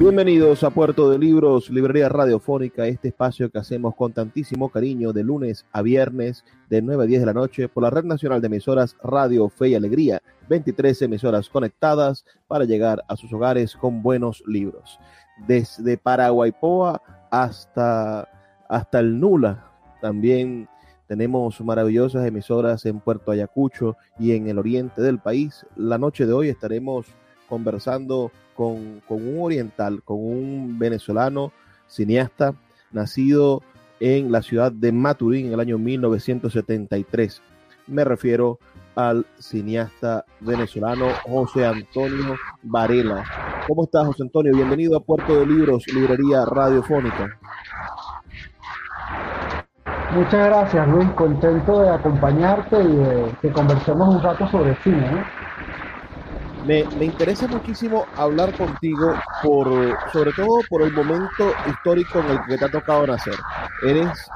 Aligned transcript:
Bienvenidos 0.00 0.62
a 0.62 0.70
Puerto 0.70 1.10
de 1.10 1.18
Libros, 1.18 1.70
Librería 1.70 2.08
Radiofónica, 2.08 2.86
este 2.86 3.08
espacio 3.08 3.50
que 3.50 3.58
hacemos 3.58 3.96
con 3.96 4.12
tantísimo 4.12 4.68
cariño 4.68 5.12
de 5.12 5.24
lunes 5.24 5.66
a 5.72 5.82
viernes 5.82 6.44
de 6.70 6.80
9 6.80 7.02
a 7.02 7.06
10 7.08 7.20
de 7.22 7.26
la 7.26 7.32
noche 7.32 7.68
por 7.68 7.82
la 7.82 7.90
Red 7.90 8.04
Nacional 8.04 8.40
de 8.40 8.46
Emisoras 8.46 8.96
Radio 9.02 9.48
Fe 9.48 9.70
y 9.70 9.74
Alegría, 9.74 10.22
23 10.48 11.02
emisoras 11.02 11.48
conectadas 11.48 12.24
para 12.46 12.64
llegar 12.64 13.02
a 13.08 13.16
sus 13.16 13.32
hogares 13.32 13.74
con 13.74 14.00
buenos 14.00 14.44
libros. 14.46 15.00
Desde 15.48 15.98
Paraguaypoa 15.98 17.02
hasta, 17.32 18.28
hasta 18.68 19.00
el 19.00 19.18
Nula, 19.18 19.68
también 20.00 20.68
tenemos 21.08 21.60
maravillosas 21.60 22.24
emisoras 22.24 22.86
en 22.86 23.00
Puerto 23.00 23.32
Ayacucho 23.32 23.96
y 24.16 24.30
en 24.36 24.46
el 24.46 24.60
oriente 24.60 25.02
del 25.02 25.18
país. 25.18 25.66
La 25.74 25.98
noche 25.98 26.24
de 26.24 26.34
hoy 26.34 26.50
estaremos 26.50 27.16
conversando 27.48 28.30
con, 28.54 29.02
un 29.08 29.36
oriental, 29.40 30.02
con 30.02 30.18
un 30.18 30.78
venezolano 30.78 31.52
cineasta 31.86 32.54
nacido 32.90 33.62
en 34.00 34.30
la 34.32 34.42
ciudad 34.42 34.72
de 34.72 34.92
Maturín 34.92 35.46
en 35.46 35.52
el 35.54 35.60
año 35.60 35.78
1973. 35.78 37.40
Me 37.86 38.04
refiero 38.04 38.58
al 38.94 39.26
cineasta 39.38 40.24
venezolano 40.40 41.06
José 41.24 41.64
Antonio 41.66 42.36
Varela. 42.62 43.24
¿Cómo 43.66 43.84
estás, 43.84 44.06
José 44.06 44.24
Antonio? 44.24 44.52
Bienvenido 44.54 44.96
a 44.96 45.00
Puerto 45.00 45.38
de 45.38 45.46
Libros, 45.46 45.84
Librería 45.92 46.44
Radiofónica. 46.44 47.38
Muchas 50.14 50.46
gracias, 50.46 50.88
Luis. 50.88 51.08
Contento 51.10 51.82
de 51.82 51.90
acompañarte 51.90 52.82
y 52.82 52.96
de 52.96 53.36
que 53.40 53.52
conversemos 53.52 54.16
un 54.16 54.22
rato 54.22 54.48
sobre 54.48 54.74
cine. 54.82 55.04
¿eh? 55.04 55.37
Me, 56.68 56.80
interesa 57.02 57.48
muchísimo 57.48 58.04
hablar 58.14 58.54
contigo 58.54 59.14
por, 59.42 59.96
sobre 60.12 60.32
todo 60.34 60.60
por 60.68 60.82
el 60.82 60.92
momento 60.92 61.54
histórico 61.66 62.18
en 62.18 62.26
el 62.32 62.38
que 62.46 62.58
te 62.58 62.64
ha 62.66 62.70
tocado 62.70 63.06
nacer. 63.06 63.36
Eres 63.82 64.28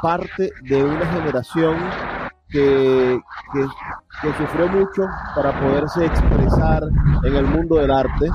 parte 0.00 0.52
de 0.62 0.84
una 0.84 1.04
generación 1.04 1.76
que, 2.48 3.20
que, 4.22 4.32
sufrió 4.38 4.68
mucho 4.68 5.02
para 5.34 5.58
poderse 5.60 6.06
expresar 6.06 6.84
en 7.24 7.34
el 7.34 7.46
mundo 7.46 7.74
del 7.76 7.90
arte, 7.90 8.30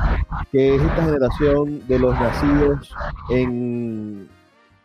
que 0.51 0.75
es 0.75 0.81
esta 0.81 1.05
generación 1.05 1.87
de 1.87 1.99
los 1.99 2.13
nacidos 2.19 2.93
en, 3.29 4.27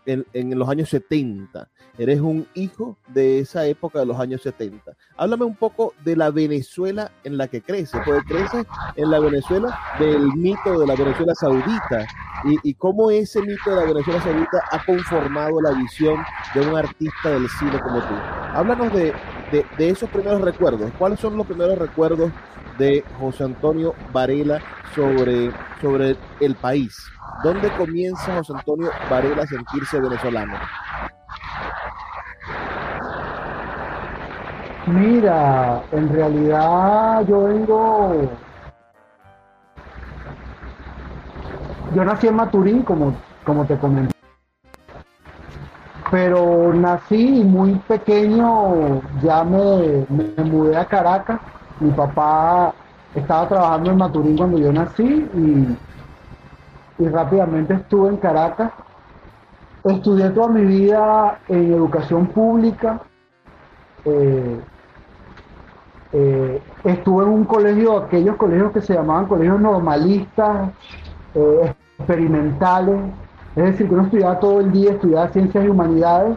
en, 0.07 0.27
en 0.33 0.59
los 0.59 0.69
años 0.69 0.89
70 0.89 1.69
Eres 2.01 2.21
un 2.21 2.47
hijo 2.55 2.97
de 3.09 3.41
esa 3.41 3.67
época 3.67 3.99
de 3.99 4.07
los 4.07 4.19
años 4.19 4.41
70. 4.41 4.97
Háblame 5.19 5.45
un 5.45 5.55
poco 5.55 5.93
de 6.03 6.17
la 6.17 6.31
Venezuela 6.31 7.11
en 7.25 7.37
la 7.37 7.47
que 7.47 7.61
creces, 7.61 8.01
porque 8.07 8.23
creces 8.27 8.65
en 8.97 9.11
la 9.11 9.21
Venezuela 9.21 9.79
del 9.99 10.33
mito 10.35 10.81
de 10.81 10.87
la 10.87 10.95
Venezuela 10.95 11.35
saudita 11.35 12.07
y, 12.65 12.73
cómo 12.73 13.11
ese 13.11 13.43
mito 13.43 13.69
de 13.69 13.77
la 13.77 13.93
Venezuela 13.93 14.23
saudita 14.23 14.63
ha 14.73 14.83
conformado 14.87 15.61
la 15.61 15.73
visión 15.73 16.17
de 16.55 16.61
un 16.63 16.75
artista 16.75 17.33
del 17.33 17.47
cine 17.51 17.79
como 17.81 18.01
tú. 18.01 18.15
Háblanos 18.55 18.95
de, 18.95 19.13
de 19.53 19.89
esos 19.91 20.09
primeros 20.09 20.41
recuerdos. 20.41 20.91
¿Cuáles 20.99 21.21
son 21.21 21.37
los 21.37 21.47
primeros 21.47 21.77
recuerdos 21.77 22.33
de 22.79 23.05
José 23.19 23.45
Antonio 23.45 23.95
Varela 24.11 24.63
sobre, 24.95 25.53
sobre 25.83 26.17
el 26.41 26.55
país? 26.55 26.97
¿Dónde 27.43 27.71
comienza 27.71 28.37
José 28.37 28.53
Antonio 28.55 28.91
Varela 29.09 29.43
a 29.43 29.47
sentirse 29.47 29.99
venezolano? 30.01 30.55
Mira, 34.87 35.83
en 35.93 36.09
realidad 36.09 37.25
yo 37.27 37.45
vengo. 37.45 38.31
Yo 41.95 42.05
nací 42.05 42.27
en 42.27 42.37
Maturín, 42.37 42.83
como, 42.83 43.15
como 43.45 43.65
te 43.67 43.77
comenté. 43.79 44.15
Pero 46.11 46.73
nací 46.75 47.45
muy 47.45 47.75
pequeño, 47.87 49.01
ya 49.23 49.45
me, 49.45 50.07
mudé 50.45 50.77
a 50.77 50.85
Caracas. 50.85 51.41
Mi 51.79 51.91
papá 51.93 52.75
estaba 53.15 53.49
trabajando 53.49 53.91
en 53.93 53.97
Maturín 53.97 54.37
cuando 54.37 54.59
yo 54.59 54.73
nací 54.73 55.05
y, 55.05 55.77
y 57.01 57.09
rápidamente 57.09 57.75
estuve 57.75 58.11
en 58.11 58.17
Caracas. 58.19 58.71
Estudié 59.83 60.29
toda 60.31 60.49
mi 60.49 60.65
vida 60.65 61.39
en 61.49 61.73
educación 61.73 62.27
pública. 62.27 63.01
Eh, 64.05 64.61
eh, 66.13 66.63
estuve 66.85 67.25
en 67.25 67.31
un 67.31 67.45
colegio, 67.45 67.97
aquellos 67.97 68.37
colegios 68.37 68.73
que 68.73 68.83
se 68.83 68.95
llamaban 68.95 69.27
colegios 69.27 69.61
normalistas, 69.61 70.71
eh, 71.35 71.75
experimentales, 71.99 73.01
es 73.57 73.65
decir, 73.65 73.89
que 73.89 73.95
uno 73.95 74.05
estudiaba 74.05 74.39
todo 74.39 74.61
el 74.61 74.71
día, 74.73 74.93
estudiaba 74.93 75.29
ciencias 75.29 75.65
y 75.65 75.69
humanidades 75.69 76.37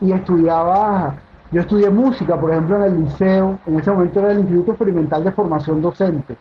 y 0.00 0.12
estudiaba, 0.12 1.14
yo 1.52 1.60
estudié 1.60 1.88
música, 1.90 2.38
por 2.38 2.50
ejemplo, 2.50 2.76
en 2.76 2.82
el 2.82 3.04
liceo, 3.04 3.58
en 3.66 3.78
ese 3.78 3.90
momento 3.90 4.20
era 4.20 4.32
el 4.32 4.40
Instituto 4.40 4.72
Experimental 4.72 5.24
de 5.24 5.32
Formación 5.32 5.80
Docente, 5.80 6.36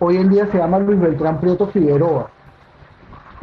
hoy 0.00 0.16
en 0.16 0.28
día 0.30 0.46
se 0.50 0.58
llama 0.58 0.80
Luis 0.80 0.98
Beltrán 0.98 1.38
Prieto 1.38 1.66
Figueroa, 1.68 2.28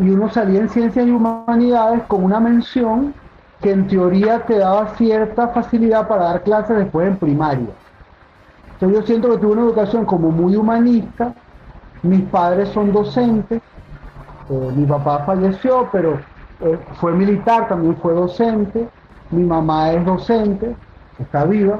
y 0.01 0.09
uno 0.09 0.29
salía 0.29 0.59
en 0.59 0.69
ciencias 0.69 1.07
y 1.07 1.11
humanidades 1.11 2.03
con 2.07 2.23
una 2.25 2.39
mención 2.39 3.13
que 3.61 3.71
en 3.71 3.87
teoría 3.87 4.45
te 4.45 4.57
daba 4.57 4.95
cierta 4.95 5.47
facilidad 5.49 6.07
para 6.07 6.25
dar 6.25 6.43
clases 6.43 6.77
después 6.77 7.07
en 7.07 7.17
primaria 7.17 7.69
yo 8.89 9.01
siento 9.03 9.29
que 9.29 9.37
tuve 9.37 9.53
una 9.53 9.61
educación 9.61 10.05
como 10.05 10.31
muy 10.31 10.55
humanista, 10.55 11.33
mis 12.01 12.21
padres 12.29 12.69
son 12.69 12.91
docentes, 12.91 13.61
eh, 14.49 14.71
mi 14.75 14.85
papá 14.85 15.19
falleció, 15.25 15.87
pero 15.91 16.17
eh, 16.61 16.79
fue 16.99 17.11
militar, 17.11 17.67
también 17.67 17.95
fue 17.97 18.13
docente, 18.13 18.87
mi 19.29 19.43
mamá 19.43 19.91
es 19.91 20.03
docente, 20.03 20.75
está 21.19 21.45
viva. 21.45 21.79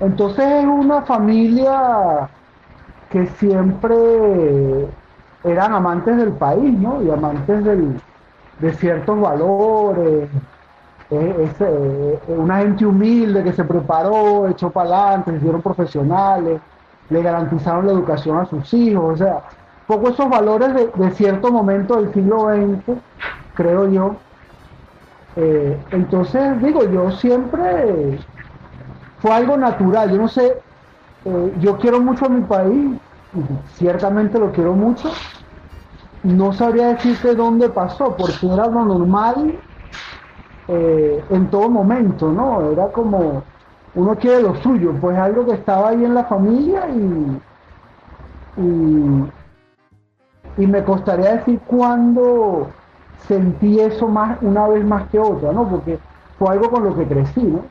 Entonces 0.00 0.44
es 0.46 0.64
una 0.64 1.02
familia 1.02 2.30
que 3.10 3.26
siempre 3.26 4.88
eran 5.44 5.74
amantes 5.74 6.16
del 6.16 6.32
país, 6.32 6.78
¿no? 6.78 7.02
Y 7.02 7.10
amantes 7.10 7.64
de 7.64 8.72
ciertos 8.74 9.20
valores, 9.20 10.28
es, 11.12 11.60
eh, 11.60 12.18
una 12.28 12.58
gente 12.58 12.86
humilde 12.86 13.44
que 13.44 13.52
se 13.52 13.64
preparó, 13.64 14.48
echó 14.48 14.70
para 14.70 14.88
adelante, 14.88 15.32
se 15.32 15.36
hicieron 15.38 15.60
profesionales, 15.60 16.60
le 17.10 17.22
garantizaron 17.22 17.86
la 17.86 17.92
educación 17.92 18.38
a 18.38 18.46
sus 18.46 18.72
hijos, 18.72 19.14
o 19.14 19.16
sea, 19.16 19.42
poco 19.86 20.08
esos 20.08 20.28
valores 20.30 20.70
de, 20.94 21.10
cierto 21.10 21.52
momento 21.52 21.96
del 21.96 22.12
siglo 22.14 22.48
XX, 22.48 22.98
creo 23.54 23.90
yo. 23.90 24.16
Eh, 25.36 25.78
entonces, 25.90 26.62
digo, 26.62 26.84
yo 26.84 27.10
siempre 27.10 28.18
fue 29.18 29.32
algo 29.32 29.56
natural, 29.56 30.10
yo 30.10 30.16
no 30.16 30.28
sé, 30.28 30.56
eh, 31.24 31.52
yo 31.60 31.76
quiero 31.76 32.00
mucho 32.00 32.26
a 32.26 32.30
mi 32.30 32.40
país, 32.42 32.98
ciertamente 33.74 34.38
lo 34.38 34.52
quiero 34.52 34.74
mucho, 34.74 35.10
no 36.22 36.52
sabría 36.52 36.88
decirte 36.88 37.34
dónde 37.34 37.68
pasó, 37.70 38.14
porque 38.16 38.46
era 38.46 38.66
lo 38.66 38.84
normal 38.84 39.58
eh, 40.68 41.24
en 41.30 41.50
todo 41.50 41.68
momento, 41.68 42.30
¿no? 42.30 42.70
Era 42.72 42.90
como, 42.92 43.42
uno 43.94 44.16
quiere 44.16 44.42
lo 44.42 44.54
suyo, 44.56 44.94
pues 45.00 45.18
algo 45.18 45.46
que 45.46 45.54
estaba 45.54 45.88
ahí 45.90 46.04
en 46.04 46.14
la 46.14 46.24
familia 46.24 46.88
y, 46.88 47.42
y 50.56 50.66
me 50.66 50.84
costaría 50.84 51.36
decir 51.36 51.60
cuándo 51.60 52.68
sentí 53.26 53.80
eso 53.80 54.08
más 54.08 54.38
una 54.42 54.68
vez 54.68 54.84
más 54.84 55.08
que 55.08 55.18
otra, 55.18 55.52
¿no? 55.52 55.68
Porque 55.68 55.98
fue 56.38 56.50
algo 56.50 56.70
con 56.70 56.84
lo 56.84 56.94
que 56.96 57.06
crecí, 57.06 57.42
¿no? 57.42 57.64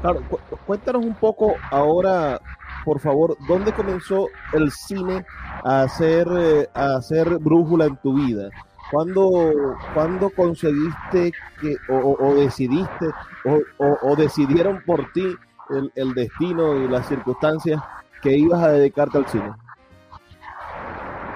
Claro, 0.00 0.20
cuéntanos 0.66 1.02
un 1.02 1.14
poco 1.14 1.56
ahora, 1.70 2.38
por 2.84 3.00
favor, 3.00 3.36
¿dónde 3.48 3.72
comenzó 3.72 4.28
el 4.52 4.70
cine 4.70 5.24
a 5.64 5.82
hacer, 5.82 6.26
eh, 6.36 6.68
a 6.74 6.96
hacer 6.96 7.38
brújula 7.38 7.86
en 7.86 7.96
tu 7.96 8.14
vida? 8.14 8.50
¿Cuándo, 8.90 9.76
¿cuándo 9.94 10.30
conseguiste 10.30 11.32
que, 11.60 11.76
o, 11.88 12.34
decidiste, 12.34 13.06
o, 13.44 13.86
o, 14.02 14.14
decidieron 14.16 14.82
por 14.84 15.10
ti 15.12 15.34
el, 15.70 15.90
el 15.94 16.12
destino 16.14 16.76
y 16.76 16.88
las 16.88 17.08
circunstancias 17.08 17.80
que 18.22 18.36
ibas 18.36 18.62
a 18.62 18.72
dedicarte 18.72 19.18
al 19.18 19.26
cine? 19.26 19.52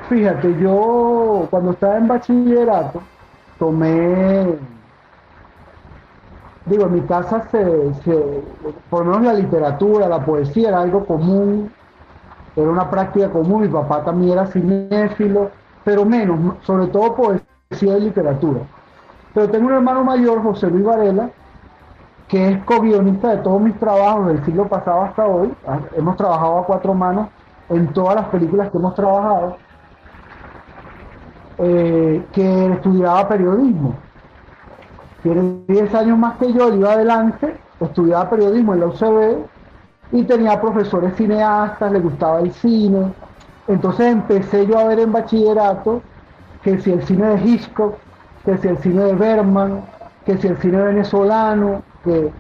Fíjate, 0.09 0.59
yo 0.61 1.47
cuando 1.51 1.73
estaba 1.73 1.99
en 1.99 2.09
bachillerato 2.09 3.03
tomé, 3.59 4.55
digo, 6.69 6.85
en 6.85 6.95
mi 6.95 7.01
casa 7.03 7.49
se, 7.51 7.95
se, 8.05 8.43
por 8.91 9.05
lo 9.05 9.13
menos 9.13 9.35
la 9.35 9.41
literatura, 9.41 10.09
la 10.09 10.25
poesía 10.25 10.69
era 10.69 10.81
algo 10.81 11.05
común, 11.05 11.71
era 12.57 12.69
una 12.69 12.91
práctica 12.91 13.31
común, 13.31 13.63
mi 13.63 13.69
papá 13.69 14.05
también 14.05 14.33
era 14.33 14.47
cinéfilo, 14.47 15.51
pero 15.85 16.05
menos, 16.05 16.57
sobre 16.65 16.87
todo 16.89 17.15
poesía 17.15 17.99
y 17.99 18.01
literatura. 18.01 18.61
Pero 19.35 19.49
tengo 19.51 19.69
un 19.69 19.75
hermano 19.75 20.05
mayor, 20.05 20.43
José 20.43 20.69
Luis 20.71 20.85
Varela, 20.85 21.31
que 22.29 22.51
es 22.51 22.65
co-guionista 22.65 23.31
de 23.31 23.39
todos 23.39 23.61
mis 23.61 23.79
trabajos 23.79 24.27
del 24.29 24.45
siglo 24.45 24.69
pasado 24.69 25.03
hasta 25.03 25.27
hoy. 25.27 25.53
Hemos 25.97 26.17
trabajado 26.17 26.59
a 26.59 26.67
cuatro 26.67 26.95
manos 26.95 27.29
en 27.71 27.87
todas 27.93 28.17
las 28.17 28.27
películas 28.27 28.71
que 28.71 28.79
hemos 28.79 28.95
trabajado 28.95 29.57
eh, 31.59 32.25
que 32.33 32.73
estudiaba 32.73 33.29
periodismo. 33.29 33.95
Tiene 35.29 35.59
10 35.69 35.95
años 35.95 36.19
más 36.19 36.39
que 36.39 36.51
yo, 36.55 36.69
él 36.69 36.79
iba 36.79 36.93
adelante, 36.93 37.55
estudiaba 37.81 38.31
periodismo 38.31 38.73
en 38.73 38.81
la 38.81 38.87
UCB 38.87 39.37
y 40.13 40.23
tenía 40.23 40.59
profesores 40.59 41.15
cineastas, 41.17 41.93
le 41.93 42.01
gustaba 42.01 42.41
el 42.41 42.51
cine. 42.51 43.13
Entonces 43.67 44.07
empecé 44.07 44.67
yo 44.67 44.79
a 44.79 44.85
ver 44.85 45.01
en 45.01 45.13
bachillerato 45.13 46.01
que 46.63 46.81
si 46.81 46.93
el 46.93 47.03
cine 47.05 47.27
de 47.29 47.45
Hitchcock, 47.45 47.97
que 48.47 48.57
si 48.57 48.69
el 48.69 48.79
cine 48.79 49.05
de 49.05 49.15
Berman, 49.17 49.83
que 50.25 50.39
si 50.39 50.47
el 50.47 50.57
cine 50.57 50.81
venezolano, 50.83 51.83
que, 52.05 52.33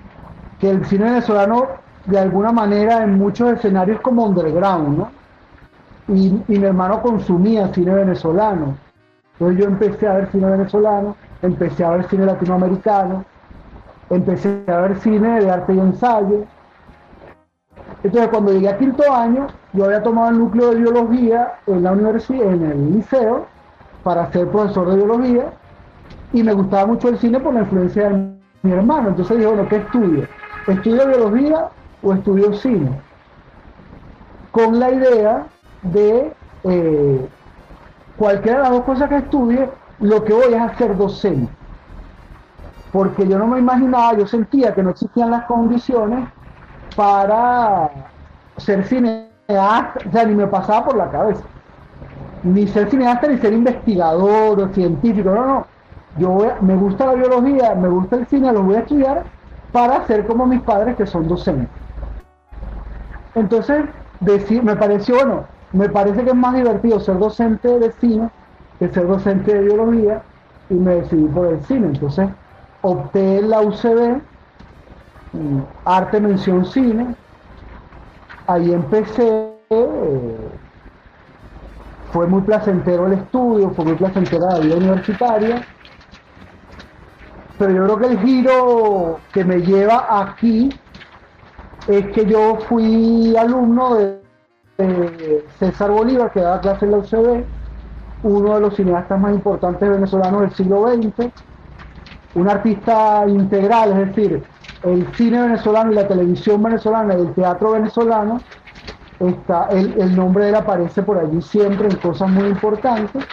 que 0.58 0.70
el 0.70 0.87
cine 0.87 1.05
venezolano 1.05 1.67
de 2.06 2.19
alguna 2.19 2.52
manera 2.52 3.02
en 3.02 3.19
muchos 3.19 3.52
escenarios 3.52 4.00
como 4.00 4.25
underground, 4.25 4.96
¿no? 4.96 5.11
Y, 6.08 6.29
y 6.49 6.58
mi 6.58 6.64
hermano 6.64 7.02
consumía 7.02 7.69
cine 7.69 7.93
venezolano 7.93 8.88
entonces 9.38 9.58
yo 9.64 9.70
empecé 9.70 10.08
a 10.08 10.14
ver 10.14 10.29
cine 10.32 10.50
venezolano, 10.50 11.17
empecé 11.43 11.85
a 11.85 11.90
ver 11.90 12.08
cine 12.08 12.26
latinoamericano, 12.26 13.25
empecé 14.11 14.64
a 14.67 14.76
ver 14.79 14.99
cine 14.99 15.40
de 15.40 15.50
arte 15.50 15.75
y 15.75 15.79
ensayo. 15.79 16.44
Entonces 18.02 18.31
cuando 18.31 18.52
llegué 18.52 18.69
a 18.69 18.79
quinto 18.79 19.12
año, 19.12 19.49
yo 19.73 19.85
había 19.85 20.02
tomado 20.02 20.31
el 20.31 20.38
núcleo 20.38 20.70
de 20.70 20.76
biología 20.76 21.55
en 21.67 21.82
la 21.82 21.93
universidad, 21.93 22.52
en 22.52 22.64
el 22.64 22.93
liceo, 22.94 23.46
para 24.02 24.31
ser 24.32 24.49
profesor 24.49 24.90
de 24.90 24.96
biología, 24.96 25.52
y 26.32 26.43
me 26.43 26.52
gustaba 26.52 26.87
mucho 26.87 27.08
el 27.08 27.19
cine 27.19 27.40
por 27.40 27.55
la 27.55 27.61
influencia 27.61 28.08
de 28.08 28.32
mi 28.62 28.73
hermano. 28.73 29.08
Entonces 29.08 29.37
dije, 29.37 29.49
bueno, 29.49 29.69
¿qué 29.69 29.76
estudio? 29.76 30.26
¿Estudio 30.67 31.06
biología 31.06 31.69
o 32.02 32.12
estudio 32.12 32.52
cine? 32.55 32.90
Con 34.52 34.79
la 34.79 34.90
idea 34.90 35.46
de 35.82 36.32
eh, 36.64 37.29
cualquiera 38.17 38.58
de 38.58 38.62
las 38.64 38.73
dos 38.73 38.82
cosas 38.82 39.08
que 39.08 39.17
estudie, 39.17 39.69
lo 40.00 40.25
que 40.25 40.33
voy 40.33 40.55
es 40.55 40.61
a 40.61 40.77
ser 40.77 40.97
docente. 40.97 41.53
Porque 42.93 43.27
yo 43.27 43.39
no 43.39 43.47
me 43.47 43.59
imaginaba, 43.59 44.17
yo 44.17 44.27
sentía 44.27 44.75
que 44.75 44.83
no 44.83 44.91
existían 44.91 45.31
las 45.31 45.45
condiciones 45.45 46.29
para 46.97 47.91
ser 48.56 48.85
cineasta, 48.85 49.95
o 50.06 50.11
sea, 50.11 50.25
ni 50.25 50.35
me 50.35 50.47
pasaba 50.47 50.87
por 50.87 50.97
la 50.97 51.11
cabeza. 51.11 51.43
Ni 52.43 52.67
ser 52.67 52.89
cineasta, 52.91 53.29
ni 53.29 53.39
ser 53.39 53.53
investigador 53.53 54.61
o 54.61 54.69
científico, 54.73 55.31
no, 55.31 55.47
no. 55.47 55.67
Yo 56.17 56.39
me 56.62 56.75
gusta 56.75 57.06
la 57.06 57.15
biología, 57.15 57.75
me 57.75 57.89
gusta 57.89 58.17
el 58.17 58.27
cine, 58.27 58.53
lo 58.53 58.62
voy 58.62 58.77
a 58.77 58.81
estudiar 58.81 59.25
para 59.73 60.06
ser 60.06 60.27
como 60.27 60.47
mis 60.47 60.62
padres 60.62 60.97
que 60.97 61.06
son 61.06 61.29
docentes. 61.29 61.69
Entonces, 63.35 63.85
me 64.62 64.75
pareció, 64.75 65.17
bueno, 65.17 65.45
me 65.73 65.89
parece 65.89 66.25
que 66.25 66.31
es 66.31 66.37
más 66.37 66.55
divertido 66.55 66.99
ser 66.99 67.19
docente 67.19 67.79
de 67.79 67.93
cine 67.93 68.31
que 68.78 68.88
ser 68.88 69.06
docente 69.06 69.54
de 69.54 69.62
biología 69.62 70.22
y 70.70 70.75
me 70.75 70.96
decidí 70.96 71.26
por 71.28 71.46
el 71.46 71.62
cine. 71.64 71.88
Entonces 71.88 72.28
opté 72.82 73.42
la 73.42 73.60
UCB, 73.60 74.20
mm, 75.32 75.60
arte 75.84 76.20
mención 76.20 76.64
cine, 76.64 77.14
ahí 78.46 78.72
empecé, 78.72 79.52
eh, 79.70 80.36
fue 82.12 82.26
muy 82.26 82.40
placentero 82.42 83.06
el 83.06 83.14
estudio, 83.14 83.70
fue 83.70 83.84
muy 83.84 83.94
placentera 83.94 84.52
la 84.52 84.58
vida 84.60 84.76
universitaria, 84.76 85.66
pero 87.58 87.72
yo 87.72 87.84
creo 87.84 87.98
que 87.98 88.06
el 88.06 88.20
giro 88.20 89.20
que 89.32 89.44
me 89.44 89.60
lleva 89.60 90.22
aquí 90.22 90.70
es 91.88 92.06
que 92.12 92.25
yo 92.25 92.58
fui 92.69 93.36
alumno 93.36 93.94
de 93.96 94.20
César 95.58 95.90
Bolívar, 95.90 96.30
que 96.30 96.40
daba 96.40 96.60
clase 96.60 96.84
en 96.84 96.92
la 96.92 96.98
UCB, 96.98 97.44
uno 98.23 98.55
de 98.55 98.61
los 98.61 98.76
cineastas 98.76 99.20
más 99.20 99.32
importantes 99.32 99.88
venezolanos 99.88 100.41
del 100.43 100.55
siglo 100.55 100.88
XX, 100.88 101.31
un 102.35 102.49
artista 102.49 103.25
integral, 103.26 103.93
es 103.93 104.09
decir, 104.09 104.44
el 104.82 105.06
cine 105.15 105.43
venezolano 105.43 105.93
y 105.93 105.94
la 105.94 106.06
televisión 106.06 106.62
venezolana 106.62 107.15
y 107.15 107.20
el 107.20 107.35
teatro 107.35 107.73
venezolano, 107.73 108.41
está, 109.20 109.69
el, 109.70 110.15
nombre 110.15 110.44
de 110.44 110.50
él 110.50 110.56
aparece 110.56 111.03
por 111.03 111.19
allí 111.19 111.43
siempre 111.43 111.88
en 111.88 111.97
cosas 111.97 112.31
muy 112.31 112.49
importantes, 112.49 113.25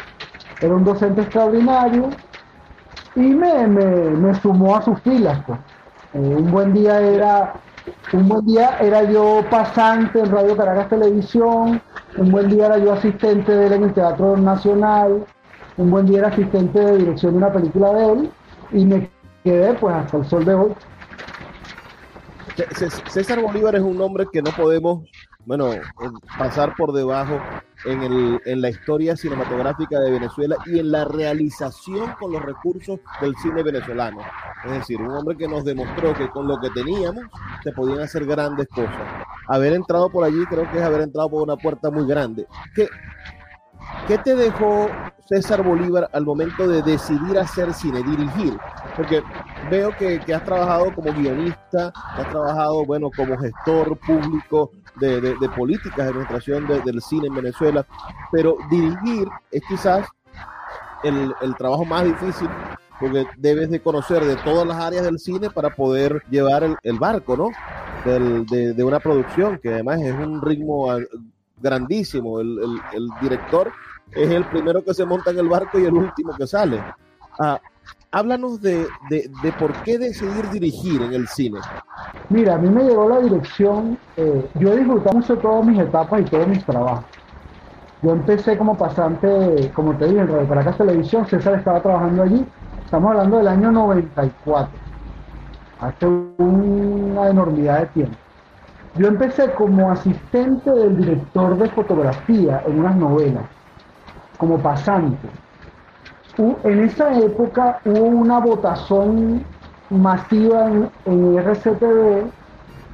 era 0.61 0.73
un 0.73 0.83
docente 0.83 1.21
extraordinario 1.21 2.09
y 3.15 3.19
me, 3.19 4.35
sumó 4.41 4.75
a 4.75 4.81
sus 4.81 4.99
filas. 5.01 5.39
Pues. 5.45 5.59
Eh, 6.13 6.35
un 6.37 6.49
buen 6.49 6.73
día 6.73 6.99
era 6.99 7.53
un 8.13 8.27
buen 8.27 8.45
día 8.45 8.77
era 8.79 9.03
yo 9.03 9.43
pasante 9.49 10.19
en 10.19 10.31
Radio 10.31 10.55
Caracas 10.55 10.89
Televisión, 10.89 11.81
un 12.17 12.31
buen 12.31 12.49
día 12.49 12.67
era 12.67 12.77
yo 12.77 12.93
asistente 12.93 13.51
de 13.51 13.67
él 13.67 13.73
en 13.73 13.83
el 13.83 13.93
Teatro 13.93 14.37
Nacional, 14.37 15.25
un 15.77 15.91
buen 15.91 16.05
día 16.05 16.19
era 16.19 16.27
asistente 16.29 16.79
de 16.79 16.97
dirección 16.97 17.33
de 17.33 17.37
una 17.37 17.51
película 17.51 17.93
de 17.93 18.11
él 18.11 18.31
y 18.71 18.85
me 18.85 19.09
quedé 19.43 19.73
pues 19.73 19.95
hasta 19.95 20.17
el 20.17 20.25
sol 20.25 20.45
de 20.45 20.53
hoy. 20.53 20.71
César 23.09 23.41
Bolívar 23.41 23.75
es 23.75 23.81
un 23.81 23.97
nombre 23.97 24.25
que 24.31 24.41
no 24.41 24.51
podemos, 24.51 25.03
bueno, 25.45 25.71
pasar 26.37 26.75
por 26.75 26.91
debajo 26.91 27.39
en, 27.85 28.03
el, 28.03 28.41
en 28.45 28.61
la 28.61 28.69
historia 28.69 29.15
cinematográfica 29.15 29.99
de 29.99 30.11
Venezuela 30.11 30.57
y 30.65 30.79
en 30.79 30.91
la 30.91 31.05
realización 31.05 32.13
con 32.19 32.31
los 32.31 32.41
recursos 32.41 32.99
del 33.21 33.35
cine 33.37 33.63
venezolano. 33.63 34.21
Es 34.65 34.71
decir, 34.71 35.01
un 35.01 35.11
hombre 35.11 35.37
que 35.37 35.47
nos 35.47 35.63
demostró 35.63 36.13
que 36.13 36.29
con 36.29 36.47
lo 36.47 36.59
que 36.59 36.69
teníamos 36.71 37.23
se 37.63 37.71
podían 37.71 37.99
hacer 37.99 38.25
grandes 38.25 38.67
cosas. 38.69 39.25
Haber 39.47 39.73
entrado 39.73 40.09
por 40.09 40.23
allí 40.23 40.43
creo 40.47 40.69
que 40.71 40.77
es 40.79 40.83
haber 40.83 41.01
entrado 41.01 41.29
por 41.29 41.43
una 41.43 41.57
puerta 41.57 41.91
muy 41.91 42.07
grande. 42.07 42.47
¿Qué, 42.73 42.87
qué 44.07 44.17
te 44.17 44.35
dejó 44.35 44.89
César 45.27 45.63
Bolívar 45.63 46.09
al 46.13 46.25
momento 46.25 46.67
de 46.67 46.81
decidir 46.81 47.37
hacer 47.37 47.73
cine, 47.73 48.03
dirigir? 48.03 48.57
Porque 48.95 49.23
veo 49.69 49.91
que, 49.97 50.19
que 50.19 50.33
has 50.33 50.43
trabajado 50.43 50.93
como 50.93 51.13
guionista, 51.13 51.91
has 51.95 52.29
trabajado, 52.29 52.85
bueno, 52.85 53.09
como 53.15 53.37
gestor 53.37 53.97
público, 53.99 54.71
de, 54.99 55.49
políticas 55.55 55.97
de 55.97 56.03
administración 56.03 56.67
del 56.67 57.01
cine 57.01 57.27
en 57.27 57.35
Venezuela, 57.35 57.85
pero 58.31 58.57
dirigir 58.69 59.27
es 59.51 59.61
quizás 59.67 60.07
el, 61.03 61.33
trabajo 61.57 61.85
más 61.85 62.05
difícil 62.05 62.49
porque 62.99 63.25
debes 63.37 63.69
de 63.69 63.81
conocer 63.81 64.23
de 64.23 64.37
todas 64.37 64.65
las 64.65 64.77
áreas 64.77 65.03
del 65.03 65.19
cine 65.19 65.49
para 65.49 65.69
poder 65.69 66.23
llevar 66.29 66.63
el, 66.81 66.99
barco, 66.99 67.35
¿no? 67.35 67.49
de, 68.05 68.83
una 68.83 68.99
producción 68.99 69.59
que 69.61 69.73
además 69.73 70.01
es 70.01 70.13
un 70.13 70.41
ritmo 70.41 70.91
ah, 70.91 70.99
grandísimo. 71.61 72.39
El, 72.39 72.79
director 73.21 73.71
es 74.11 74.29
el 74.29 74.45
primero 74.45 74.83
que 74.83 74.93
se 74.93 75.05
monta 75.05 75.31
en 75.31 75.39
el 75.39 75.49
barco 75.49 75.79
y 75.79 75.85
el 75.85 75.93
último 75.93 76.33
que 76.35 76.47
sale. 76.47 76.83
Ah, 77.39 77.59
háblanos 78.11 78.61
de, 78.61 78.87
por 79.59 79.73
qué 79.83 79.97
decidir 79.97 80.49
dirigir 80.49 81.01
en 81.01 81.13
el 81.13 81.27
cine. 81.27 81.59
Mira, 82.29 82.55
a 82.55 82.57
mí 82.57 82.69
me 82.69 82.83
llegó 82.83 83.09
la 83.09 83.19
dirección, 83.19 83.97
eh, 84.15 84.49
yo 84.55 84.71
he 84.71 84.77
disfrutado 84.77 85.17
mucho 85.17 85.37
todas 85.37 85.65
mis 85.65 85.79
etapas 85.79 86.21
y 86.21 86.23
todos 86.23 86.47
mis 86.47 86.63
trabajos. 86.65 87.03
Yo 88.01 88.11
empecé 88.11 88.57
como 88.57 88.77
pasante, 88.77 89.71
como 89.73 89.95
te 89.97 90.05
dije, 90.05 90.19
en 90.21 90.27
Radio 90.27 90.47
Caracas 90.47 90.77
Televisión, 90.77 91.25
César 91.27 91.55
estaba 91.55 91.81
trabajando 91.81 92.23
allí, 92.23 92.45
estamos 92.83 93.11
hablando 93.11 93.37
del 93.37 93.47
año 93.47 93.71
94, 93.71 94.69
hace 95.81 96.05
una 96.05 97.29
enormidad 97.29 97.79
de 97.79 97.85
tiempo. 97.87 98.15
Yo 98.95 99.07
empecé 99.07 99.51
como 99.53 99.91
asistente 99.91 100.71
del 100.71 100.97
director 100.97 101.57
de 101.57 101.69
fotografía 101.69 102.63
en 102.65 102.79
unas 102.79 102.95
novelas. 102.95 103.43
Como 104.37 104.57
pasante. 104.59 105.27
En 106.37 106.83
esa 106.83 107.17
época 107.17 107.79
hubo 107.85 108.05
una 108.05 108.39
votación 108.39 109.43
masiva 109.89 110.67
en, 110.69 110.89
en 111.05 111.37
RCTV 111.37 112.25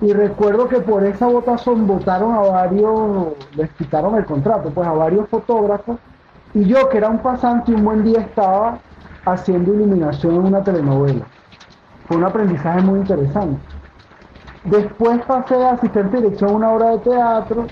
y 0.01 0.13
recuerdo 0.13 0.67
que 0.67 0.79
por 0.79 1.03
esa 1.05 1.27
votación 1.27 1.87
votaron 1.87 2.33
a 2.33 2.39
varios, 2.39 3.33
les 3.55 3.69
quitaron 3.71 4.15
el 4.15 4.25
contrato, 4.25 4.69
pues 4.69 4.87
a 4.87 4.93
varios 4.93 5.27
fotógrafos 5.29 5.97
y 6.53 6.65
yo 6.65 6.89
que 6.89 6.97
era 6.97 7.09
un 7.09 7.19
pasante 7.19 7.73
un 7.73 7.85
buen 7.85 8.03
día 8.03 8.19
estaba 8.19 8.79
haciendo 9.25 9.73
iluminación 9.73 10.35
en 10.35 10.41
una 10.41 10.63
telenovela. 10.63 11.25
Fue 12.07 12.17
un 12.17 12.23
aprendizaje 12.25 12.81
muy 12.81 12.99
interesante. 12.99 13.61
Después 14.65 15.21
pasé 15.25 15.55
a 15.55 15.71
asistente 15.71 16.17
de 16.17 16.23
dirección 16.23 16.51
a 16.51 16.53
una 16.53 16.71
obra 16.71 16.89
de 16.91 16.97
teatro, 16.99 17.67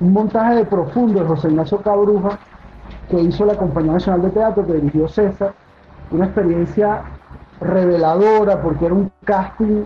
un 0.00 0.12
montaje 0.12 0.56
de 0.56 0.64
profundo 0.64 1.20
de 1.20 1.26
José 1.26 1.48
Ignacio 1.48 1.78
Cabruja, 1.78 2.38
que 3.10 3.20
hizo 3.20 3.44
la 3.44 3.56
Compañía 3.56 3.92
Nacional 3.92 4.22
de 4.22 4.30
Teatro, 4.30 4.66
que 4.66 4.74
dirigió 4.74 5.08
César. 5.08 5.52
Una 6.10 6.26
experiencia 6.26 7.02
reveladora 7.60 8.62
porque 8.62 8.86
era 8.86 8.94
un 8.94 9.10
casting 9.24 9.84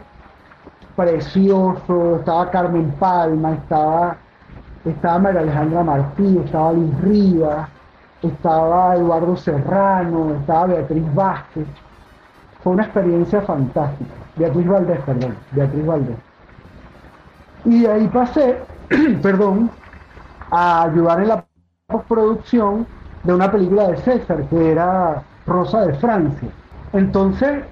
precioso. 0.95 2.17
Estaba 2.17 2.51
Carmen 2.51 2.91
Palma, 2.99 3.55
estaba, 3.55 4.17
estaba 4.85 5.19
María 5.19 5.41
Alejandra 5.41 5.83
Martí, 5.83 6.39
estaba 6.45 6.73
Luis 6.73 7.01
Rivas, 7.01 7.69
estaba 8.23 8.97
Eduardo 8.97 9.37
Serrano, 9.37 10.35
estaba 10.41 10.67
Beatriz 10.67 11.15
Vázquez. 11.15 11.67
Fue 12.63 12.73
una 12.75 12.85
experiencia 12.85 13.41
fantástica. 13.43 14.11
Beatriz 14.37 14.67
Valdés, 14.67 15.01
perdón, 15.01 15.37
Beatriz 15.53 15.87
Valdés. 15.87 16.17
Y 17.65 17.83
de 17.83 17.91
ahí 17.91 18.09
pasé, 18.09 18.59
perdón, 19.23 19.71
a 20.51 20.83
ayudar 20.85 21.21
en 21.21 21.29
la 21.29 21.45
postproducción 21.87 22.87
de 23.25 23.35
una 23.35 23.51
película 23.51 23.89
de 23.89 23.97
César, 23.99 24.45
que 24.49 24.73
era 24.73 25.23
Rosa 25.47 25.87
de 25.87 25.95
Francia. 25.95 26.49
Entonces, 26.93 27.65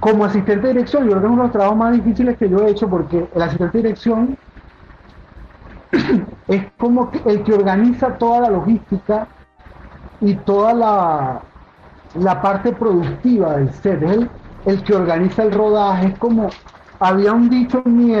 como 0.00 0.24
asistente 0.24 0.68
de 0.68 0.74
dirección, 0.74 1.04
yo 1.04 1.10
creo 1.10 1.20
que 1.20 1.26
es 1.26 1.32
uno 1.32 1.42
de 1.42 1.48
los 1.48 1.52
trabajos 1.52 1.76
más 1.76 1.92
difíciles 1.92 2.38
que 2.38 2.48
yo 2.48 2.66
he 2.66 2.70
hecho, 2.70 2.88
porque 2.88 3.28
el 3.34 3.42
asistente 3.42 3.78
de 3.78 3.82
dirección 3.82 4.38
es 6.48 6.64
como 6.78 7.10
el 7.26 7.42
que 7.42 7.52
organiza 7.52 8.16
toda 8.16 8.40
la 8.40 8.50
logística 8.50 9.26
y 10.20 10.34
toda 10.34 10.72
la, 10.72 11.40
la 12.14 12.42
parte 12.42 12.72
productiva 12.72 13.56
del 13.56 13.72
set, 13.74 14.02
es 14.02 14.28
el, 14.66 14.82
que 14.82 14.94
organiza 14.94 15.42
el 15.42 15.52
rodaje, 15.52 16.08
es 16.08 16.18
como, 16.18 16.48
había 16.98 17.32
un 17.32 17.48
dicho 17.48 17.82
en 17.84 17.96
mi 17.96 18.14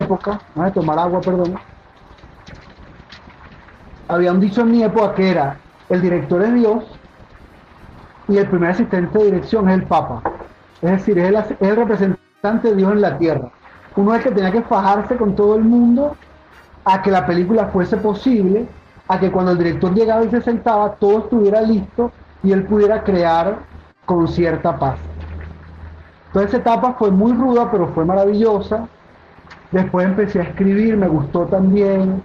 época, 0.00 0.40
voy 0.54 0.66
a 0.66 0.72
tomar 0.72 0.98
agua, 0.98 1.20
perdón, 1.20 1.54
había 4.08 4.32
un 4.32 4.40
dicho 4.40 4.62
en 4.62 4.70
mi 4.70 4.82
época 4.82 5.14
que 5.14 5.30
era, 5.30 5.56
el 5.94 6.02
director 6.02 6.42
es 6.42 6.54
Dios 6.54 6.84
y 8.28 8.38
el 8.38 8.46
primer 8.48 8.70
asistente 8.70 9.18
de 9.18 9.24
dirección 9.26 9.68
es 9.68 9.74
el 9.76 9.84
Papa, 9.84 10.22
es 10.82 10.90
decir, 10.90 11.18
es 11.18 11.28
el, 11.28 11.36
es 11.36 11.56
el 11.60 11.76
representante 11.76 12.68
de 12.68 12.76
Dios 12.76 12.92
en 12.92 13.00
la 13.00 13.18
tierra. 13.18 13.50
Uno 13.96 14.14
es 14.14 14.22
que 14.22 14.30
tenía 14.30 14.50
que 14.50 14.62
fajarse 14.62 15.16
con 15.16 15.34
todo 15.36 15.56
el 15.56 15.64
mundo 15.64 16.16
a 16.84 17.00
que 17.00 17.10
la 17.10 17.26
película 17.26 17.66
fuese 17.66 17.96
posible 17.96 18.66
a 19.08 19.18
que 19.18 19.30
cuando 19.30 19.52
el 19.52 19.58
director 19.58 19.94
llegaba 19.94 20.24
y 20.24 20.30
se 20.30 20.40
sentaba, 20.40 20.94
todo 20.94 21.20
estuviera 21.20 21.60
listo 21.60 22.10
y 22.42 22.52
él 22.52 22.64
pudiera 22.64 23.02
crear 23.02 23.58
con 24.04 24.26
cierta 24.28 24.78
paz. 24.78 24.96
Toda 26.32 26.46
esa 26.46 26.56
etapa 26.56 26.94
fue 26.98 27.10
muy 27.10 27.32
ruda, 27.32 27.70
pero 27.70 27.88
fue 27.88 28.04
maravillosa. 28.04 28.88
Después 29.70 30.06
empecé 30.06 30.40
a 30.40 30.44
escribir, 30.44 30.96
me 30.96 31.06
gustó 31.06 31.46
también. 31.46 32.22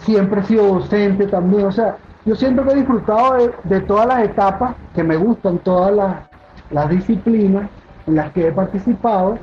Siempre 0.00 0.40
he 0.40 0.44
sido 0.44 0.74
docente 0.74 1.26
también. 1.26 1.66
O 1.66 1.72
sea, 1.72 1.96
yo 2.28 2.36
siento 2.36 2.62
que 2.62 2.72
he 2.72 2.76
disfrutado 2.76 3.52
de, 3.64 3.80
todas 3.80 4.06
las 4.06 4.22
etapas, 4.22 4.74
que 4.94 5.02
me 5.02 5.16
gustan 5.16 5.58
todas 5.60 6.20
las, 6.70 6.88
disciplinas 6.90 7.70
en 8.06 8.16
las 8.16 8.30
que 8.32 8.48
he 8.48 8.52
participado. 8.52 9.38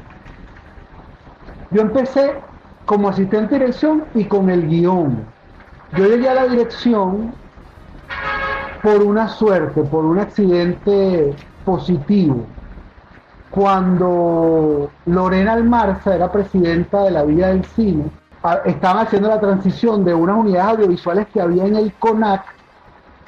Yo 1.71 1.81
empecé 1.81 2.35
como 2.85 3.09
asistente 3.09 3.55
dirección 3.55 4.03
y 4.13 4.25
con 4.25 4.51
el 4.51 4.67
guion 4.67 5.25
yo 5.97 6.05
llegué 6.05 6.29
a 6.29 6.35
la 6.35 6.45
dirección 6.45 7.33
por 8.83 9.01
una 9.01 9.29
suerte, 9.29 9.81
por 9.81 10.05
un 10.05 10.19
accidente 10.19 11.33
positivo. 11.63 12.45
Cuando 13.49 14.91
Lorena 15.05 15.53
Almarza 15.53 16.15
era 16.15 16.31
presidenta 16.31 17.03
de 17.03 17.11
la 17.11 17.23
Villa 17.23 17.47
del 17.47 17.65
Cine, 17.65 18.05
estaban 18.65 19.07
haciendo 19.07 19.29
la 19.29 19.39
transición 19.39 20.03
de 20.05 20.13
unas 20.13 20.37
unidades 20.37 20.77
audiovisuales 20.77 21.27
que 21.33 21.41
había 21.41 21.65
en 21.65 21.77
el 21.77 21.93
CONAC 21.93 22.54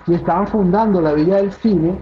y 0.08 0.16
estaban 0.16 0.48
fundando 0.48 1.02
la 1.02 1.14
Villa 1.14 1.38
del 1.38 1.52
Cine. 1.52 1.98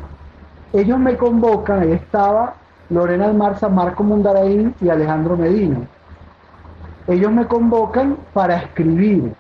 Ellos 0.74 1.00
me 1.00 1.18
convocan, 1.18 1.80
ahí 1.80 1.92
estaba 1.92 2.54
Lorena 2.90 3.26
Almarza, 3.26 3.68
Marco 3.68 4.04
Mundaraín 4.04 4.76
y 4.80 4.90
Alejandro 4.90 5.36
Medina. 5.36 5.80
Ellos 7.08 7.32
me 7.32 7.46
convocan 7.48 8.18
para 8.34 8.58
escribir 8.58 9.34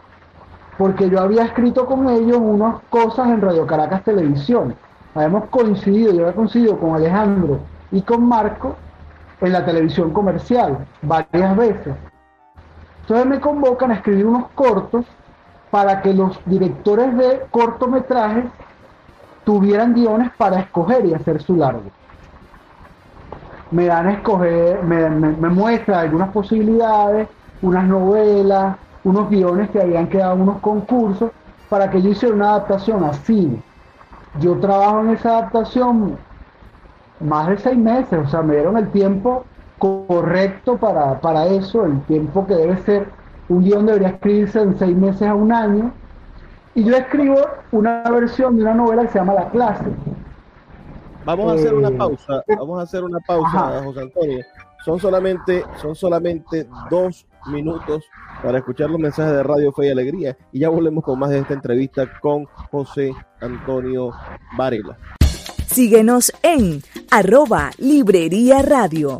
porque 0.77 1.09
yo 1.09 1.21
había 1.21 1.45
escrito 1.45 1.85
con 1.85 2.09
ellos 2.09 2.37
unas 2.37 2.81
cosas 2.89 3.27
en 3.29 3.41
Radio 3.41 3.65
Caracas 3.65 4.03
Televisión. 4.03 4.75
Habíamos 5.13 5.45
coincidido, 5.45 6.11
yo 6.11 6.21
había 6.21 6.35
coincidido 6.35 6.77
con 6.77 6.95
Alejandro 6.95 7.59
y 7.91 8.01
con 8.01 8.27
Marco 8.27 8.75
en 9.41 9.53
la 9.53 9.65
televisión 9.65 10.11
comercial 10.11 10.85
varias 11.01 11.55
veces. 11.55 11.95
Entonces 13.01 13.25
me 13.25 13.39
convocan 13.39 13.91
a 13.91 13.95
escribir 13.95 14.25
unos 14.25 14.49
cortos 14.55 15.05
para 15.75 16.01
que 16.01 16.13
los 16.13 16.39
directores 16.45 17.17
de 17.17 17.41
cortometrajes 17.51 18.45
tuvieran 19.43 19.93
guiones 19.93 20.31
para 20.37 20.61
escoger 20.61 21.05
y 21.05 21.13
hacer 21.13 21.41
su 21.41 21.57
largo. 21.57 21.91
Me 23.71 23.87
dan 23.87 24.07
a 24.07 24.13
escoger, 24.13 24.81
me, 24.83 25.09
muestran 25.49 25.99
algunas 25.99 26.29
posibilidades, 26.29 27.27
unas 27.61 27.83
novelas, 27.89 28.77
unos 29.03 29.29
guiones 29.29 29.69
que 29.71 29.81
habían 29.81 30.07
quedado 30.07 30.35
unos 30.35 30.59
concursos 30.59 31.31
para 31.67 31.89
que 31.89 32.01
yo 32.01 32.11
hiciera 32.11 32.33
una 32.33 32.51
adaptación 32.51 33.03
a. 33.03 33.11
Yo 34.39 34.57
trabajo 34.61 35.01
en 35.01 35.09
esa 35.09 35.39
adaptación 35.39 36.17
más 37.19 37.49
de 37.49 37.57
seis 37.57 37.77
meses, 37.77 38.17
o 38.25 38.29
sea, 38.29 38.41
me 38.41 38.53
dieron 38.55 38.77
el 38.77 38.89
tiempo 38.91 39.43
correcto 39.77 40.77
para, 40.77 41.19
para 41.19 41.47
eso, 41.47 41.85
el 41.85 41.99
tiempo 42.03 42.47
que 42.47 42.55
debe 42.55 42.77
ser, 42.83 43.09
un 43.49 43.63
guion 43.63 43.85
debería 43.85 44.09
escribirse 44.09 44.61
en 44.61 44.77
seis 44.77 44.95
meses 44.95 45.27
a 45.27 45.35
un 45.35 45.51
año, 45.51 45.93
y 46.73 46.83
yo 46.83 46.95
escribo 46.95 47.37
una 47.71 48.03
versión 48.09 48.57
de 48.57 48.63
una 48.63 48.73
novela 48.73 49.03
que 49.03 49.09
se 49.09 49.19
llama 49.19 49.33
La 49.33 49.49
clase. 49.49 49.85
Vamos 51.23 51.51
a 51.51 51.55
hacer 51.55 51.73
una 51.73 51.89
eh, 51.89 51.97
pausa, 51.97 52.43
vamos 52.47 52.79
a 52.79 52.83
hacer 52.83 53.03
una 53.03 53.19
pausa, 53.19 53.81
José 53.83 54.01
Antonio. 54.01 54.45
Son 54.83 54.99
solamente, 54.99 55.63
son 55.81 55.95
solamente 55.95 56.67
dos 56.91 57.25
minutos 57.47 58.03
para 58.43 58.59
escuchar 58.59 58.89
los 58.91 58.99
mensajes 58.99 59.33
de 59.33 59.41
Radio 59.41 59.71
Fe 59.71 59.87
y 59.87 59.89
Alegría. 59.89 60.37
Y 60.51 60.59
ya 60.59 60.69
volvemos 60.69 61.03
con 61.03 61.17
más 61.17 61.31
de 61.31 61.39
esta 61.39 61.55
entrevista 61.55 62.07
con 62.19 62.45
José 62.69 63.11
Antonio 63.41 64.11
Varela. 64.55 64.97
Síguenos 65.65 66.31
en 66.43 66.81
arroba 67.09 67.71
Librería 67.79 68.61
Radio. 68.61 69.19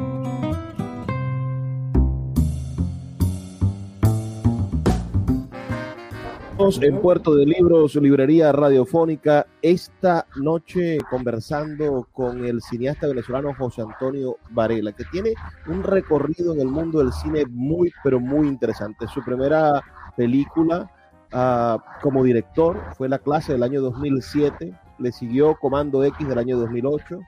En 6.61 7.01
Puerto 7.01 7.33
de 7.33 7.47
Libros, 7.47 7.95
librería 7.95 8.51
radiofónica, 8.51 9.47
esta 9.63 10.27
noche 10.35 10.99
conversando 11.09 12.07
con 12.13 12.45
el 12.45 12.61
cineasta 12.61 13.07
venezolano 13.07 13.55
José 13.55 13.81
Antonio 13.81 14.37
Varela, 14.51 14.91
que 14.91 15.03
tiene 15.05 15.33
un 15.65 15.81
recorrido 15.81 16.53
en 16.53 16.61
el 16.61 16.67
mundo 16.67 16.99
del 16.99 17.11
cine 17.13 17.45
muy, 17.49 17.91
pero 18.03 18.19
muy 18.19 18.47
interesante. 18.47 19.07
Su 19.07 19.23
primera 19.23 19.81
película 20.15 20.91
uh, 21.33 21.79
como 22.03 22.23
director 22.23 22.79
fue 22.95 23.09
La 23.09 23.17
clase 23.17 23.53
del 23.53 23.63
año 23.63 23.81
2007, 23.81 24.71
le 24.99 25.11
siguió 25.11 25.55
Comando 25.55 26.03
X 26.03 26.27
del 26.27 26.37
año 26.37 26.59
2008, 26.59 27.17
uh, 27.17 27.23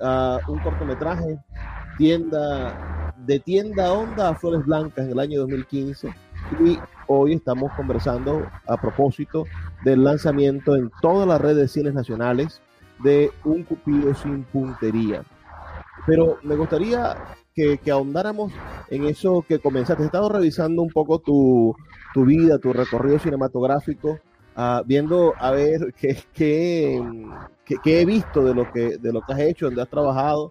ah, 0.00 0.38
un 0.48 0.58
cortometraje, 0.60 1.38
tienda 1.98 3.12
de 3.26 3.38
tienda 3.38 3.92
onda 3.92 4.30
a 4.30 4.34
flores 4.34 4.64
blancas 4.64 5.04
en 5.04 5.12
el 5.12 5.18
año 5.18 5.40
2015 5.40 6.08
y 6.64 6.78
hoy 7.12 7.34
estamos 7.34 7.72
conversando 7.72 8.46
a 8.66 8.76
propósito 8.76 9.44
del 9.84 10.04
lanzamiento 10.04 10.76
en 10.76 10.90
todas 11.00 11.26
las 11.26 11.40
redes 11.40 11.56
de 11.56 11.68
cines 11.68 11.94
nacionales 11.94 12.60
de 13.02 13.30
Un 13.44 13.64
Cupido 13.64 14.14
sin 14.14 14.44
puntería. 14.44 15.22
Pero 16.06 16.38
me 16.42 16.56
gustaría 16.56 17.16
que, 17.54 17.78
ahondáramos 17.90 18.52
en 18.88 19.04
eso 19.04 19.44
que 19.46 19.58
comenzaste. 19.58 20.02
He 20.02 20.06
estado 20.06 20.28
revisando 20.28 20.82
un 20.82 20.90
poco 20.90 21.18
tu, 21.18 21.76
vida, 22.14 22.58
tu 22.58 22.72
recorrido 22.72 23.18
cinematográfico 23.18 24.18
ah, 24.56 24.82
viendo 24.84 25.34
a 25.38 25.50
ver 25.50 25.94
qué, 25.98 26.18
qué, 26.32 27.02
qué, 27.82 28.00
he 28.00 28.04
visto 28.04 28.44
de 28.44 28.54
lo, 28.54 28.70
que, 28.72 28.98
de 28.98 29.12
lo 29.12 29.20
que 29.22 29.32
has 29.32 29.40
hecho, 29.40 29.66
donde 29.66 29.82
has 29.82 29.88
trabajado. 29.88 30.50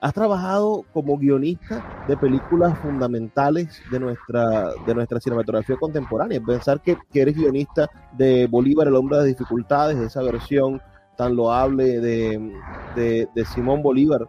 Has 0.00 0.14
trabajado 0.14 0.84
como 0.92 1.18
guionista 1.18 1.84
de 2.06 2.16
películas 2.16 2.78
fundamentales 2.78 3.82
de 3.90 3.98
nuestra, 3.98 4.72
de 4.86 4.94
nuestra 4.94 5.18
cinematografía 5.18 5.76
contemporánea. 5.76 6.40
Pensar 6.40 6.80
que, 6.80 6.96
que 7.12 7.22
eres 7.22 7.36
guionista 7.36 7.90
de 8.12 8.46
Bolívar, 8.46 8.86
el 8.86 8.94
hombre 8.94 9.16
de 9.16 9.22
las 9.24 9.36
dificultades, 9.36 9.98
de 9.98 10.06
esa 10.06 10.22
versión 10.22 10.80
tan 11.16 11.34
loable 11.34 12.00
de, 12.00 12.52
de, 12.94 13.28
de 13.34 13.44
Simón 13.44 13.82
Bolívar, 13.82 14.28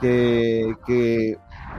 que, 0.00 0.74
que, 0.86 1.36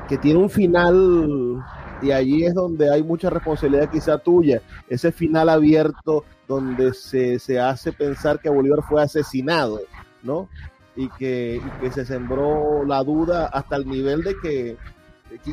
que 0.08 0.18
tiene 0.20 0.40
un 0.40 0.50
final 0.50 1.64
y 2.02 2.12
allí 2.12 2.46
es 2.46 2.54
donde 2.54 2.92
hay 2.92 3.04
mucha 3.04 3.30
responsabilidad 3.30 3.90
quizá 3.90 4.18
tuya, 4.18 4.62
ese 4.90 5.12
final 5.12 5.50
abierto 5.50 6.26
donde 6.48 6.94
se, 6.94 7.40
se 7.40 7.60
hace 7.60 7.92
pensar 7.92 8.40
que 8.40 8.50
Bolívar 8.50 8.84
fue 8.88 9.02
asesinado, 9.02 9.80
¿no? 10.22 10.48
Y 10.96 11.10
que, 11.10 11.62
y 11.64 11.82
que 11.82 11.92
se 11.92 12.06
sembró 12.06 12.86
la 12.86 13.04
duda 13.04 13.48
hasta 13.48 13.76
el 13.76 13.88
nivel 13.88 14.24
de 14.24 14.36
que, 14.42 14.78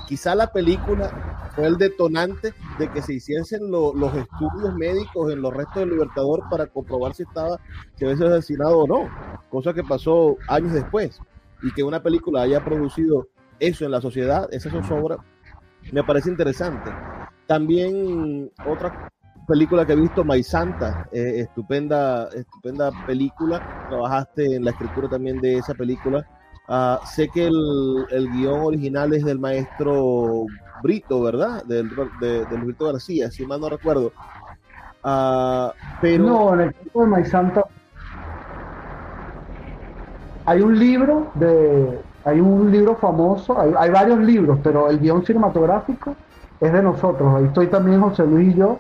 quizá 0.06 0.34
la 0.34 0.52
película 0.52 1.50
fue 1.54 1.66
el 1.66 1.76
detonante 1.76 2.54
de 2.78 2.88
que 2.90 3.02
se 3.02 3.14
hiciesen 3.14 3.70
los 3.70 4.14
estudios 4.14 4.74
médicos 4.76 5.32
en 5.32 5.42
los 5.42 5.52
restos 5.52 5.76
del 5.76 5.90
Libertador 5.90 6.44
para 6.48 6.66
comprobar 6.66 7.14
si 7.14 7.24
estaba, 7.24 7.58
si 7.96 8.04
había 8.04 8.16
sido 8.16 8.28
asesinado 8.28 8.78
o 8.78 8.86
no, 8.86 9.08
cosa 9.50 9.72
que 9.72 9.82
pasó 9.82 10.36
años 10.48 10.72
después, 10.72 11.20
y 11.62 11.72
que 11.72 11.82
una 11.82 12.02
película 12.02 12.42
haya 12.42 12.64
producido 12.64 13.28
eso 13.58 13.84
en 13.84 13.90
la 13.90 14.00
sociedad, 14.00 14.48
esa 14.52 14.70
zozobra, 14.70 15.18
me 15.92 16.04
parece 16.04 16.30
interesante. 16.30 16.90
También 17.46 18.50
otra 18.66 19.10
película 19.46 19.86
que 19.86 19.92
he 19.92 19.96
visto, 19.96 20.24
My 20.24 20.42
Santa, 20.42 21.06
eh, 21.12 21.40
estupenda, 21.40 22.28
estupenda 22.34 22.90
película. 23.06 23.86
Trabajaste 23.88 24.56
en 24.56 24.64
la 24.64 24.70
escritura 24.70 25.08
también 25.08 25.40
de 25.40 25.58
esa 25.58 25.74
película. 25.74 26.26
Uh, 26.68 27.04
sé 27.06 27.28
que 27.28 27.46
el, 27.46 28.06
el, 28.10 28.30
guion 28.30 28.60
original 28.60 29.12
es 29.12 29.24
del 29.24 29.38
maestro 29.38 30.46
Brito, 30.82 31.20
¿verdad? 31.20 31.64
Del, 31.64 31.90
de, 32.20 32.44
de 32.46 32.58
Luisito 32.58 32.86
García, 32.86 33.30
si 33.30 33.44
mal 33.44 33.60
no 33.60 33.68
recuerdo. 33.68 34.12
Uh, 35.04 35.70
pero... 36.00 36.24
No, 36.24 36.54
en 36.54 36.60
el 36.60 36.74
caso 36.74 37.00
de 37.00 37.06
My 37.06 37.24
Santa 37.24 37.64
hay 40.44 40.60
un 40.60 40.78
libro 40.78 41.28
de, 41.34 42.00
hay 42.24 42.40
un 42.40 42.70
libro 42.70 42.96
famoso, 42.96 43.60
hay, 43.60 43.72
hay, 43.76 43.90
varios 43.90 44.18
libros, 44.20 44.58
pero 44.62 44.88
el 44.88 44.98
guion 44.98 45.24
cinematográfico 45.24 46.14
es 46.60 46.72
de 46.72 46.82
nosotros. 46.82 47.34
Ahí 47.34 47.44
estoy 47.44 47.66
también 47.68 48.00
José 48.00 48.24
Luis 48.26 48.54
y 48.54 48.58
yo, 48.58 48.78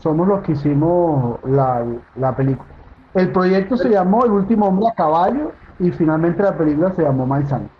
somos 0.00 0.28
los 0.28 0.42
que 0.42 0.52
hicimos 0.52 1.40
la, 1.44 1.84
la 2.16 2.36
película. 2.36 2.68
El 3.14 3.32
proyecto 3.32 3.76
se 3.76 3.88
llamó 3.88 4.24
El 4.24 4.32
último 4.32 4.66
hombre 4.66 4.88
a 4.88 4.94
caballo 4.94 5.52
y 5.78 5.90
finalmente 5.90 6.42
la 6.42 6.56
película 6.56 6.92
se 6.94 7.02
llamó 7.02 7.26
Maizán. 7.26 7.70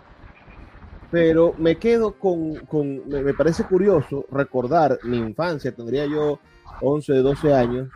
Pero 1.11 1.53
me 1.57 1.77
quedo 1.77 2.13
con, 2.19 2.55
con 2.67 3.07
me, 3.07 3.21
me, 3.23 3.33
parece 3.33 3.63
curioso 3.63 4.25
recordar 4.31 4.99
mi 5.03 5.17
infancia, 5.17 5.73
tendría 5.73 6.05
yo 6.05 6.39
11, 6.81 7.13
12 7.13 7.53
años, 7.53 7.89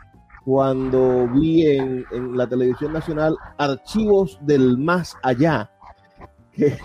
cuando 0.43 1.27
vi 1.27 1.67
en, 1.67 2.05
en 2.11 2.35
la 2.35 2.47
televisión 2.47 2.91
nacional 2.91 3.37
Archivos 3.57 4.39
del 4.41 4.77
Más 4.77 5.15
Allá, 5.21 5.69
que, 6.53 6.75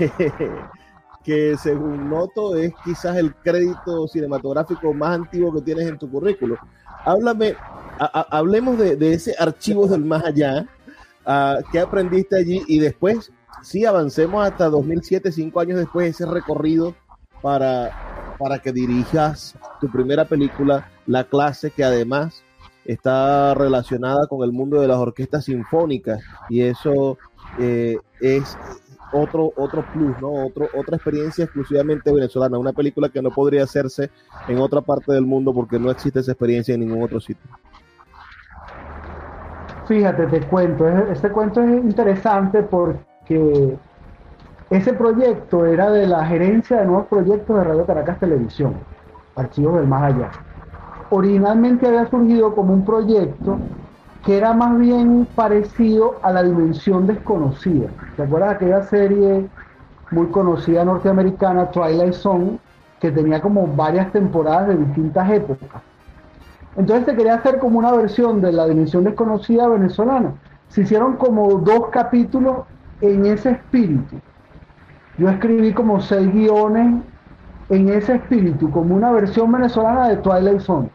que 1.25 1.57
según 1.57 2.11
noto 2.11 2.57
es 2.57 2.73
quizás 2.85 3.17
el 3.17 3.35
crédito 3.35 4.07
cinematográfico 4.09 4.93
más 4.93 5.17
antiguo 5.17 5.53
que 5.53 5.63
tienes 5.63 5.89
en 5.89 5.99
tu 5.99 6.11
currículo. 6.11 6.57
Háblame, 7.09 7.57
hablemos 8.13 8.77
de, 8.79 9.15
ese 9.15 9.35
Archivos 9.39 9.89
del 9.89 10.05
Más 10.05 10.23
Allá, 10.25 10.67
¿qué 11.73 11.81
aprendiste 11.81 12.37
allí? 12.37 12.63
Y 12.67 12.81
después, 12.81 13.33
sí, 13.63 13.87
avancemos 13.87 14.47
hasta 14.47 14.69
2007, 14.69 15.33
cinco 15.33 15.61
años 15.61 15.79
después, 15.79 16.11
ese 16.11 16.27
recorrido 16.27 16.95
para, 17.41 18.37
para 18.39 18.59
que 18.59 18.73
dirijas 18.73 19.55
tu 19.81 19.91
primera 19.91 20.27
película, 20.27 20.91
La 21.07 21.25
Clase, 21.25 21.71
que 21.71 21.83
además 21.83 22.43
está 22.85 23.55
relacionada 23.55 24.27
con 24.27 24.43
el 24.45 24.53
mundo 24.53 24.79
de 24.79 24.89
las 24.89 24.99
orquestas 24.99 25.47
sinfónicas 25.47 26.23
y 26.51 26.61
eso 26.61 27.17
eh, 27.59 27.97
es 28.21 28.59
otro, 29.13 29.53
otro 29.57 29.83
plus, 29.93 30.19
¿no? 30.21 30.47
Otro, 30.47 30.69
otra 30.75 30.97
experiencia 30.97 31.45
exclusivamente 31.45 32.13
venezolana, 32.13 32.59
una 32.59 32.73
película 32.73 33.09
que 33.09 33.23
no 33.23 33.31
podría 33.31 33.65
hacerse 33.65 34.11
en 34.47 34.59
otra 34.59 34.81
parte 34.81 35.13
del 35.13 35.27
mundo 35.27 35.53
porque 35.53 35.79
no 35.79 35.91
existe 35.91 36.21
esa 36.21 36.33
experiencia 36.33 36.75
en 36.75 36.81
ningún 36.81 37.03
otro 37.03 37.21
sitio. 37.21 37.49
Fíjate, 39.87 40.27
te 40.27 40.41
cuento, 40.43 40.87
este 40.87 41.31
cuento 41.31 41.63
es 41.63 41.71
interesante 41.71 42.63
porque 42.63 43.77
ese 44.69 44.93
proyecto 44.93 45.65
era 45.65 45.91
de 45.91 46.07
la 46.07 46.27
gerencia 46.27 46.81
de 46.81 46.87
nuevos 46.87 47.07
proyectos 47.07 47.57
de 47.57 47.65
Radio 47.65 47.87
Caracas 47.87 48.21
Televisión, 48.21 48.75
Archivos 49.35 49.77
del 49.77 49.87
Más 49.87 50.15
Allá. 50.15 50.31
Originalmente 51.09 51.87
había 51.87 52.07
surgido 52.11 52.55
como 52.55 52.75
un 52.75 52.85
proyecto 52.85 53.59
que 54.29 54.37
era 54.37 54.53
más 54.53 54.79
bien 54.79 55.27
parecido 55.35 56.17
a 56.21 56.31
la 56.31 56.43
dimensión 56.43 57.07
desconocida. 57.07 57.89
¿Te 58.15 58.25
acuerdas 58.25 58.51
de 58.51 58.55
aquella 58.57 58.83
serie 58.83 59.49
muy 60.11 60.27
conocida 60.27 60.85
norteamericana, 60.85 61.71
Twilight 61.71 62.13
Zone, 62.13 62.59
que 63.01 63.11
tenía 63.11 63.41
como 63.41 63.67
varias 63.69 64.13
temporadas 64.13 64.69
de 64.69 64.77
distintas 64.77 65.31
épocas? 65.31 65.81
Entonces 66.77 67.07
se 67.07 67.17
quería 67.17 67.37
hacer 67.37 67.59
como 67.59 67.79
una 67.79 67.91
versión 67.93 68.43
de 68.43 68.53
la 68.53 68.67
dimensión 68.67 69.05
desconocida 69.05 69.67
venezolana. 69.67 70.35
Se 70.69 70.83
hicieron 70.83 71.17
como 71.17 71.61
dos 71.61 71.89
capítulos 71.89 72.67
en 73.01 73.25
ese 73.25 73.53
espíritu. 73.53 74.17
Yo 75.17 75.31
escribí 75.31 75.73
como 75.73 76.03
seis 76.03 76.31
guiones 76.31 77.03
en 77.71 77.89
ese 77.89 78.17
espíritu, 78.17 78.71
como 78.71 78.95
una 78.95 79.11
versión 79.11 79.51
venezolana 79.51 80.09
de 80.09 80.19
Twilight 80.19 80.61
Zone. 80.61 80.91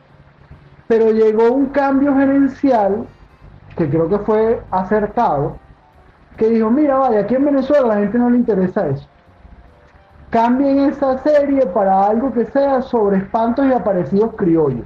Pero 0.88 1.10
llegó 1.12 1.52
un 1.52 1.66
cambio 1.68 2.14
gerencial 2.14 3.08
que 3.76 3.90
creo 3.90 4.08
que 4.08 4.20
fue 4.20 4.62
acertado, 4.72 5.58
que 6.38 6.50
dijo, 6.50 6.70
mira, 6.70 6.98
vaya, 6.98 7.22
aquí 7.22 7.36
en 7.36 7.46
Venezuela 7.46 7.86
a 7.86 7.96
la 7.96 8.02
gente 8.02 8.18
no 8.18 8.30
le 8.30 8.38
interesa 8.38 8.88
eso. 8.88 9.08
Cambien 10.30 10.80
esa 10.80 11.20
serie 11.20 11.66
para 11.68 12.08
algo 12.08 12.34
que 12.34 12.46
sea 12.46 12.82
sobre 12.82 13.18
espantos 13.18 13.66
y 13.68 13.74
aparecidos 13.74 14.34
criollos. 14.36 14.86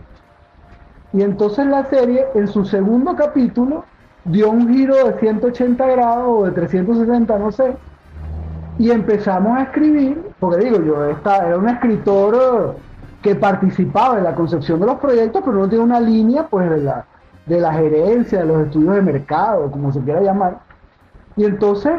Y 1.14 1.22
entonces 1.22 1.66
la 1.68 1.86
serie, 1.86 2.26
en 2.36 2.48
su 2.48 2.66
segundo 2.66 3.16
capítulo, 3.16 3.86
dio 4.26 4.50
un 4.52 4.68
giro 4.68 5.08
de 5.08 5.18
180 5.20 5.86
grados 5.86 6.26
o 6.28 6.46
de 6.46 6.52
360, 6.52 7.40
no 7.40 7.52
sé. 7.52 7.78
Y 8.78 8.92
empezamos 8.92 9.58
a 9.58 9.64
escribir, 9.64 10.22
porque 10.40 10.66
digo, 10.66 10.84
yo 10.84 11.06
esta, 11.06 11.48
era 11.48 11.58
un 11.58 11.70
escritor 11.70 12.76
que 13.22 13.36
participaba 13.36 14.18
en 14.18 14.26
la 14.26 14.36
concepción 14.36 14.80
de 14.82 14.86
los 14.86 15.00
proyectos, 15.00 15.42
pero 15.44 15.58
no 15.58 15.70
tiene 15.70 15.84
una 15.84 16.00
línea, 16.00 16.46
pues, 16.46 16.70
de 16.70 16.82
la, 16.84 17.06
de 17.48 17.60
la 17.60 17.74
gerencia, 17.74 18.40
de 18.40 18.46
los 18.46 18.68
estudios 18.68 18.96
de 18.96 19.02
mercado, 19.02 19.72
como 19.72 19.92
se 19.92 20.02
quiera 20.02 20.22
llamar. 20.22 20.60
Y 21.36 21.46
entonces 21.46 21.94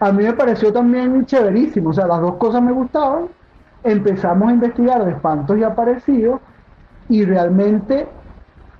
a 0.00 0.12
mí 0.12 0.24
me 0.24 0.32
pareció 0.32 0.72
también 0.72 1.24
chéverísimo, 1.26 1.90
o 1.90 1.92
sea, 1.92 2.06
las 2.06 2.20
dos 2.20 2.34
cosas 2.34 2.62
me 2.62 2.72
gustaban. 2.72 3.26
Empezamos 3.82 4.48
a 4.48 4.52
investigar 4.52 5.04
de 5.04 5.12
espantos 5.12 5.58
y 5.58 5.62
aparecidos 5.62 6.40
y 7.08 7.24
realmente 7.24 8.08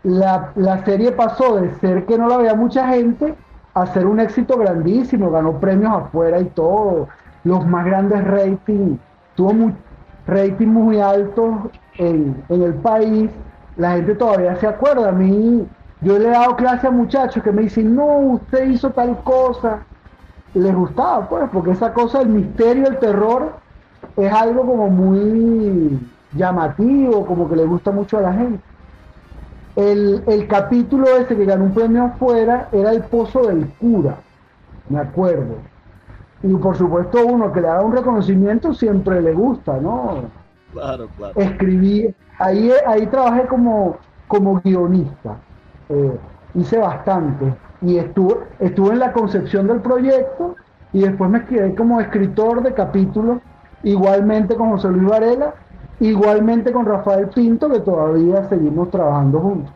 la, 0.02 0.52
la 0.56 0.84
serie 0.84 1.12
pasó 1.12 1.56
de 1.56 1.74
ser 1.74 2.06
que 2.06 2.18
no 2.18 2.28
la 2.28 2.38
veía 2.38 2.54
mucha 2.54 2.88
gente 2.88 3.34
a 3.74 3.87
ser 3.87 4.06
un 4.06 4.20
éxito 4.20 4.56
grandísimo, 4.56 5.30
ganó 5.30 5.58
premios 5.58 5.92
afuera 5.92 6.40
y 6.40 6.44
todo, 6.46 7.08
los 7.42 7.66
más 7.66 7.84
grandes 7.84 8.24
ratings, 8.24 8.98
tuvo 9.34 9.52
muy, 9.52 9.74
ratings 10.26 10.72
muy 10.72 11.00
altos 11.00 11.54
en, 11.98 12.42
en 12.48 12.62
el 12.62 12.74
país, 12.74 13.30
la 13.76 13.92
gente 13.92 14.14
todavía 14.14 14.56
se 14.56 14.66
acuerda, 14.66 15.08
a 15.08 15.12
mí 15.12 15.66
yo 16.04 16.18
le 16.18 16.26
he 16.26 16.30
dado 16.30 16.54
clase 16.56 16.86
a 16.86 16.90
muchachos 16.90 17.42
que 17.42 17.50
me 17.50 17.62
dicen, 17.62 17.96
no, 17.96 18.18
usted 18.18 18.68
hizo 18.68 18.90
tal 18.90 19.22
cosa. 19.22 19.84
Les 20.52 20.74
gustaba, 20.74 21.28
pues, 21.28 21.48
porque 21.52 21.70
esa 21.70 21.92
cosa, 21.92 22.20
el 22.20 22.28
misterio, 22.28 22.86
el 22.86 22.98
terror, 22.98 23.54
es 24.16 24.32
algo 24.32 24.66
como 24.66 24.88
muy 24.88 25.98
llamativo, 26.32 27.26
como 27.26 27.48
que 27.48 27.56
le 27.56 27.64
gusta 27.64 27.90
mucho 27.90 28.18
a 28.18 28.20
la 28.20 28.32
gente. 28.34 28.60
El, 29.76 30.22
el 30.26 30.46
capítulo 30.46 31.06
ese 31.16 31.36
que 31.36 31.44
ganó 31.46 31.64
un 31.64 31.74
premio 31.74 32.04
afuera 32.04 32.68
era 32.70 32.92
el 32.92 33.02
pozo 33.04 33.46
del 33.48 33.66
cura, 33.80 34.16
me 34.88 35.00
acuerdo. 35.00 35.56
Y 36.42 36.54
por 36.54 36.76
supuesto 36.76 37.24
uno 37.26 37.50
que 37.50 37.62
le 37.62 37.68
haga 37.68 37.82
un 37.82 37.92
reconocimiento 37.92 38.74
siempre 38.74 39.20
le 39.22 39.32
gusta, 39.32 39.78
¿no? 39.78 40.24
Claro, 40.72 41.08
claro. 41.16 41.32
Escribí, 41.34 42.14
ahí, 42.38 42.70
ahí 42.86 43.06
trabajé 43.06 43.46
como, 43.46 43.96
como 44.28 44.60
guionista 44.62 45.36
eh, 45.88 46.18
hice 46.54 46.78
bastante 46.78 47.54
y 47.82 47.98
estuve, 47.98 48.36
estuve 48.60 48.92
en 48.92 48.98
la 49.00 49.12
concepción 49.12 49.66
del 49.66 49.80
proyecto 49.80 50.56
y 50.92 51.00
después 51.00 51.28
me 51.30 51.44
quedé 51.44 51.74
como 51.74 52.00
escritor 52.00 52.62
de 52.62 52.72
capítulos, 52.72 53.38
igualmente 53.82 54.54
con 54.54 54.70
José 54.70 54.88
Luis 54.88 55.08
Varela, 55.08 55.54
igualmente 56.00 56.72
con 56.72 56.86
Rafael 56.86 57.28
Pinto, 57.28 57.68
que 57.68 57.80
todavía 57.80 58.48
seguimos 58.48 58.90
trabajando 58.90 59.40
juntos. 59.40 59.74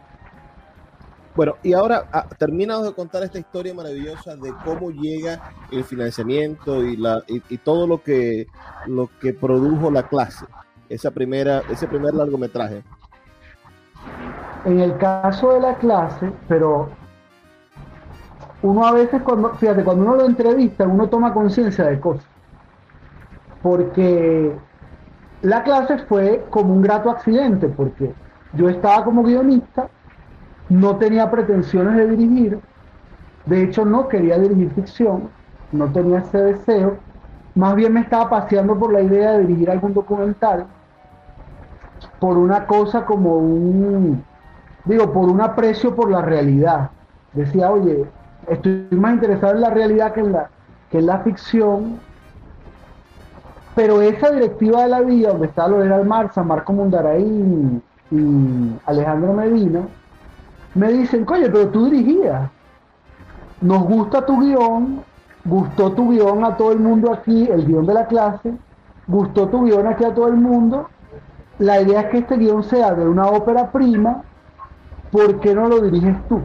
Bueno, 1.35 1.55
y 1.63 1.73
ahora 1.73 2.09
ah, 2.13 2.27
terminado 2.37 2.85
de 2.85 2.93
contar 2.93 3.23
esta 3.23 3.39
historia 3.39 3.73
maravillosa 3.73 4.35
de 4.35 4.53
cómo 4.65 4.91
llega 4.91 5.41
el 5.71 5.85
financiamiento 5.85 6.83
y, 6.83 6.97
la, 6.97 7.23
y, 7.29 7.59
todo 7.59 7.87
lo 7.87 8.03
que, 8.03 8.49
lo 8.87 9.09
que 9.21 9.33
produjo 9.33 9.91
la 9.91 10.03
clase, 10.09 10.47
esa 10.89 11.13
primera, 11.13 11.63
ese 11.71 11.87
primer 11.87 12.15
largometraje. 12.15 12.83
En 14.69 14.81
el 14.81 14.99
caso 14.99 15.55
de 15.55 15.61
la 15.61 15.77
clase, 15.77 16.31
pero 16.47 16.91
uno 18.61 18.87
a 18.87 18.93
veces 18.93 19.23
cuando, 19.23 19.55
fíjate, 19.55 19.83
cuando 19.83 20.05
uno 20.05 20.17
lo 20.17 20.27
entrevista, 20.27 20.87
uno 20.87 21.09
toma 21.09 21.33
conciencia 21.33 21.87
de 21.87 21.99
cosas. 21.99 22.27
Porque 23.63 24.55
la 25.41 25.63
clase 25.63 25.97
fue 26.01 26.45
como 26.51 26.75
un 26.75 26.83
grato 26.83 27.11
accidente, 27.11 27.67
porque 27.69 28.13
yo 28.53 28.69
estaba 28.69 29.05
como 29.05 29.23
guionista, 29.23 29.89
no 30.69 30.97
tenía 30.97 31.31
pretensiones 31.31 31.97
de 31.97 32.09
dirigir, 32.15 32.61
de 33.47 33.63
hecho 33.63 33.87
no 33.87 34.07
quería 34.07 34.39
dirigir 34.39 34.71
ficción, 34.73 35.31
no 35.73 35.91
tenía 35.91 36.19
ese 36.19 36.43
deseo, 36.43 36.99
más 37.55 37.75
bien 37.75 37.95
me 37.95 38.01
estaba 38.01 38.29
paseando 38.29 38.79
por 38.79 38.93
la 38.93 39.01
idea 39.01 39.33
de 39.33 39.47
dirigir 39.47 39.71
algún 39.71 39.95
documental, 39.95 40.67
por 42.21 42.37
una 42.37 42.67
cosa 42.67 43.07
como 43.07 43.39
un, 43.39 44.28
digo, 44.89 45.13
por 45.13 45.29
un 45.29 45.41
aprecio 45.41 45.95
por 45.95 46.11
la 46.11 46.23
realidad. 46.23 46.91
Decía, 47.35 47.71
oye, 47.71 48.07
estoy 48.49 48.89
más 48.91 49.15
interesado 49.15 49.55
en 49.55 49.61
la 49.61 49.71
realidad 49.71 50.13
que 50.15 50.21
en 50.21 50.33
la, 50.33 50.49
que 50.91 50.99
en 50.99 51.07
la 51.07 51.19
ficción, 51.21 52.01
pero 53.75 54.01
esa 54.01 54.31
directiva 54.31 54.83
de 54.83 54.89
la 54.89 55.01
vía, 55.03 55.29
donde 55.29 55.47
está 55.47 55.69
Lorena 55.69 55.97
Almarza, 55.97 56.43
Marco 56.43 56.73
Mundaraín 56.73 57.83
y 58.11 58.73
Alejandro 58.87 59.35
Medina, 59.35 59.83
me 60.75 60.93
dicen, 60.93 61.25
coño, 61.25 61.47
pero 61.53 61.69
tú 61.69 61.85
dirigías. 61.85 62.51
Nos 63.61 63.83
gusta 63.85 64.25
tu 64.25 64.41
guion, 64.41 65.03
gustó 65.45 65.93
tu 65.93 66.11
guion 66.11 66.45
a 66.45 66.57
todo 66.57 66.73
el 66.73 66.81
mundo 66.81 67.13
aquí, 67.13 67.49
el 67.51 67.67
guion 67.67 67.87
de 67.87 67.95
la 67.95 68.07
clase, 68.07 68.55
gustó 69.07 69.49
tu 69.49 69.65
guion 69.65 69.87
aquí 69.87 70.05
a 70.05 70.15
todo 70.15 70.29
el 70.29 70.37
mundo. 70.37 70.89
La 71.59 71.81
idea 71.81 72.03
es 72.03 72.07
que 72.07 72.19
este 72.19 72.37
guion 72.37 72.63
sea 72.63 72.95
de 72.95 73.07
una 73.07 73.27
ópera 73.27 73.71
prima, 73.71 74.23
¿por 75.11 75.41
qué 75.41 75.55
no 75.55 75.69
lo 75.69 75.81
diriges 75.81 76.17
tú? 76.29 76.43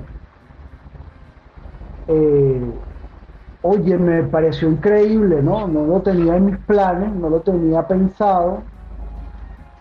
Eh, 2.07 2.73
oye, 3.61 3.97
me 3.97 4.23
pareció 4.23 4.69
increíble, 4.69 5.41
¿no? 5.41 5.67
No 5.67 5.85
lo 5.85 6.01
tenía 6.01 6.35
en 6.35 6.45
mis 6.45 6.57
planes, 6.59 7.13
no 7.13 7.29
lo 7.29 7.41
tenía 7.41 7.87
pensado. 7.87 8.63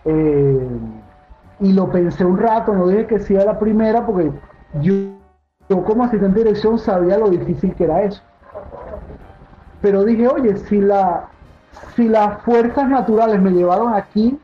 Eh, 0.05 0.67
y 1.59 1.73
lo 1.73 1.89
pensé 1.91 2.25
un 2.25 2.37
rato, 2.37 2.73
no 2.73 2.87
dije 2.87 3.07
que 3.07 3.19
sí 3.19 3.37
a 3.37 3.45
la 3.45 3.57
primera, 3.57 4.05
porque 4.05 4.31
yo, 4.81 4.93
yo 5.69 5.83
como 5.83 6.03
asistente 6.03 6.39
de 6.39 6.45
dirección 6.45 6.77
sabía 6.77 7.17
lo 7.17 7.29
difícil 7.29 7.73
que 7.75 7.85
era 7.85 8.03
eso. 8.03 8.21
Pero 9.81 10.03
dije, 10.03 10.27
oye, 10.27 10.57
si, 10.57 10.81
la, 10.81 11.27
si 11.95 12.07
las 12.07 12.41
fuerzas 12.43 12.89
naturales 12.89 13.41
me 13.41 13.51
llevaron 13.51 13.93
aquí, 13.93 14.39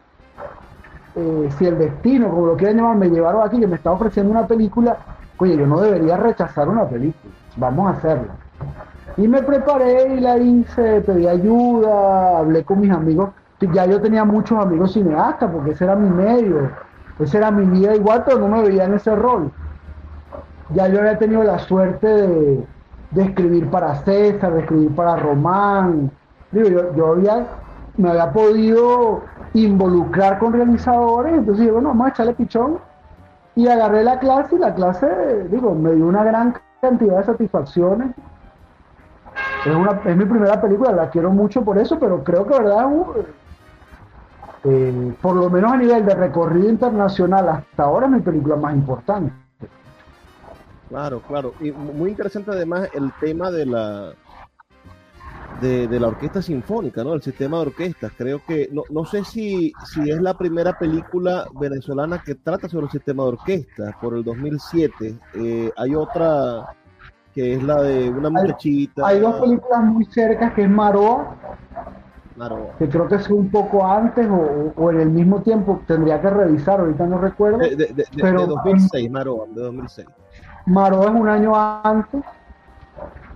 eh, 1.19 1.49
si 1.57 1.65
el 1.65 1.77
destino, 1.77 2.29
como 2.29 2.47
lo 2.47 2.57
quieran 2.57 2.77
llamar, 2.77 2.97
me 2.97 3.09
llevaron 3.09 3.45
aquí, 3.45 3.59
que 3.59 3.67
me 3.67 3.75
está 3.75 3.91
ofreciendo 3.91 4.31
una 4.31 4.47
película, 4.47 4.97
oye, 5.37 5.57
yo 5.57 5.67
no 5.67 5.81
debería 5.81 6.17
rechazar 6.17 6.69
una 6.69 6.85
película, 6.85 7.33
vamos 7.57 7.87
a 7.87 7.97
hacerla. 7.97 8.33
Y 9.17 9.27
me 9.27 9.43
preparé 9.43 10.15
y 10.15 10.19
la 10.21 10.37
hice, 10.37 11.01
pedí 11.01 11.27
ayuda, 11.27 12.39
hablé 12.39 12.63
con 12.63 12.79
mis 12.79 12.91
amigos, 12.91 13.31
ya 13.59 13.85
yo 13.85 13.99
tenía 14.01 14.23
muchos 14.23 14.57
amigos 14.57 14.93
cineastas, 14.93 15.51
porque 15.51 15.71
ese 15.71 15.83
era 15.83 15.95
mi 15.95 16.09
medio, 16.09 16.69
esa 17.19 17.37
era 17.37 17.51
mi 17.51 17.65
vida 17.65 17.95
igual, 17.95 18.23
pero 18.25 18.39
no 18.39 18.47
me 18.47 18.63
veía 18.63 18.85
en 18.85 18.93
ese 18.93 19.13
rol. 19.15 19.51
Ya 20.73 20.87
yo 20.87 20.99
había 20.99 21.17
tenido 21.17 21.43
la 21.43 21.59
suerte 21.59 22.07
de, 22.07 22.65
escribir 23.17 23.69
para 23.69 23.95
César, 24.03 24.53
de 24.53 24.61
escribir 24.61 24.95
para 24.95 25.17
Román. 25.17 26.11
Yo, 26.51 26.93
yo 26.95 27.07
había, 27.07 27.47
me 27.97 28.09
había 28.11 28.31
podido 28.31 29.23
involucrar 29.53 30.39
con 30.39 30.53
realizadores, 30.53 31.33
entonces 31.33 31.65
digo, 31.65 31.81
no, 31.81 31.89
vamos 31.89 32.07
a 32.07 32.09
echarle 32.09 32.33
pichón. 32.33 32.79
Y 33.55 33.67
agarré 33.67 34.03
la 34.03 34.19
clase 34.19 34.55
y 34.55 34.59
la 34.59 34.73
clase, 34.73 35.47
digo, 35.49 35.73
me 35.75 35.93
dio 35.93 36.05
una 36.05 36.23
gran 36.23 36.55
cantidad 36.81 37.17
de 37.17 37.23
satisfacciones. 37.25 38.15
Es, 39.65 39.75
una, 39.75 39.99
es 40.05 40.15
mi 40.15 40.25
primera 40.25 40.61
película, 40.61 40.91
la 40.91 41.09
quiero 41.09 41.31
mucho 41.31 41.63
por 41.63 41.77
eso, 41.77 41.99
pero 41.99 42.23
creo 42.23 42.45
que 42.45 42.57
verdad 42.57 42.87
eh, 44.63 45.13
por 45.21 45.35
lo 45.35 45.49
menos 45.49 45.71
a 45.71 45.77
nivel 45.77 46.05
de 46.05 46.15
recorrido 46.15 46.69
internacional, 46.69 47.49
hasta 47.49 47.83
ahora 47.83 48.05
es 48.07 48.13
mi 48.13 48.19
película 48.19 48.55
más 48.55 48.73
importante. 48.73 49.33
Claro, 50.89 51.21
claro. 51.27 51.53
Y 51.59 51.71
muy 51.71 52.09
interesante 52.09 52.51
además 52.51 52.89
el 52.93 53.11
tema 53.19 53.51
de 53.51 53.65
la 53.65 54.13
de, 55.61 55.99
la 55.99 56.07
orquesta 56.07 56.41
sinfónica, 56.41 57.03
¿no? 57.03 57.13
El 57.13 57.21
sistema 57.21 57.57
de 57.57 57.67
orquestas. 57.67 58.11
Creo 58.17 58.41
que, 58.45 58.69
no, 58.71 58.83
no 58.89 59.05
sé 59.05 59.23
si, 59.23 59.71
si 59.85 60.09
es 60.09 60.21
la 60.21 60.37
primera 60.37 60.77
película 60.77 61.47
venezolana 61.59 62.21
que 62.23 62.35
trata 62.35 62.67
sobre 62.69 62.85
el 62.85 62.91
sistema 62.91 63.23
de 63.23 63.29
orquestas, 63.29 63.95
por 64.01 64.15
el 64.15 64.23
2007. 64.23 65.15
Eh, 65.35 65.71
hay 65.75 65.95
otra 65.95 66.75
que 67.33 67.53
es 67.53 67.63
la 67.63 67.81
de 67.81 68.09
una 68.09 68.29
muchachita. 68.29 69.05
Hay, 69.05 69.19
dos 69.19 69.35
películas 69.35 69.83
muy 69.83 70.05
cercas 70.05 70.53
que 70.53 70.63
es 70.63 70.69
Maroa 70.69 71.35
que 72.77 72.87
creo 72.87 73.07
que 73.07 73.15
es 73.15 73.29
un 73.29 73.49
poco 73.49 73.85
antes 73.85 74.25
o, 74.29 74.91
en 74.91 75.01
el 75.01 75.09
mismo 75.09 75.41
tiempo, 75.41 75.81
tendría 75.85 76.21
que 76.21 76.29
revisar, 76.29 76.79
ahorita 76.79 77.05
no 77.05 77.17
recuerdo. 77.17 77.57
De, 77.57 78.05
pero, 78.15 78.45
2006, 78.45 79.11
Maroa, 79.11 79.45
de 79.47 79.61
2006. 79.61 80.07
Maroa 80.65 81.07
es 81.07 81.19
un 81.19 81.27
año 81.27 81.53
antes. 81.83 82.23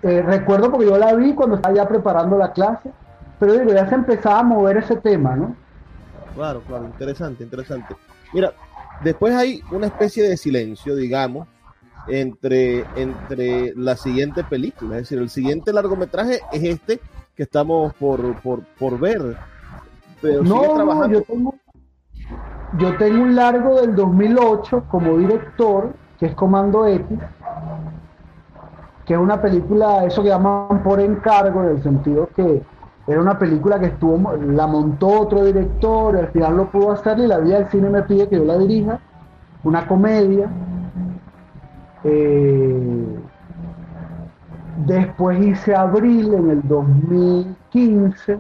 Eh, 0.04 0.22
recuerdo 0.22 0.70
porque 0.70 0.88
yo 0.88 0.98
la 0.98 1.16
vi 1.16 1.34
cuando 1.34 1.56
estaba 1.56 1.74
ya 1.74 1.88
preparando 1.88 2.38
la 2.38 2.52
clase, 2.52 2.92
pero 3.40 3.54
digo, 3.54 3.74
ya 3.74 3.88
se 3.88 3.96
empezaba 3.96 4.40
a 4.40 4.44
mover 4.44 4.78
ese 4.78 4.98
tema, 4.98 5.36
¿no? 5.36 5.56
Claro, 6.36 6.62
claro, 6.68 6.86
interesante, 6.86 7.44
interesante. 7.44 7.96
Mira, 8.34 8.52
después 9.02 9.34
hay 9.34 9.62
una 9.72 9.88
especie 9.88 10.28
de 10.28 10.36
silencio, 10.36 10.96
digamos, 10.96 11.48
entre, 12.08 12.86
entre 12.96 13.74
la 13.76 13.96
siguiente 13.96 14.44
película, 14.44 14.96
es 14.98 15.04
decir, 15.04 15.20
el 15.20 15.30
siguiente 15.30 15.72
largometraje 15.72 16.42
es 16.52 16.64
este, 16.64 17.00
que 17.34 17.44
estamos 17.44 17.94
por, 17.94 18.42
por, 18.42 18.64
por 18.78 19.00
ver. 19.00 19.38
Pero 20.22 20.44
no, 20.44 20.74
trabajando. 20.74 21.20
yo, 21.20 21.24
tengo, 21.24 21.56
yo 22.78 22.98
tengo 22.98 23.24
un 23.24 23.36
largo 23.36 23.80
del 23.80 23.96
2008 23.96 24.86
como 24.90 25.18
director, 25.18 25.94
que 26.20 26.26
es 26.26 26.36
Comando 26.36 26.88
X, 26.88 27.20
que 29.06 29.14
es 29.14 29.20
una 29.20 29.42
película, 29.42 30.06
eso 30.06 30.24
que 30.24 30.30
llaman 30.30 30.82
por 30.84 31.00
encargo, 31.00 31.64
en 31.64 31.70
el 31.70 31.84
sentido 31.84 32.30
que 32.36 32.62
era 33.06 33.20
una 33.20 33.38
película 33.38 33.80
que 33.80 33.88
estuvo, 33.88 34.34
la 34.38 34.66
montó 34.66 35.22
otro 35.22 35.44
director, 35.44 36.16
al 36.16 36.28
final 36.30 36.56
lo 36.56 36.72
pudo 36.72 36.92
hacer 36.92 37.20
y 37.20 37.28
la 37.28 37.40
vida 37.40 37.60
del 37.60 37.70
cine 37.70 37.90
me 37.90 38.04
pide 38.04 38.30
que 38.30 38.38
yo 38.38 38.46
la 38.46 38.58
dirija, 38.58 39.00
una 39.64 39.86
comedia. 39.88 40.50
Eh, 42.06 43.20
Después 44.78 45.40
hice 45.42 45.76
Abril 45.76 46.34
en 46.34 46.50
el 46.50 46.68
2015. 46.68 48.40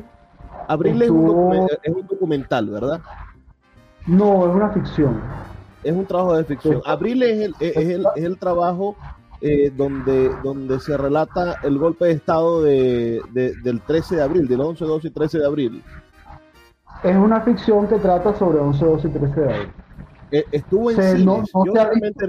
Abril 0.67 1.02
es, 1.02 1.10
un 1.10 1.67
documental, 2.10 2.69
¿verdad? 2.69 3.02
No, 4.08 4.47
es 4.47 4.56
una 4.56 4.69
ficción. 4.69 5.21
Es 5.84 5.93
un 5.93 6.06
trabajo 6.06 6.36
de 6.36 6.43
ficción. 6.45 6.82
Abril 6.86 7.23
es 7.23 7.41
el, 7.41 7.56
es 7.60 8.23
el, 8.23 8.38
trabajo 8.38 8.95
eh, 9.44 9.72
donde, 9.76 10.32
donde 10.44 10.80
se 10.80 10.98
relata 10.98 11.58
el 11.64 11.78
golpe 11.78 12.06
de 12.06 12.12
Estado 12.14 12.64
de, 12.64 13.22
del 13.32 13.82
13 13.82 14.16
de 14.16 14.22
abril, 14.24 14.48
del 14.48 14.62
11, 14.62 14.86
12 14.86 15.08
y 15.08 15.12
13 15.12 15.40
de 15.40 15.46
abril. 15.46 15.84
Es 17.04 17.16
una 17.16 17.42
ficción 17.42 17.88
que 17.88 18.00
trata 18.00 18.34
sobre 18.36 18.60
11, 18.60 18.86
12 18.86 19.08
y 19.08 19.12
13 19.12 19.40
de 19.40 19.54
abril. 19.54 19.72
Eh, 20.32 20.46
estuvo 20.52 20.90
en 20.90 20.98
cine. 20.98 21.26
No, 21.26 21.44
Yo 21.66 21.74
realmente 21.74 22.28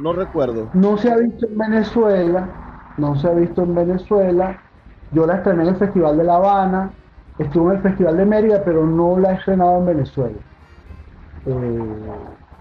no 0.00 0.12
recuerdo. 0.12 0.68
No 0.74 0.98
se 0.98 1.12
ha 1.12 1.16
visto 1.16 1.46
en 1.46 1.58
Venezuela 1.58 2.48
no 2.96 3.16
se 3.16 3.28
ha 3.28 3.32
visto 3.32 3.62
en 3.62 3.74
Venezuela. 3.74 4.58
Yo 5.12 5.26
la 5.26 5.36
estrené 5.36 5.62
en 5.62 5.68
el 5.70 5.76
Festival 5.76 6.16
de 6.16 6.24
La 6.24 6.36
Habana, 6.36 6.90
estuve 7.38 7.72
en 7.72 7.76
el 7.76 7.82
Festival 7.82 8.16
de 8.16 8.24
Mérida, 8.24 8.62
pero 8.64 8.86
no 8.86 9.18
la 9.18 9.32
he 9.32 9.34
estrenado 9.34 9.78
en 9.78 9.86
Venezuela. 9.86 10.38
Eh, 11.46 11.80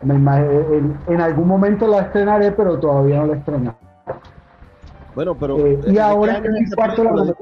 en, 0.03 1.21
algún 1.21 1.47
momento 1.47 1.87
la 1.87 2.01
estrenaré, 2.01 2.51
pero 2.51 2.79
todavía 2.79 3.17
no 3.17 3.27
la 3.27 3.33
he 3.33 3.37
estrenado. 3.37 3.77
Bueno, 5.15 5.35
pero. 5.37 5.57
Eh, 5.65 5.79
y 5.87 5.97
ahora 5.97 6.37
es 6.37 6.49
mi 6.49 6.69
cuarto 6.71 7.03
la 7.03 7.35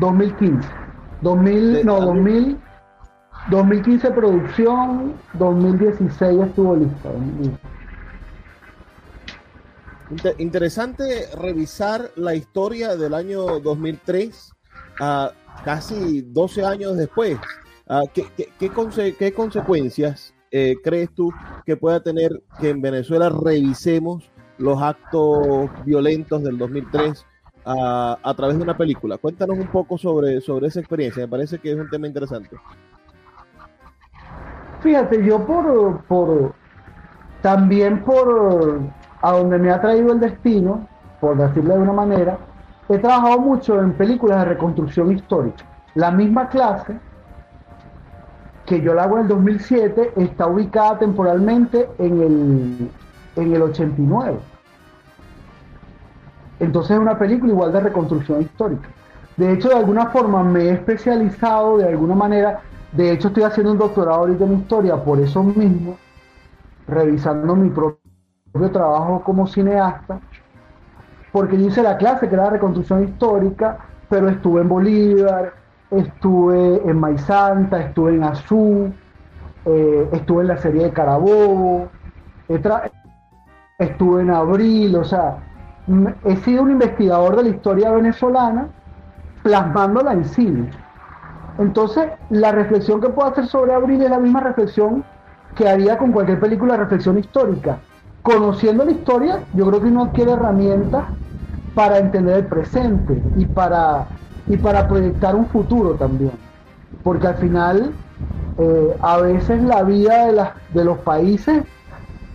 2015. 0.00 0.68
2000, 1.22 1.86
no, 1.86 2.00
2000, 2.00 2.58
2015 3.50 4.10
producción, 4.10 5.14
2016 5.34 6.40
estuvo 6.42 6.76
lista 6.76 7.10
interesante 10.38 11.28
revisar 11.36 12.10
la 12.16 12.34
historia 12.34 12.96
del 12.96 13.14
año 13.14 13.60
2003, 13.60 14.52
casi 15.64 16.22
12 16.22 16.64
años 16.64 16.96
después. 16.96 17.38
¿qué, 18.12 18.50
qué, 18.58 19.32
consecuencias 19.32 20.34
eh, 20.50 20.76
crees 20.82 21.10
tú 21.14 21.32
que 21.64 21.76
pueda 21.76 22.00
tener 22.00 22.42
que 22.60 22.70
en 22.70 22.80
Venezuela 22.80 23.28
revisemos 23.28 24.30
los 24.58 24.80
actos 24.80 25.68
violentos 25.84 26.42
del 26.42 26.58
2003 26.58 27.26
a, 27.64 28.18
a, 28.22 28.34
través 28.34 28.56
de 28.56 28.62
una 28.62 28.76
película? 28.76 29.18
Cuéntanos 29.18 29.58
un 29.58 29.66
poco 29.68 29.98
sobre, 29.98 30.40
sobre 30.40 30.68
esa 30.68 30.80
experiencia, 30.80 31.22
me 31.22 31.28
parece 31.28 31.58
que 31.58 31.72
es 31.72 31.78
un 31.78 31.90
tema 31.90 32.06
interesante. 32.06 32.56
Fíjate, 34.80 35.24
yo 35.24 35.44
por, 35.44 36.04
por 36.04 36.54
también 37.42 38.04
por 38.04 38.80
a 39.22 39.32
donde 39.32 39.58
me 39.58 39.70
ha 39.70 39.80
traído 39.80 40.12
el 40.12 40.20
destino, 40.20 40.86
por 41.20 41.36
decirlo 41.36 41.74
de 41.74 41.80
una 41.80 41.92
manera, 41.92 42.38
he 42.88 42.98
trabajado 42.98 43.40
mucho 43.40 43.80
en 43.80 43.92
películas 43.94 44.40
de 44.40 44.44
reconstrucción 44.46 45.12
histórica. 45.12 45.64
La 45.94 46.10
misma 46.10 46.48
clase 46.48 46.98
que 48.66 48.80
yo 48.80 48.94
la 48.94 49.04
hago 49.04 49.16
en 49.16 49.22
el 49.22 49.28
2007 49.28 50.12
está 50.16 50.46
ubicada 50.46 50.98
temporalmente 50.98 51.88
en 51.98 52.20
el, 52.20 52.90
en 53.36 53.54
el 53.54 53.62
89. 53.62 54.38
Entonces 56.58 56.92
es 56.92 56.98
una 56.98 57.18
película 57.18 57.52
igual 57.52 57.72
de 57.72 57.80
reconstrucción 57.80 58.42
histórica. 58.42 58.88
De 59.36 59.52
hecho, 59.52 59.68
de 59.68 59.76
alguna 59.76 60.06
forma 60.06 60.42
me 60.42 60.64
he 60.64 60.70
especializado, 60.72 61.78
de 61.78 61.88
alguna 61.88 62.14
manera, 62.14 62.60
de 62.92 63.12
hecho 63.12 63.28
estoy 63.28 63.44
haciendo 63.44 63.72
un 63.72 63.78
doctorado 63.78 64.20
ahorita 64.20 64.44
en 64.44 64.58
historia 64.58 64.96
por 64.96 65.20
eso 65.20 65.42
mismo, 65.42 65.96
revisando 66.88 67.54
mi 67.54 67.68
propio 67.68 68.70
trabajo 68.72 69.22
como 69.22 69.46
cineasta, 69.46 70.18
porque 71.30 71.58
yo 71.58 71.66
hice 71.66 71.82
la 71.82 71.98
clase 71.98 72.28
que 72.28 72.34
era 72.34 72.48
reconstrucción 72.48 73.04
histórica, 73.04 73.78
pero 74.08 74.30
estuve 74.30 74.62
en 74.62 74.68
Bolívar, 74.68 75.52
estuve 75.90 76.82
en 76.88 76.98
Maizanta, 76.98 77.80
estuve 77.80 78.14
en 78.14 78.24
Azú, 78.24 78.92
eh, 79.64 80.08
estuve 80.12 80.42
en 80.42 80.48
la 80.48 80.58
serie 80.58 80.84
de 80.84 80.92
Carabobo, 80.92 81.88
estuve 83.78 84.22
en 84.22 84.30
Abril, 84.30 84.96
o 84.96 85.04
sea, 85.04 85.38
he 86.24 86.36
sido 86.36 86.62
un 86.62 86.72
investigador 86.72 87.36
de 87.36 87.42
la 87.44 87.48
historia 87.50 87.90
venezolana 87.90 88.68
plasmándola 89.42 90.12
en 90.12 90.24
cine. 90.24 90.70
Entonces, 91.58 92.08
la 92.30 92.52
reflexión 92.52 93.00
que 93.00 93.08
puedo 93.08 93.28
hacer 93.28 93.46
sobre 93.46 93.72
Abril 93.72 94.02
es 94.02 94.10
la 94.10 94.18
misma 94.18 94.40
reflexión 94.40 95.04
que 95.54 95.68
haría 95.68 95.96
con 95.96 96.12
cualquier 96.12 96.38
película 96.38 96.74
de 96.74 96.80
reflexión 96.80 97.18
histórica. 97.18 97.78
Conociendo 98.22 98.84
la 98.84 98.90
historia, 98.90 99.40
yo 99.54 99.66
creo 99.66 99.80
que 99.80 99.88
uno 99.88 100.04
adquiere 100.04 100.32
herramientas 100.32 101.04
para 101.74 101.98
entender 101.98 102.38
el 102.38 102.46
presente 102.46 103.22
y 103.36 103.46
para 103.46 104.06
y 104.48 104.56
para 104.56 104.86
proyectar 104.86 105.34
un 105.34 105.46
futuro 105.46 105.94
también. 105.94 106.32
Porque 107.02 107.26
al 107.26 107.36
final, 107.36 107.92
eh, 108.58 108.96
a 109.00 109.18
veces 109.18 109.62
la 109.62 109.82
vida 109.82 110.26
de, 110.26 110.44
de 110.72 110.84
los 110.84 110.98
países 110.98 111.64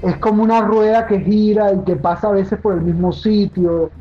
es 0.02 0.18
como 0.18 0.44
una 0.44 0.62
rueda 0.62 1.06
que 1.06 1.20
gira 1.20 1.74
y 1.74 1.80
que 1.82 1.96
pasa 1.96 2.30
a 2.30 2.32
veces 2.32 2.60
por 2.60 2.74
el 2.74 2.82
mismo 2.82 3.12
sitio. 3.12 3.92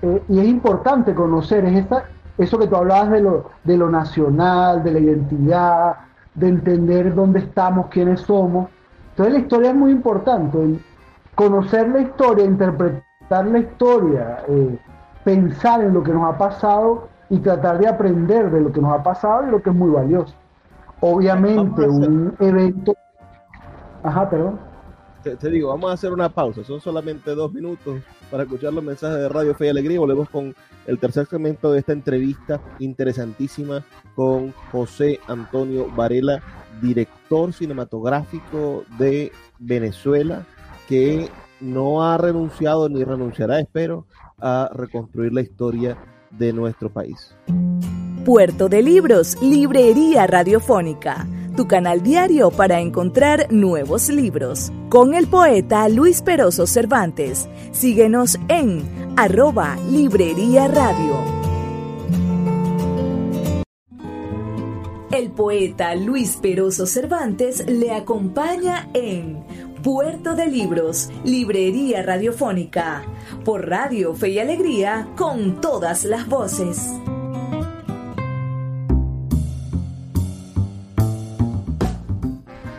Eh, 0.00 0.22
y 0.28 0.38
es 0.40 0.46
importante 0.46 1.14
conocer, 1.14 1.64
es 1.66 1.84
esa, 1.84 2.04
eso 2.38 2.58
que 2.58 2.66
tú 2.66 2.76
hablabas 2.76 3.10
de 3.10 3.20
lo, 3.20 3.50
de 3.64 3.76
lo 3.76 3.90
nacional, 3.90 4.82
de 4.82 4.92
la 4.92 4.98
identidad, 4.98 5.96
de 6.34 6.48
entender 6.48 7.14
dónde 7.14 7.40
estamos, 7.40 7.86
quiénes 7.88 8.20
somos. 8.20 8.68
Entonces 9.10 9.34
la 9.34 9.40
historia 9.40 9.70
es 9.70 9.76
muy 9.76 9.92
importante. 9.92 10.58
Conocer 11.34 11.88
la 11.88 12.00
historia, 12.00 12.44
interpretar 12.44 13.46
la 13.46 13.58
historia, 13.58 14.44
eh, 14.48 14.78
pensar 15.24 15.82
en 15.82 15.94
lo 15.94 16.02
que 16.02 16.12
nos 16.12 16.34
ha 16.34 16.38
pasado 16.38 17.08
y 17.32 17.38
tratar 17.38 17.78
de 17.78 17.88
aprender 17.88 18.50
de 18.50 18.60
lo 18.60 18.70
que 18.70 18.82
nos 18.82 18.92
ha 18.92 19.02
pasado 19.02 19.48
y 19.48 19.50
lo 19.50 19.62
que 19.62 19.70
es 19.70 19.74
muy 19.74 19.90
valioso. 19.90 20.34
Obviamente, 21.00 21.88
un 21.88 22.34
evento. 22.38 22.94
Ajá, 24.02 24.28
perdón. 24.28 24.60
Te, 25.22 25.50
digo, 25.50 25.70
vamos 25.70 25.90
a 25.90 25.94
hacer 25.94 26.12
una 26.12 26.28
pausa. 26.28 26.62
Son 26.62 26.78
solamente 26.78 27.34
dos 27.34 27.50
minutos 27.54 28.02
para 28.30 28.42
escuchar 28.42 28.74
los 28.74 28.84
mensajes 28.84 29.16
de 29.16 29.30
Radio 29.30 29.54
Fe 29.54 29.64
y 29.64 29.68
Alegría. 29.70 29.98
Volvemos 29.98 30.28
con 30.28 30.54
el 30.86 30.98
tercer 30.98 31.24
segmento 31.24 31.72
de 31.72 31.78
esta 31.78 31.94
entrevista 31.94 32.60
interesantísima 32.80 33.82
con 34.14 34.52
José 34.70 35.18
Antonio 35.26 35.86
Varela, 35.96 36.42
director 36.82 37.54
cinematográfico 37.54 38.84
de 38.98 39.32
Venezuela, 39.58 40.44
que 40.86 41.30
no 41.60 42.04
ha 42.04 42.18
renunciado 42.18 42.90
ni 42.90 43.02
renunciará, 43.04 43.58
espero, 43.58 44.04
a 44.38 44.68
reconstruir 44.74 45.32
la 45.32 45.40
historia 45.40 45.96
de 46.38 46.52
nuestro 46.52 46.90
país. 46.90 47.34
Puerto 48.24 48.68
de 48.68 48.82
Libros, 48.82 49.36
Librería 49.42 50.26
Radiofónica, 50.26 51.26
tu 51.56 51.66
canal 51.66 52.02
diario 52.02 52.50
para 52.50 52.80
encontrar 52.80 53.48
nuevos 53.50 54.08
libros. 54.08 54.72
Con 54.88 55.14
el 55.14 55.26
poeta 55.26 55.88
Luis 55.88 56.22
Peroso 56.22 56.66
Cervantes. 56.66 57.48
Síguenos 57.72 58.38
en 58.48 58.82
arroba 59.16 59.76
Librería 59.90 60.68
Radio. 60.68 61.42
El 65.10 65.30
poeta 65.30 65.94
Luis 65.94 66.38
Peroso 66.40 66.86
Cervantes 66.86 67.66
le 67.68 67.92
acompaña 67.92 68.88
en 68.94 69.44
Puerto 69.82 70.36
de 70.36 70.46
Libros, 70.46 71.10
Librería 71.24 72.04
Radiofónica, 72.04 73.02
por 73.44 73.68
Radio 73.68 74.14
Fe 74.14 74.28
y 74.28 74.38
Alegría, 74.38 75.08
con 75.16 75.60
todas 75.60 76.04
las 76.04 76.28
voces. 76.28 76.94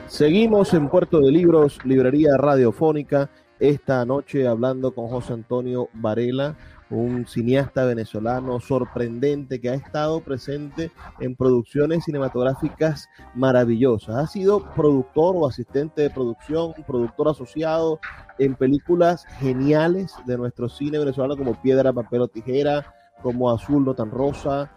Seguimos 0.08 0.74
en 0.74 0.88
Puerto 0.88 1.20
de 1.20 1.30
Libros, 1.30 1.78
Librería 1.84 2.38
Radiofónica, 2.38 3.30
esta 3.60 4.06
noche 4.06 4.48
hablando 4.48 4.96
con 4.96 5.10
José 5.10 5.34
Antonio 5.34 5.89
Varela 5.94 6.56
un 6.93 7.25
cineasta 7.27 7.86
venezolano 7.86 8.60
sorprendente 8.60 9.60
que 9.60 9.69
ha 9.69 9.73
estado 9.73 10.21
presente 10.21 10.91
en 11.19 11.36
producciones 11.36 12.03
cinematográficas 12.06 13.10
maravillosas. 13.34 14.15
Ha 14.15 14.27
sido 14.27 14.63
productor 14.75 15.36
o 15.36 15.47
asistente 15.47 16.03
de 16.03 16.10
producción, 16.10 16.73
productor 16.86 17.29
asociado 17.29 17.99
en 18.38 18.56
películas 18.56 19.25
geniales 19.39 20.13
de 20.25 20.38
nuestro 20.38 20.69
cine 20.69 20.99
venezolano 20.99 21.38
como 21.38 21.62
Piedra, 21.62 21.93
Papel 21.93 22.21
o 22.21 22.27
Tijera, 22.27 22.93
como 23.21 23.49
Azul, 23.49 23.86
no 23.86 23.93
tan 23.95 24.12
rosa. 24.12 24.71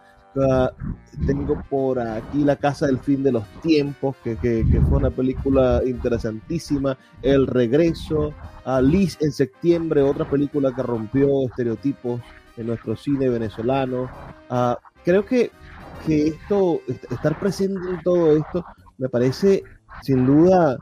Tengo 1.25 1.63
por 1.69 1.99
aquí 1.99 2.43
La 2.43 2.55
Casa 2.55 2.87
del 2.87 2.99
Fin 2.99 3.23
de 3.23 3.31
los 3.31 3.45
Tiempos, 3.61 4.15
que, 4.23 4.35
que 4.37 4.81
fue 4.87 4.97
una 4.97 5.09
película 5.09 5.81
interesantísima. 5.85 6.97
El 7.21 7.47
Regreso, 7.47 8.33
a 8.65 8.81
Liz 8.81 9.17
en 9.21 9.31
septiembre, 9.31 10.01
otra 10.01 10.29
película 10.29 10.73
que 10.75 10.83
rompió 10.83 11.45
estereotipos 11.45 12.21
en 12.57 12.67
nuestro 12.67 12.95
cine 12.95 13.29
venezolano. 13.29 14.09
Ah, 14.49 14.77
creo 15.05 15.25
que, 15.25 15.51
que 16.05 16.27
esto, 16.27 16.81
estar 17.09 17.39
presente 17.39 17.79
en 17.89 18.01
todo 18.01 18.35
esto, 18.35 18.65
me 18.97 19.07
parece 19.07 19.63
sin 20.01 20.25
duda 20.25 20.77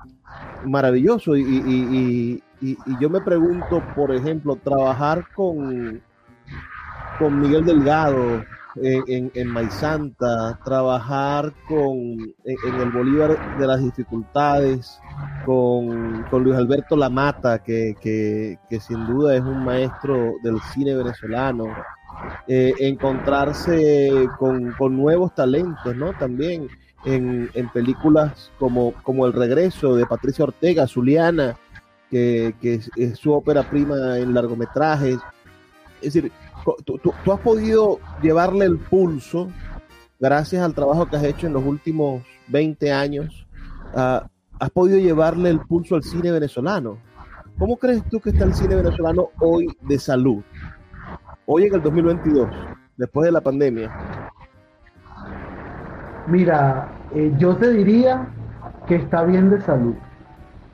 maravilloso. 0.66 1.36
Y, 1.38 2.42
yo 3.00 3.10
me 3.10 3.22
pregunto, 3.22 3.84
por 3.96 4.12
ejemplo, 4.16 4.56
trabajar 4.56 5.26
con, 5.36 6.02
con 7.20 7.40
Miguel 7.40 7.66
Delgado, 7.66 8.44
en, 8.82 9.32
en, 9.34 9.48
Maizanta, 9.48 10.60
trabajar 10.64 11.54
con, 11.68 11.90
en, 11.90 12.82
el 12.82 12.92
Bolívar 12.92 13.58
de 13.58 13.68
las 13.68 13.82
dificultades, 13.82 15.00
con, 15.46 16.26
Luis 16.32 16.56
Alberto 16.56 16.96
Lamata, 16.96 17.60
que, 17.60 17.96
que, 18.02 18.80
sin 18.80 19.06
duda 19.08 19.36
es 19.36 19.42
un 19.42 19.64
maestro 19.64 20.34
del 20.44 20.60
cine 20.74 20.94
venezolano, 20.94 21.66
eh, 22.48 22.74
encontrarse 22.80 24.28
con, 24.38 24.76
nuevos 24.96 25.34
talentos, 25.34 25.96
¿no? 25.96 26.14
También 26.14 26.68
en, 27.06 27.50
películas 27.74 28.52
como, 28.60 28.94
como 29.04 29.26
El 29.26 29.34
Regreso 29.34 29.96
de 29.96 30.06
Patricia 30.06 30.44
Ortega, 30.44 30.88
Zuliana, 30.88 31.58
que, 32.10 32.54
que 32.62 32.82
es, 32.98 33.18
su 33.18 33.32
ópera 33.32 33.64
prima 33.64 34.18
en 34.18 34.34
largometrajes. 34.34 35.18
Es 36.02 36.14
decir, 36.14 36.32
tú, 36.86 36.98
tú, 36.98 37.32
has 37.32 37.40
podido 37.40 38.00
llevarle 38.22 38.66
el 38.66 38.78
pulso, 38.78 39.50
gracias 40.20 40.64
al 40.64 40.74
trabajo 40.74 41.06
que 41.06 41.18
has 41.18 41.24
hecho 41.24 41.48
en 41.48 41.54
los 41.54 41.64
últimos 41.64 42.24
20 42.48 42.92
años, 42.92 43.48
has 43.94 44.70
podido 44.74 45.00
llevarle 45.00 45.50
el 45.50 45.60
pulso 45.60 45.96
al 45.96 46.04
cine 46.04 46.32
venezolano. 46.32 46.98
¿Cómo 47.58 47.78
crees 47.78 48.04
tú 48.10 48.20
que 48.20 48.32
está 48.32 48.44
el 48.44 48.54
cine 48.54 48.76
venezolano 48.76 49.30
hoy 49.40 49.68
de 49.82 49.98
salud? 49.98 50.44
Hoy 51.46 51.66
en 51.66 51.76
el 51.76 51.82
2022, 51.82 52.50
después 52.98 53.26
de 53.26 53.32
la 53.32 53.42
pandemia. 53.42 53.92
Mira, 56.28 56.90
eh, 57.14 57.32
yo 57.38 57.56
te 57.56 57.72
diría 57.72 58.28
que 58.88 58.96
está 58.96 59.24
bien 59.24 59.50
de 59.50 59.62
salud. 59.62 59.96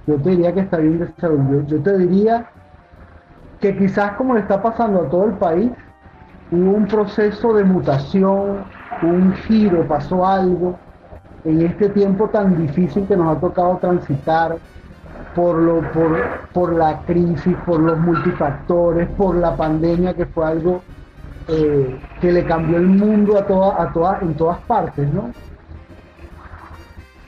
Yo 0.07 0.15
te 0.15 0.31
diría 0.31 0.53
que 0.53 0.61
está 0.61 0.77
bien 0.77 0.99
de 0.99 1.13
salud. 1.19 1.65
yo 1.67 1.81
te 1.81 1.97
diría 1.97 2.49
que 3.61 3.77
quizás 3.77 4.13
como 4.13 4.33
le 4.33 4.41
está 4.41 4.61
pasando 4.61 5.01
a 5.01 5.09
todo 5.09 5.25
el 5.25 5.33
país, 5.33 5.71
hubo 6.51 6.71
un 6.71 6.87
proceso 6.87 7.53
de 7.53 7.63
mutación, 7.63 8.63
un 9.03 9.33
giro, 9.33 9.87
pasó 9.87 10.25
algo, 10.25 10.77
en 11.45 11.61
este 11.61 11.89
tiempo 11.89 12.27
tan 12.29 12.57
difícil 12.57 13.07
que 13.07 13.15
nos 13.15 13.37
ha 13.37 13.39
tocado 13.39 13.77
transitar 13.77 14.57
por, 15.35 15.57
lo, 15.57 15.81
por, 15.91 16.19
por 16.53 16.73
la 16.73 16.99
crisis, 17.05 17.55
por 17.65 17.79
los 17.79 17.97
multifactores, 17.99 19.07
por 19.09 19.35
la 19.35 19.55
pandemia 19.55 20.13
que 20.13 20.25
fue 20.25 20.45
algo 20.45 20.81
eh, 21.47 21.99
que 22.19 22.31
le 22.31 22.45
cambió 22.45 22.77
el 22.77 22.87
mundo 22.87 23.37
a 23.37 23.45
toda, 23.45 23.81
a 23.81 23.93
todas, 23.93 24.21
en 24.23 24.33
todas 24.33 24.59
partes, 24.61 25.11
¿no? 25.13 25.31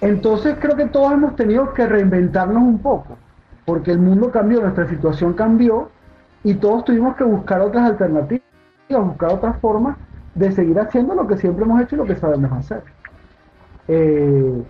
Entonces 0.02 0.58
creo 0.60 0.76
que 0.76 0.86
todos 0.86 1.14
hemos 1.14 1.36
tenido 1.36 1.74
que 1.74 1.88
reinventarnos 1.88 2.62
un 2.62 2.80
poco, 2.80 3.18
porque 3.66 3.92
el 3.92 4.00
mundo 4.00 4.32
cambió, 4.32 4.62
nuestra 4.62 4.88
situación 4.90 5.34
cambió 5.34 5.90
y 6.44 6.56
todos 6.56 6.86
tuvimos 6.86 7.16
que 7.16 7.24
buscar 7.24 7.62
otras 7.62 7.90
alternativas, 7.90 8.44
buscar 8.90 9.34
otras 9.34 9.58
formas 9.60 9.98
de 10.36 10.52
seguir 10.52 10.80
haciendo 10.80 11.16
lo 11.16 11.28
que 11.28 11.38
siempre 11.38 11.64
hemos 11.64 11.82
hecho 11.82 11.96
y 11.96 12.00
lo 12.00 12.06
que 12.06 12.16
sabemos 12.16 12.52
hacer. 12.52 12.84
Eh, 13.88 14.64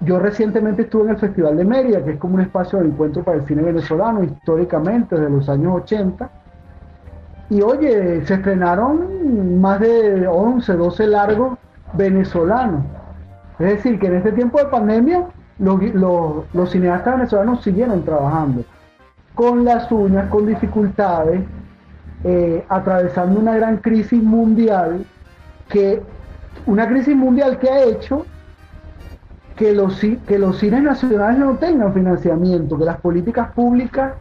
yo 0.00 0.18
recientemente 0.18 0.82
estuve 0.82 1.04
en 1.04 1.10
el 1.10 1.18
Festival 1.18 1.56
de 1.56 1.64
Mérida, 1.64 2.02
que 2.02 2.12
es 2.12 2.18
como 2.18 2.36
un 2.36 2.40
espacio 2.40 2.78
de 2.78 2.86
encuentro 2.86 3.22
para 3.22 3.36
el 3.38 3.46
cine 3.46 3.62
venezolano, 3.62 4.24
históricamente, 4.24 5.14
desde 5.14 5.30
los 5.30 5.48
años 5.48 5.74
80. 5.82 6.30
Y 7.50 7.60
oye, 7.60 8.24
se 8.24 8.34
estrenaron 8.34 9.60
más 9.60 9.80
de 9.80 10.26
11, 10.26 10.72
12 10.72 11.06
largos 11.06 11.58
venezolanos. 11.92 12.82
Es 13.58 13.66
decir, 13.66 13.98
que 13.98 14.06
en 14.06 14.14
este 14.14 14.32
tiempo 14.32 14.58
de 14.58 14.66
pandemia 14.66 15.26
los, 15.58 16.70
cineastas 16.70 17.16
venezolanos 17.16 17.62
siguieron 17.62 18.02
trabajando 18.02 18.64
con 19.34 19.64
las 19.64 19.90
uñas, 19.90 20.28
con 20.28 20.46
dificultades, 20.46 21.42
eh, 22.24 22.64
atravesando 22.68 23.40
una 23.40 23.54
gran 23.54 23.78
crisis 23.78 24.22
mundial, 24.22 25.04
que 25.68 26.02
una 26.66 26.88
crisis 26.88 27.16
mundial 27.16 27.58
que 27.58 27.70
ha 27.70 27.84
hecho 27.84 28.26
que 29.56 29.72
los, 29.72 30.00
que 30.26 30.38
los 30.38 30.58
cines 30.58 30.82
nacionales 30.82 31.38
no 31.38 31.56
tengan 31.56 31.92
financiamiento, 31.92 32.78
que 32.78 32.84
las 32.84 33.00
políticas 33.00 33.52
públicas 33.52 34.14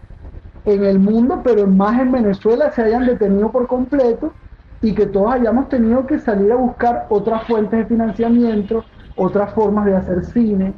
en 0.65 0.84
el 0.84 1.00
mundo, 1.00 1.41
pero 1.43 1.65
más 1.67 2.00
en 2.00 2.12
Venezuela, 2.12 2.72
se 2.72 2.84
hayan 2.84 3.06
detenido 3.06 3.52
por 3.52 3.67
completo 3.67 4.34
y 4.82 4.93
que 4.93 5.06
todos 5.06 5.34
hayamos 5.34 5.69
tenido 5.69 6.06
que 6.06 6.19
salir 6.19 6.52
a 6.52 6.56
buscar 6.56 7.06
otras 7.10 7.43
fuentes 7.48 7.80
de 7.80 7.86
financiamiento, 7.86 8.84
otras 9.15 9.54
formas 9.54 9.86
de 9.86 9.95
hacer 9.95 10.26
cine. 10.26 10.74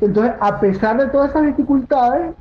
Entonces, 0.00 0.34
a 0.40 0.60
pesar 0.60 0.98
de 0.98 1.06
todas 1.08 1.30
esas 1.30 1.46
dificultades, 1.46 2.34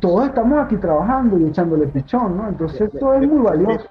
todos 0.00 0.28
estamos 0.28 0.58
aquí 0.58 0.76
trabajando 0.76 1.38
y 1.38 1.44
echándole 1.44 1.86
pichón, 1.88 2.36
¿no? 2.36 2.48
Entonces, 2.48 2.82
esto 2.82 3.14
es 3.14 3.28
muy 3.28 3.42
valioso. 3.42 3.86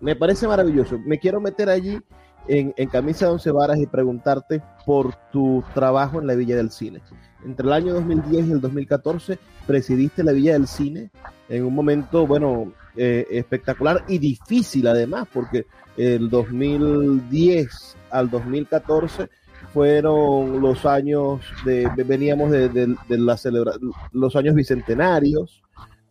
Me, 0.00 0.14
parece 0.14 0.46
maravilloso. 0.46 0.98
Me 1.04 1.18
quiero 1.18 1.40
meter 1.40 1.68
allí 1.68 1.98
en, 2.48 2.72
en, 2.76 2.88
camisa 2.88 3.26
de 3.26 3.32
once 3.32 3.50
varas 3.50 3.78
y 3.78 3.86
preguntarte 3.86 4.62
por 4.84 5.14
tu 5.32 5.64
trabajo 5.74 6.20
en 6.20 6.26
la 6.26 6.34
Villa 6.34 6.56
del 6.56 6.70
Cine. 6.70 7.00
Entre 7.44 7.66
el 7.66 7.72
año 7.72 7.94
2010 7.94 8.46
y 8.46 8.52
el 8.52 8.60
2014 8.60 9.38
presidiste 9.66 10.22
la 10.22 10.32
Villa 10.32 10.52
del 10.52 10.66
Cine 10.66 11.10
en 11.48 11.64
un 11.64 11.74
momento, 11.74 12.26
bueno, 12.26 12.72
eh, 12.96 13.26
espectacular 13.30 14.04
y 14.08 14.18
difícil 14.18 14.86
además, 14.86 15.26
porque 15.32 15.66
el 15.96 16.28
2010 16.28 17.96
al 18.10 18.30
2014 18.30 19.28
fueron 19.72 20.60
los 20.60 20.86
años 20.86 21.40
de, 21.64 21.88
veníamos 22.04 22.50
de, 22.50 22.96
la 23.08 23.36
celebración, 23.36 23.92
los 24.12 24.36
años 24.36 24.54
bicentenarios, 24.54 25.62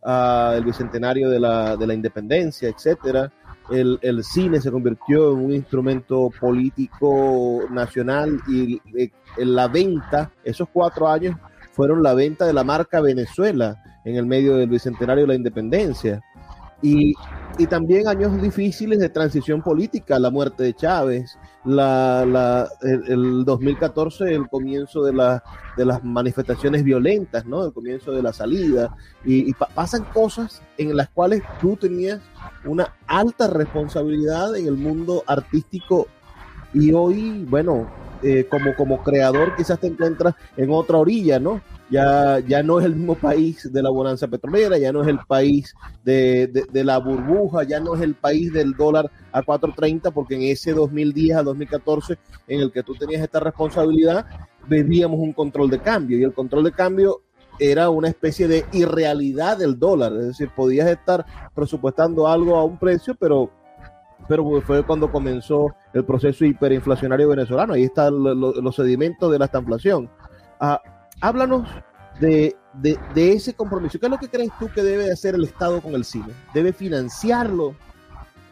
uh, 0.02 0.52
el 0.54 0.64
bicentenario 0.64 1.28
de 1.30 1.40
la, 1.40 1.76
de 1.76 1.86
la 1.86 1.94
independencia, 1.94 2.68
etcétera, 2.68 3.32
el, 3.70 3.98
el, 4.02 4.22
cine 4.22 4.60
se 4.60 4.70
convirtió 4.70 5.32
en 5.32 5.38
un 5.38 5.52
instrumento 5.52 6.30
político 6.40 7.62
nacional 7.70 8.40
y 8.48 8.80
en 8.94 9.10
eh, 9.38 9.44
la 9.44 9.66
venta, 9.66 10.30
esos 10.44 10.68
cuatro 10.72 11.08
años 11.08 11.36
fueron 11.72 12.02
la 12.02 12.14
venta 12.14 12.46
de 12.46 12.52
la 12.52 12.64
marca 12.64 13.00
Venezuela 13.00 13.82
en 14.04 14.16
el 14.16 14.24
medio 14.24 14.56
del 14.56 14.68
bicentenario 14.68 15.24
de 15.24 15.28
la 15.28 15.34
independencia. 15.34 16.22
Y, 16.80 17.14
y 17.58 17.66
también 17.66 18.06
años 18.06 18.40
difíciles 18.40 18.98
de 18.98 19.08
transición 19.08 19.62
política, 19.62 20.18
la 20.18 20.30
muerte 20.30 20.62
de 20.62 20.74
Chávez, 20.74 21.38
la, 21.64 22.24
la, 22.26 22.68
el, 22.82 23.44
2014, 23.44 24.34
el 24.34 24.48
comienzo 24.48 25.02
de, 25.02 25.12
la, 25.12 25.42
de 25.76 25.84
las 25.84 26.04
manifestaciones 26.04 26.84
violentas, 26.84 27.46
¿no? 27.46 27.64
el 27.64 27.72
comienzo 27.72 28.12
de 28.12 28.22
la 28.22 28.32
salida. 28.32 28.94
Y, 29.24 29.50
y 29.50 29.54
pasan 29.74 30.04
cosas 30.12 30.62
en 30.76 30.96
las 30.96 31.08
cuales 31.08 31.42
tú 31.60 31.76
tenías 31.76 32.20
una 32.64 32.94
alta 33.06 33.46
responsabilidad 33.46 34.56
en 34.56 34.66
el 34.66 34.76
mundo 34.76 35.24
artístico 35.26 36.08
y 36.74 36.92
hoy, 36.92 37.44
bueno, 37.48 37.88
eh, 38.22 38.46
como, 38.48 38.74
como 38.74 39.02
creador 39.02 39.54
quizás 39.56 39.78
te 39.78 39.86
encuentras 39.86 40.34
en 40.56 40.70
otra 40.70 40.98
orilla, 40.98 41.38
¿no? 41.38 41.60
Ya, 41.88 42.40
ya 42.40 42.62
no 42.62 42.80
es 42.80 42.86
el 42.86 42.96
mismo 42.96 43.14
país 43.14 43.72
de 43.72 43.82
la 43.82 43.90
bonanza 43.90 44.26
petrolera, 44.26 44.76
ya 44.76 44.92
no 44.92 45.02
es 45.02 45.08
el 45.08 45.18
país 45.20 45.74
de, 46.04 46.48
de, 46.48 46.84
la 46.84 46.98
burbuja, 46.98 47.62
ya 47.62 47.78
no 47.78 47.94
es 47.94 48.02
el 48.02 48.14
país 48.14 48.52
del 48.52 48.74
dólar 48.74 49.10
a 49.30 49.42
4.30, 49.42 50.12
porque 50.12 50.34
en 50.34 50.42
ese 50.42 50.72
2010 50.72 51.36
a 51.36 51.42
2014 51.44 52.18
en 52.48 52.60
el 52.60 52.72
que 52.72 52.82
tú 52.82 52.94
tenías 52.94 53.22
esta 53.22 53.38
responsabilidad, 53.38 54.26
bebíamos 54.68 55.20
un 55.20 55.32
control 55.32 55.70
de 55.70 55.78
cambio 55.78 56.18
y 56.18 56.24
el 56.24 56.32
control 56.32 56.64
de 56.64 56.72
cambio 56.72 57.20
era 57.58 57.90
una 57.90 58.08
especie 58.08 58.48
de 58.48 58.64
irrealidad 58.72 59.58
del 59.58 59.78
dólar, 59.78 60.12
es 60.12 60.26
decir, 60.26 60.50
podías 60.54 60.88
estar 60.88 61.24
presupuestando 61.54 62.28
algo 62.28 62.56
a 62.56 62.64
un 62.64 62.78
precio, 62.78 63.14
pero, 63.14 63.50
pero 64.28 64.60
fue 64.62 64.84
cuando 64.84 65.10
comenzó 65.10 65.74
el 65.92 66.04
proceso 66.04 66.44
hiperinflacionario 66.44 67.28
venezolano, 67.28 67.74
ahí 67.74 67.84
están 67.84 68.14
los 68.22 68.74
sedimentos 68.74 69.30
de 69.30 69.38
la 69.38 69.46
estanflación. 69.46 70.10
Ah, 70.60 70.80
háblanos 71.20 71.68
de, 72.20 72.56
de, 72.74 73.32
ese 73.32 73.54
compromiso, 73.54 73.98
¿qué 73.98 74.06
es 74.06 74.10
lo 74.10 74.18
que 74.18 74.28
crees 74.28 74.50
tú 74.58 74.68
que 74.74 74.82
debe 74.82 75.10
hacer 75.10 75.34
el 75.34 75.44
Estado 75.44 75.80
con 75.80 75.94
el 75.94 76.04
cine? 76.04 76.32
¿Debe 76.54 76.72
financiarlo? 76.72 77.74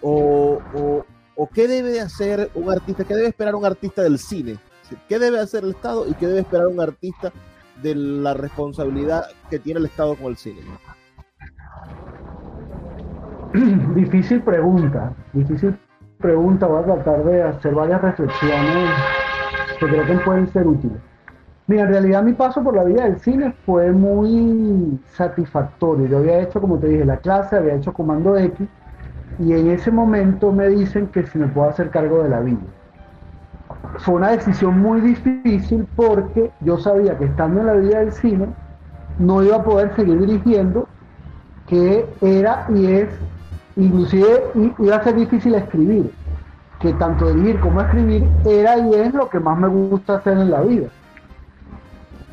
¿O, 0.03 0.61
o, 0.75 1.07
o 1.37 1.49
qué 1.49 1.67
debe 1.67 2.01
hacer 2.01 2.51
un 2.55 2.71
artista? 2.71 3.05
¿Qué 3.05 3.15
debe 3.15 3.29
esperar 3.29 3.55
un 3.55 3.65
artista 3.65 4.03
del 4.03 4.19
cine? 4.19 4.59
¿Qué 5.09 5.19
debe 5.19 5.41
hacer 5.41 5.65
el 5.65 5.71
Estado 5.71 6.07
y 6.09 6.15
qué 6.15 6.27
debe 6.27 6.41
esperar 6.41 6.67
un 6.67 6.81
artista 6.81 7.33
de 7.83 7.95
la 7.95 8.35
responsabilidad 8.35 9.29
que 9.51 9.59
tiene 9.59 9.81
el 9.81 9.87
Estado 9.87 10.15
con 10.15 10.27
el 10.27 10.37
cine? 10.37 10.61
Difícil 13.95 14.43
pregunta, 14.43 15.13
difícil 15.33 15.79
pregunta. 16.19 16.67
Voy 16.67 16.83
a 16.83 16.85
tratar 16.85 17.25
de 17.25 17.43
hacer 17.43 17.75
varias 17.75 18.03
reflexiones 18.03 18.91
que 19.79 19.87
creo 19.87 20.07
que 20.07 20.17
pueden 20.25 20.49
ser 20.49 20.67
útiles. 20.67 20.99
Mira, 21.67 21.85
en 21.85 21.89
realidad 21.89 22.23
mi 22.23 22.33
paso 22.35 22.63
por 22.63 22.75
la 22.75 22.85
vida 22.85 23.05
del 23.05 23.19
cine 23.21 23.55
fue 23.65 23.93
muy 23.93 24.99
satisfactorio. 25.13 26.07
Yo 26.07 26.19
había 26.19 26.41
hecho, 26.41 26.61
como 26.61 26.79
te 26.79 26.89
dije, 26.89 27.05
la 27.05 27.17
clase, 27.17 27.57
había 27.57 27.75
hecho 27.75 27.93
Comando 27.93 28.37
X, 28.37 28.69
y 29.39 29.53
en 29.53 29.71
ese 29.71 29.91
momento 29.91 30.53
me 30.53 30.69
dicen 30.69 31.07
que 31.07 31.25
si 31.25 31.39
me 31.39 31.47
puedo 31.47 31.71
hacer 31.71 31.91
cargo 31.91 32.23
de 32.23 32.29
la 32.29 32.41
vida 32.41 32.61
fue 33.99 34.15
una 34.15 34.31
decisión 34.31 34.81
muy 34.81 35.01
difícil 35.01 35.87
porque 35.97 36.51
yo 36.61 36.79
sabía 36.79 37.17
que 37.17 37.25
estando 37.27 37.61
en 37.61 37.67
la 37.67 37.75
vida 37.75 37.99
del 38.01 38.13
cine 38.13 38.49
no 39.19 39.43
iba 39.43 39.57
a 39.57 39.63
poder 39.63 39.95
seguir 39.95 40.19
dirigiendo, 40.19 40.89
que 41.69 42.07
era 42.21 42.67
y 42.75 42.87
es, 42.87 43.09
inclusive 43.77 44.53
iba 44.79 44.97
a 44.97 45.03
ser 45.03 45.17
difícil 45.17 45.55
escribir, 45.55 46.13
que 46.81 46.93
tanto 46.95 47.33
dirigir 47.33 47.61
como 47.61 47.81
escribir 47.81 48.29
era 48.45 48.79
y 48.79 48.95
es 48.95 49.15
lo 49.15 49.29
que 49.29 49.41
más 49.41 49.59
me 49.59 49.69
gusta 49.69 50.17
hacer 50.17 50.39
en 50.39 50.51
la 50.51 50.61
vida. 50.61 50.89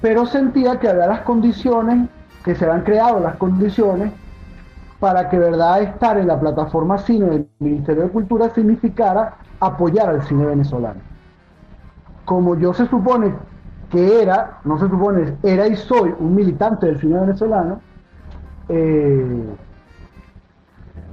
Pero 0.01 0.25
sentía 0.25 0.80
que 0.80 0.89
había 0.89 1.08
las 1.08 1.21
condiciones, 1.21 2.10
que 2.43 2.56
se 2.56 2.65
habían 2.65 2.84
creado 2.84 3.19
las 3.19 3.36
condiciones 3.36 4.12
para 4.99 5.30
que 5.30 5.38
verdad 5.38 5.82
estar 5.82 6.17
en 6.17 6.27
la 6.27 6.39
plataforma 6.39 6.97
cine 6.97 7.25
del 7.27 7.47
Ministerio 7.60 8.04
de 8.04 8.10
Cultura 8.10 8.49
significara 8.49 9.36
apoyar 9.60 10.10
al 10.10 10.21
cine 10.23 10.45
venezolano 10.45 11.12
como 12.32 12.55
yo 12.55 12.74
se 12.74 12.88
supone 12.88 13.34
que 13.89 14.22
era, 14.22 14.59
no 14.63 14.80
se 14.80 14.88
supone, 14.88 15.36
era 15.43 15.68
y 15.68 15.76
soy 15.76 16.13
un 16.18 16.34
militante 16.34 16.86
del 16.86 16.97
cine 16.97 17.20
venezolano, 17.20 17.82
eh, 18.70 19.45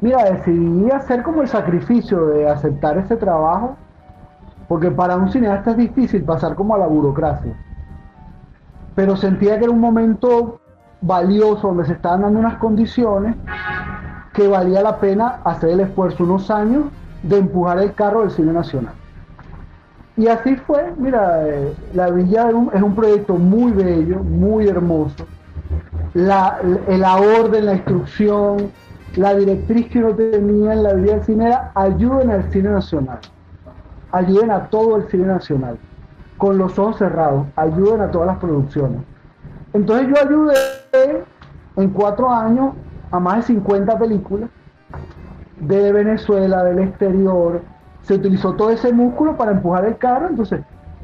mira, 0.01 0.24
decidí 0.24 0.90
hacer 0.90 1.22
como 1.22 1.42
el 1.42 1.49
sacrificio 1.49 2.26
de 2.26 2.49
aceptar 2.49 2.99
ese 2.99 3.16
trabajo, 3.16 3.76
porque 4.68 4.90
para 4.90 5.16
un 5.16 5.30
cineasta 5.30 5.72
es 5.72 5.76
difícil 5.76 6.22
pasar 6.24 6.55
como 6.55 6.74
a 6.74 6.78
la 6.78 6.86
burocracia. 6.86 7.53
Pero 8.94 9.16
sentía 9.16 9.59
que 9.59 9.64
era 9.64 9.72
un 9.72 9.80
momento 9.80 10.61
valioso 11.01 11.68
donde 11.68 11.86
se 11.86 11.92
estaban 11.92 12.22
dando 12.22 12.40
unas 12.40 12.59
condiciones 12.59 13.36
que 14.32 14.49
valía 14.49 14.82
la 14.82 14.99
pena 14.99 15.40
hacer 15.44 15.70
el 15.70 15.80
esfuerzo 15.80 16.24
unos 16.24 16.51
años 16.51 16.84
de 17.22 17.38
empujar 17.38 17.78
el 17.78 17.94
carro 17.94 18.22
del 18.22 18.30
cine 18.30 18.53
nacional. 18.53 18.94
Y 20.16 20.26
así 20.26 20.57
fue, 20.57 20.92
mira, 20.99 21.49
eh, 21.49 21.72
La 21.94 22.11
Villa 22.11 22.49
es 22.74 22.82
un, 22.82 22.94
proyecto 22.94 23.34
muy 23.34 23.70
bello, 23.70 24.18
muy 24.18 24.66
hermoso. 24.66 25.26
La, 26.14 26.59
la 26.88 27.16
orden, 27.16 27.66
la 27.66 27.74
instrucción, 27.74 28.72
la 29.16 29.34
directriz 29.34 29.88
que 29.88 29.98
uno 29.98 30.14
tenía 30.14 30.72
en 30.72 30.82
la 30.82 30.94
Villa 30.94 31.14
del 31.14 31.24
Cine 31.24 31.46
era 31.46 31.72
ayuden 31.74 32.30
al 32.30 32.50
cine 32.52 32.70
nacional, 32.70 33.18
ayuden 34.12 34.50
a 34.50 34.68
todo 34.68 34.96
el 34.96 35.09
cine 35.09 35.26
nacional. 35.26 35.78
con 36.36 36.56
los 36.56 36.78
ojos 36.78 36.98
cerrados, 36.98 37.46
ayuden 37.56 38.00
a 38.00 38.12
todas 38.12 38.28
las 38.28 38.38
producciones. 38.38 39.00
Entonces 39.72 40.06
yo 40.06 40.14
ayudé 40.24 41.24
en 41.74 41.90
cuatro 41.90 42.30
años 42.30 42.74
a 43.11 43.18
más 43.18 43.38
de 43.38 43.54
50 43.54 43.98
películas 43.98 44.48
de 45.59 45.92
Venezuela, 45.92 46.62
del 46.62 46.78
exterior. 46.78 47.61
Se 48.02 48.14
utilizó 48.14 48.54
todo 48.54 48.70
ese 48.70 48.92
músculo 48.92 49.36
para 49.36 49.50
empujar 49.50 49.84
el 49.84 49.98
carro. 49.98 50.28
Entonces, 50.28 50.61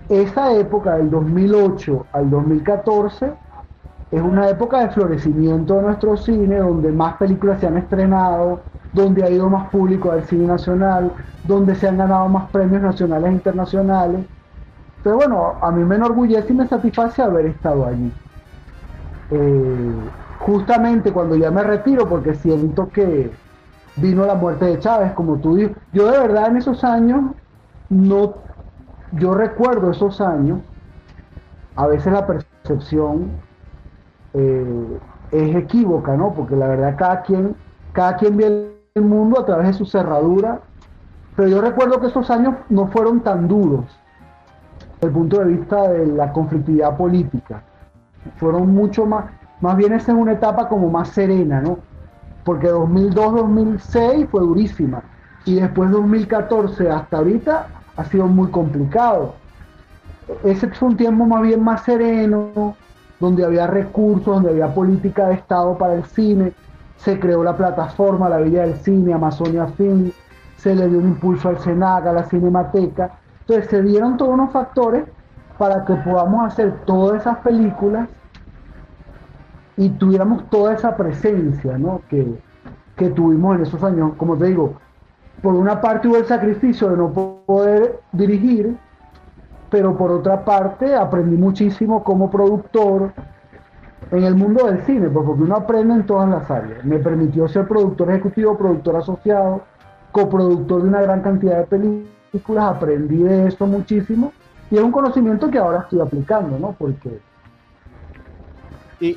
esa 0.08 0.52
época 0.52 0.96
del 0.96 1.10
2008 1.10 2.06
al 2.12 2.30
2014 2.30 3.32
es 4.14 4.22
una 4.22 4.48
época 4.48 4.78
de 4.78 4.90
florecimiento 4.90 5.74
de 5.74 5.82
nuestro 5.82 6.16
cine, 6.16 6.58
donde 6.58 6.92
más 6.92 7.16
películas 7.16 7.58
se 7.58 7.66
han 7.66 7.76
estrenado, 7.76 8.60
donde 8.92 9.24
ha 9.24 9.28
ido 9.28 9.50
más 9.50 9.68
público 9.70 10.12
al 10.12 10.22
cine 10.22 10.46
nacional, 10.46 11.12
donde 11.42 11.74
se 11.74 11.88
han 11.88 11.98
ganado 11.98 12.28
más 12.28 12.48
premios 12.50 12.80
nacionales 12.80 13.28
e 13.30 13.32
internacionales. 13.32 14.24
Pero 15.02 15.16
bueno, 15.16 15.54
a 15.60 15.70
mí 15.72 15.82
me 15.82 15.96
enorgullece 15.96 16.52
y 16.52 16.56
me 16.56 16.68
satisface 16.68 17.22
haber 17.22 17.46
estado 17.46 17.86
allí. 17.86 18.12
Eh, 19.32 19.94
justamente 20.38 21.12
cuando 21.12 21.34
ya 21.34 21.50
me 21.50 21.64
retiro, 21.64 22.08
porque 22.08 22.36
siento 22.36 22.88
que 22.90 23.32
vino 23.96 24.26
la 24.26 24.36
muerte 24.36 24.66
de 24.66 24.78
Chávez, 24.78 25.12
como 25.14 25.38
tú 25.38 25.56
dices, 25.56 25.76
yo 25.92 26.08
de 26.08 26.18
verdad 26.20 26.46
en 26.50 26.58
esos 26.58 26.84
años, 26.84 27.32
no, 27.88 28.34
yo 29.10 29.34
recuerdo 29.34 29.90
esos 29.90 30.20
años, 30.20 30.60
a 31.74 31.88
veces 31.88 32.12
la 32.12 32.24
percepción 32.24 33.42
eh, 34.34 34.98
es 35.30 35.56
equívoca, 35.56 36.16
¿no? 36.16 36.32
Porque 36.34 36.56
la 36.56 36.68
verdad 36.68 36.96
cada 36.96 37.22
quien, 37.22 37.56
cada 37.92 38.16
quien 38.16 38.36
ve 38.36 38.70
el 38.94 39.02
mundo 39.02 39.40
a 39.40 39.46
través 39.46 39.68
de 39.68 39.72
su 39.72 39.86
cerradura, 39.86 40.60
pero 41.36 41.48
yo 41.48 41.60
recuerdo 41.60 42.00
que 42.00 42.08
esos 42.08 42.30
años 42.30 42.54
no 42.68 42.86
fueron 42.88 43.20
tan 43.20 43.48
duros 43.48 43.84
desde 44.94 45.06
el 45.06 45.12
punto 45.12 45.38
de 45.40 45.44
vista 45.46 45.88
de 45.88 46.06
la 46.06 46.32
conflictividad 46.32 46.96
política. 46.96 47.62
Fueron 48.36 48.74
mucho 48.74 49.06
más, 49.06 49.26
más 49.60 49.76
bien 49.76 49.92
esa 49.92 50.12
es 50.12 50.18
una 50.18 50.32
etapa 50.32 50.68
como 50.68 50.90
más 50.90 51.08
serena, 51.08 51.60
¿no? 51.60 51.78
Porque 52.44 52.70
2002-2006 52.70 54.28
fue 54.28 54.40
durísima 54.40 55.02
y 55.44 55.56
después 55.56 55.90
2014 55.90 56.90
hasta 56.90 57.18
ahorita 57.18 57.66
ha 57.96 58.04
sido 58.04 58.26
muy 58.26 58.48
complicado. 58.50 59.34
Ese 60.42 60.68
fue 60.68 60.88
un 60.88 60.96
tiempo 60.96 61.26
más 61.26 61.42
bien 61.42 61.62
más 61.62 61.82
sereno, 61.82 62.76
donde 63.20 63.44
había 63.44 63.66
recursos, 63.66 64.26
donde 64.26 64.50
había 64.50 64.74
política 64.74 65.28
de 65.28 65.34
Estado 65.34 65.76
para 65.78 65.94
el 65.94 66.04
cine, 66.04 66.52
se 66.96 67.18
creó 67.18 67.44
la 67.44 67.56
plataforma 67.56 68.28
La 68.28 68.38
Villa 68.38 68.62
del 68.62 68.76
Cine, 68.76 69.12
Amazonia 69.12 69.66
Film, 69.66 70.10
se 70.56 70.74
le 70.74 70.88
dio 70.88 70.98
un 70.98 71.08
impulso 71.08 71.48
al 71.48 71.58
Senaga, 71.58 72.10
a 72.10 72.14
la 72.14 72.24
Cinemateca. 72.24 73.18
Entonces 73.40 73.68
se 73.68 73.82
dieron 73.82 74.16
todos 74.16 74.32
unos 74.32 74.52
factores 74.52 75.04
para 75.58 75.84
que 75.84 75.94
podamos 75.96 76.46
hacer 76.46 76.72
todas 76.86 77.20
esas 77.20 77.38
películas 77.38 78.08
y 79.76 79.88
tuviéramos 79.90 80.48
toda 80.50 80.74
esa 80.74 80.96
presencia 80.96 81.76
¿no? 81.78 82.00
que, 82.08 82.26
que 82.96 83.10
tuvimos 83.10 83.56
en 83.56 83.62
esos 83.62 83.82
años. 83.82 84.12
Como 84.16 84.36
te 84.36 84.46
digo, 84.46 84.74
por 85.42 85.54
una 85.54 85.80
parte 85.80 86.08
hubo 86.08 86.16
el 86.16 86.26
sacrificio 86.26 86.88
de 86.88 86.96
no 86.96 87.10
poder 87.12 88.00
dirigir, 88.12 88.76
pero 89.74 89.98
por 89.98 90.12
otra 90.12 90.44
parte 90.44 90.94
aprendí 90.94 91.36
muchísimo 91.36 92.04
como 92.04 92.30
productor 92.30 93.12
en 94.12 94.22
el 94.22 94.36
mundo 94.36 94.66
del 94.66 94.84
cine, 94.84 95.10
pues, 95.10 95.26
porque 95.26 95.42
uno 95.42 95.56
aprende 95.56 95.94
en 95.94 96.06
todas 96.06 96.28
las 96.28 96.48
áreas. 96.48 96.84
Me 96.84 97.00
permitió 97.00 97.48
ser 97.48 97.66
productor 97.66 98.08
ejecutivo, 98.10 98.56
productor 98.56 98.94
asociado, 98.94 99.62
coproductor 100.12 100.82
de 100.82 100.88
una 100.90 101.02
gran 101.02 101.22
cantidad 101.22 101.58
de 101.58 101.64
películas, 101.64 102.76
aprendí 102.76 103.24
de 103.24 103.48
eso 103.48 103.66
muchísimo 103.66 104.32
y 104.70 104.76
es 104.76 104.80
un 104.80 104.92
conocimiento 104.92 105.50
que 105.50 105.58
ahora 105.58 105.80
estoy 105.80 105.98
aplicando, 106.02 106.56
¿no? 106.56 106.76
Porque, 106.78 107.18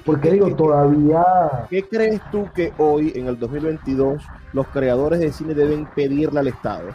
porque 0.03 0.31
digo, 0.31 0.55
todavía... 0.55 1.23
¿Qué 1.69 1.83
crees 1.83 2.19
tú 2.31 2.47
que 2.55 2.73
hoy, 2.79 3.11
en 3.13 3.27
el 3.27 3.37
2022, 3.37 4.23
los 4.53 4.67
creadores 4.69 5.19
de 5.19 5.31
cine 5.31 5.53
deben 5.53 5.85
pedirle 5.93 6.39
al 6.39 6.47
Estado? 6.47 6.87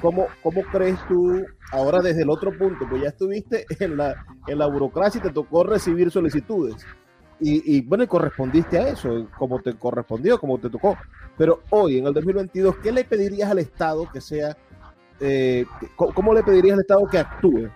¿Cómo, 0.00 0.26
¿cómo 0.42 0.62
crees 0.70 0.98
tú, 1.08 1.44
ahora 1.72 2.00
desde 2.00 2.22
el 2.22 2.30
otro 2.30 2.56
punto, 2.56 2.86
pues 2.88 3.02
ya 3.02 3.08
estuviste 3.08 3.66
en 3.78 3.96
la, 3.96 4.14
en 4.46 4.58
la 4.58 4.66
burocracia 4.66 5.18
y 5.18 5.22
te 5.22 5.30
tocó 5.30 5.64
recibir 5.64 6.10
solicitudes? 6.10 6.86
Y, 7.42 7.80
bueno, 7.86 8.04
y 8.04 8.06
correspondiste 8.06 8.78
a 8.78 8.88
eso, 8.88 9.26
como 9.38 9.60
te 9.60 9.72
correspondió, 9.72 10.38
como 10.38 10.58
te 10.58 10.68
tocó. 10.68 10.98
Pero 11.38 11.60
hoy, 11.70 11.96
en 11.96 12.06
el 12.06 12.12
2022, 12.12 12.76
¿qué 12.82 12.92
le 12.92 13.02
pedirías 13.04 13.50
al 13.50 13.60
Estado 13.60 14.06
que 14.12 14.20
sea, 14.20 14.54
eh, 15.20 15.64
cómo 15.96 16.34
le 16.34 16.42
pedirías 16.42 16.74
al 16.74 16.80
Estado 16.80 17.06
que 17.06 17.18
actúe? 17.18 17.70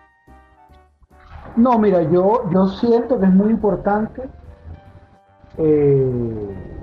No, 1.56 1.78
mira, 1.78 2.02
yo, 2.02 2.42
yo 2.52 2.66
siento 2.68 3.18
que 3.18 3.24
es 3.24 3.32
muy 3.32 3.50
importante. 3.50 4.28
Eh, 5.56 6.73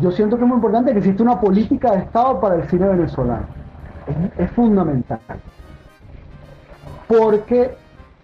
yo 0.00 0.10
siento 0.10 0.36
que 0.36 0.42
es 0.42 0.48
muy 0.48 0.56
importante 0.56 0.92
que 0.92 0.98
exista 0.98 1.22
una 1.22 1.40
política 1.40 1.92
de 1.92 1.98
Estado 1.98 2.40
para 2.40 2.56
el 2.56 2.68
cine 2.68 2.88
venezolano. 2.88 3.46
Es, 4.38 4.50
fundamental. 4.50 5.20
Porque 7.06 7.62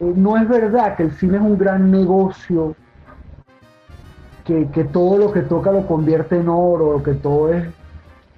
eh, 0.01 0.13
no 0.17 0.37
es 0.37 0.49
verdad 0.49 0.97
que 0.97 1.05
el 1.05 1.13
cine 1.13 1.37
es 1.37 1.43
un 1.43 1.59
gran 1.59 1.91
negocio 1.91 2.75
que, 4.45 4.85
todo 4.85 5.19
lo 5.19 5.31
que 5.31 5.43
toca 5.43 5.71
lo 5.71 5.87
convierte 5.87 6.37
en 6.39 6.49
oro, 6.49 7.03
que 7.03 7.13
todo 7.13 7.53
es, 7.53 7.69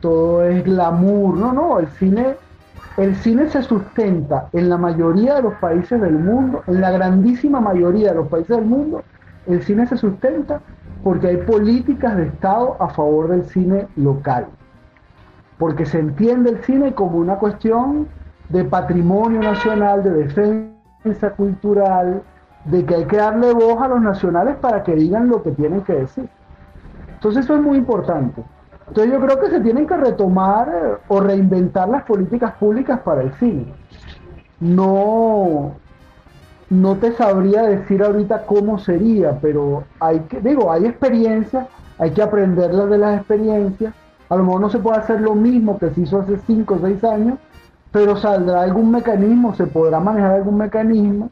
todo 0.00 0.44
es 0.44 0.64
glamour. 0.64 1.36
No, 1.36 1.52
no, 1.52 1.78
el 1.78 1.86
cine, 1.86 2.34
el 2.96 3.14
cine 3.14 3.48
se 3.48 3.62
sustenta 3.62 4.48
en 4.52 4.68
la 4.68 4.76
mayoría 4.76 5.36
de 5.36 5.42
los 5.42 5.54
países 5.54 6.00
del 6.00 6.14
mundo, 6.14 6.64
en 6.66 6.80
la 6.80 6.90
grandísima 6.90 7.60
mayoría 7.60 8.08
de 8.08 8.16
los 8.16 8.28
países 8.28 8.56
del 8.56 8.66
mundo, 8.66 9.04
el 9.46 9.62
cine 9.62 9.86
se 9.86 9.96
sustenta 9.96 10.60
porque 11.02 11.28
hay 11.28 11.36
políticas 11.38 12.16
de 12.16 12.26
Estado 12.26 12.76
a 12.80 12.88
favor 12.88 13.28
del 13.28 13.44
cine 13.44 13.88
local. 13.96 14.46
Porque 15.58 15.86
se 15.86 15.98
entiende 15.98 16.50
el 16.50 16.62
cine 16.64 16.94
como 16.94 17.18
una 17.18 17.36
cuestión 17.36 18.08
de 18.48 18.64
patrimonio 18.64 19.40
nacional, 19.40 20.02
de 20.02 20.10
defensa 20.10 21.30
cultural, 21.36 22.22
de 22.64 22.84
que 22.84 22.94
hay 22.94 23.04
que 23.04 23.16
darle 23.16 23.52
voz 23.52 23.80
a 23.80 23.88
los 23.88 24.02
nacionales 24.02 24.56
para 24.56 24.82
que 24.82 24.94
digan 24.94 25.28
lo 25.28 25.42
que 25.42 25.52
tienen 25.52 25.82
que 25.82 25.94
decir. 25.94 26.28
Entonces 27.14 27.44
eso 27.44 27.54
es 27.54 27.62
muy 27.62 27.78
importante. 27.78 28.42
Entonces 28.88 29.12
yo 29.12 29.20
creo 29.20 29.38
que 29.38 29.50
se 29.50 29.60
tienen 29.60 29.86
que 29.86 29.96
retomar 29.96 30.68
eh, 30.68 30.96
o 31.08 31.20
reinventar 31.20 31.88
las 31.88 32.02
políticas 32.02 32.54
públicas 32.54 33.00
para 33.00 33.22
el 33.22 33.32
cine. 33.34 33.72
No, 34.58 35.76
no 36.70 36.96
te 36.96 37.12
sabría 37.12 37.62
decir 37.62 38.02
ahorita 38.02 38.46
cómo 38.46 38.78
sería, 38.78 39.38
pero 39.40 39.84
hay 39.98 40.20
que, 40.20 40.40
digo, 40.40 40.72
hay 40.72 40.86
experiencias, 40.86 41.66
hay 41.98 42.12
que 42.12 42.22
aprenderlas 42.22 42.88
de 42.88 42.98
las 42.98 43.18
experiencias. 43.18 43.92
A 44.28 44.36
lo 44.36 44.44
mejor 44.44 44.60
no 44.60 44.70
se 44.70 44.78
puede 44.78 44.98
hacer 44.98 45.20
lo 45.20 45.34
mismo 45.34 45.78
que 45.78 45.90
se 45.90 46.00
hizo 46.02 46.20
hace 46.20 46.38
5 46.38 46.74
o 46.74 46.78
6 46.78 47.04
años, 47.04 47.38
pero 47.90 48.16
saldrá 48.16 48.62
algún 48.62 48.90
mecanismo, 48.90 49.54
se 49.54 49.66
podrá 49.66 50.00
manejar 50.00 50.32
algún 50.32 50.56
mecanismo 50.56 51.30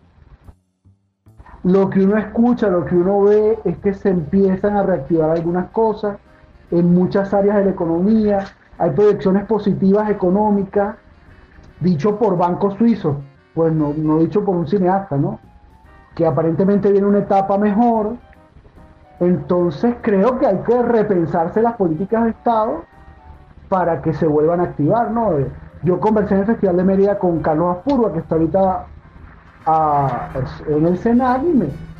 lo 1.64 1.91
que 1.91 2.01
uno 2.01 2.16
escucha, 2.16 2.68
lo 2.68 2.84
que 2.84 2.97
uno 2.97 3.22
ve 3.22 3.59
es 3.64 3.76
que 3.78 3.93
se 3.93 4.11
empiezan 4.11 4.76
a 4.76 4.82
reactivar 4.82 5.30
algunas 5.30 5.70
cosas 5.70 6.18
en 6.70 6.95
muchas 6.95 7.34
áreas 7.34 7.57
de 7.57 7.64
la 7.64 7.70
economía, 7.70 8.45
hay 8.78 8.91
proyecciones 8.91 9.45
positivas 9.47 10.09
económicas, 10.11 10.97
dicho 11.80 12.18
por 12.18 12.36
bancos 12.36 12.74
suizos, 12.74 13.16
pues 13.55 13.72
no, 13.72 13.92
no 13.96 14.18
dicho 14.18 14.44
por 14.44 14.57
un 14.57 14.66
cineasta, 14.66 15.16
¿no? 15.16 15.40
Que 16.14 16.26
aparentemente 16.26 16.90
viene 16.90 17.07
una 17.07 17.18
etapa 17.18 17.59
mejor, 17.59 18.16
entonces 19.20 19.96
creo 20.01 20.38
que 20.38 20.46
hay 20.46 20.59
que 20.59 20.82
repensarse 20.82 21.61
las 21.61 21.74
políticas 21.74 22.24
de 22.24 22.30
Estado 22.30 22.84
para 23.68 24.01
que 24.01 24.12
se 24.14 24.26
vuelvan 24.26 24.61
a 24.61 24.64
activar, 24.64 25.11
¿no? 25.11 25.32
Yo 25.82 26.01
conversé 26.01 26.34
en 26.34 26.40
el 26.40 26.46
Festival 26.46 26.76
de 26.76 26.84
Mérida 26.84 27.18
con 27.18 27.40
Carlos 27.40 27.76
Apurua, 27.76 28.12
que 28.12 28.20
está 28.20 28.34
ahorita 28.36 28.86
en 30.68 30.86
el 30.86 30.99
Senado 30.99 31.44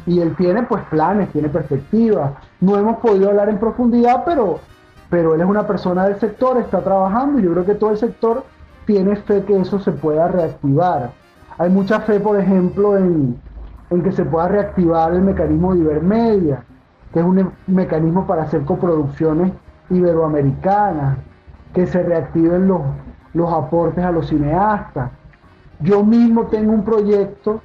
y, 0.07 0.21
él 0.21 0.35
tiene 0.37 0.63
pues 0.63 0.83
planes, 0.85 1.31
tiene 1.33 1.49
perspectivas. 1.49 2.33
No 2.61 2.79
hemos 2.79 2.99
podido 2.99 3.29
hablar 3.29 3.51
en 3.51 3.59
profundidad, 3.59 4.23
pero, 4.25 4.61
pero 5.11 5.35
él 5.35 5.41
es 5.43 5.47
una 5.47 5.67
persona 5.67 6.07
del 6.07 6.19
sector, 6.19 6.57
está 6.57 6.81
trabajando 6.81 7.39
y 7.39 7.43
yo 7.43 7.53
creo 7.53 7.67
que 7.67 7.75
todo 7.75 7.91
el 7.91 7.99
sector 7.99 8.45
tiene 8.87 9.17
fe 9.17 9.45
que 9.45 9.61
eso 9.61 9.79
se 9.81 9.93
pueda 9.93 10.29
reactivar. 10.29 11.11
Hay 11.59 11.71
mucha 11.71 12.01
fe, 12.01 12.21
por 12.21 12.39
ejemplo, 12.39 12.97
en, 12.97 13.37
en 13.91 14.03
que 14.03 14.13
se 14.13 14.25
pueda 14.25 14.49
reactivar 14.49 15.13
el 15.13 15.23
mecanismo 15.23 15.75
de 15.75 15.81
Ibermedia, 15.81 16.63
que 17.13 17.21
es 17.21 17.25
un 17.25 17.53
mecanismo 17.67 18.27
para 18.27 18.43
hacer 18.43 18.65
coproducciones 18.65 19.53
iberoamericanas, 19.91 21.19
que 21.73 21.87
se 21.87 22.03
reactiven 22.03 22.69
los, 22.69 22.81
los 23.35 23.53
aportes 23.53 24.05
a 24.05 24.13
los 24.13 24.29
cineastas, 24.29 25.11
yo 25.81 26.03
mismo 26.03 26.47
tengo 26.47 26.73
un 26.73 26.83
proyecto 26.83 27.61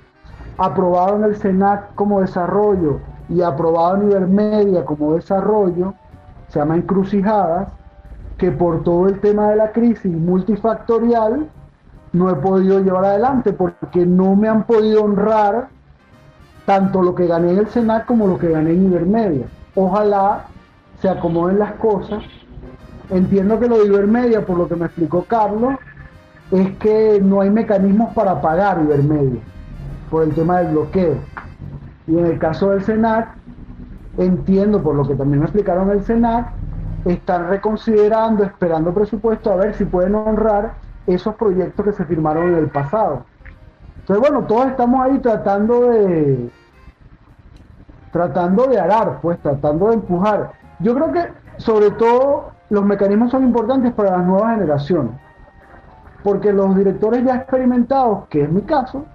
aprobado 0.58 1.18
en 1.18 1.24
el 1.24 1.36
SENAC 1.36 1.96
como 1.96 2.22
desarrollo 2.22 3.00
y 3.28 3.42
aprobado 3.42 3.98
en 3.98 4.12
Ibermedia 4.12 4.86
como 4.86 5.14
desarrollo, 5.14 5.94
se 6.48 6.60
llama 6.60 6.76
Encrucijadas, 6.76 7.70
que 8.38 8.52
por 8.52 8.84
todo 8.84 9.08
el 9.08 9.20
tema 9.20 9.50
de 9.50 9.56
la 9.56 9.72
crisis 9.72 10.12
multifactorial 10.12 11.50
no 12.14 12.30
he 12.30 12.36
podido 12.36 12.80
llevar 12.80 13.06
adelante 13.06 13.54
porque 13.54 14.06
no 14.06 14.36
me 14.36 14.48
han 14.48 14.64
podido 14.64 15.04
honrar 15.04 15.68
tanto 16.66 17.02
lo 17.02 17.14
que 17.16 17.28
gané 17.28 17.52
en 17.52 17.58
el 17.58 17.68
Senat 17.68 18.06
como 18.06 18.28
lo 18.28 18.38
que 18.38 18.50
gané 18.50 18.72
en 18.72 18.86
Ibermedia. 18.86 19.48
Ojalá 19.76 20.46
se 21.02 21.10
acomoden 21.10 21.60
las 21.60 21.74
cosas. 21.74 22.24
Entiendo 23.10 23.60
que 23.60 23.68
lo 23.68 23.80
de 23.80 23.88
Ibermedia, 23.88 24.46
por 24.46 24.58
lo 24.58 24.68
que 24.68 24.76
me 24.76 24.86
explicó 24.86 25.26
Carlos, 25.26 25.76
es 26.52 26.72
que 26.78 27.20
no 27.22 27.42
hay 27.42 27.50
mecanismos 27.50 28.14
para 28.14 28.40
pagar 28.42 28.80
Ibermedia 28.82 29.42
por 30.10 30.24
el 30.24 30.34
tema 30.34 30.60
del 30.60 30.74
bloqueo. 30.74 31.16
Y 32.08 32.18
en 32.18 32.26
el 32.26 32.38
caso 32.38 32.70
del 32.70 32.84
Senat, 32.84 33.28
entiendo 34.18 34.82
por 34.82 34.96
lo 34.96 35.08
que 35.08 35.16
también 35.16 35.40
me 35.40 35.46
explicaron 35.46 35.90
el 35.90 36.04
Senat, 36.04 36.48
están 37.06 37.50
reconsiderando, 37.50 38.44
esperando 38.44 38.94
presupuesto 38.94 39.52
a 39.52 39.56
ver 39.56 39.74
si 39.74 39.86
pueden 39.86 40.16
honrar 40.16 40.76
esos 41.08 41.36
proyectos 41.36 41.86
que 41.86 41.94
se 41.94 42.06
firmaron 42.06 42.50
en 42.50 42.56
el 42.56 42.70
pasado. 42.70 43.26
Entonces, 44.00 44.20
bueno, 44.20 44.46
todos 44.46 44.68
estamos 44.68 45.02
ahí 45.02 45.20
tratando 45.20 45.90
de 45.90 46.50
tratando 48.12 48.68
de 48.68 48.80
arar, 48.80 49.20
pues, 49.22 49.40
tratando 49.40 49.88
de 49.88 49.96
empujar. 49.96 50.52
Yo 50.80 50.94
creo 50.94 51.12
que 51.12 51.28
sobre 51.58 51.90
todo 51.92 52.52
los 52.70 52.86
mecanismos 52.86 53.32
son 53.32 53.44
importantes 53.44 53.92
para 53.94 54.18
las 54.18 54.26
nuevas 54.26 54.56
generaciones, 54.56 55.14
porque 56.24 56.54
los 56.54 56.76
directores 56.76 57.24
ya 57.26 57.38
experimentados, 57.38 58.28
que 58.28 58.44
es 58.44 58.52
mi 58.52 58.62
caso, 58.62 59.06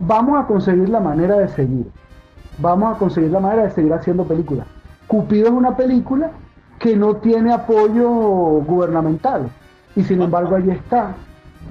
vamos 0.00 0.38
a 0.38 0.46
conseguir 0.46 0.88
la 0.90 1.00
manera 1.00 1.36
de 1.38 1.48
seguir, 1.48 1.90
vamos 2.58 2.94
a 2.94 2.98
conseguir 2.98 3.30
la 3.30 3.40
manera 3.40 3.64
de 3.64 3.70
seguir 3.70 3.92
haciendo 3.94 4.24
películas. 4.24 4.66
Cupido 5.06 5.46
es 5.46 5.52
una 5.52 5.74
película 5.74 6.30
que 6.78 6.96
no 6.96 7.16
tiene 7.16 7.52
apoyo 7.52 8.08
gubernamental 8.08 9.50
y 9.96 10.02
sin 10.02 10.22
embargo 10.22 10.56
ahí 10.56 10.70
está. 10.70 11.14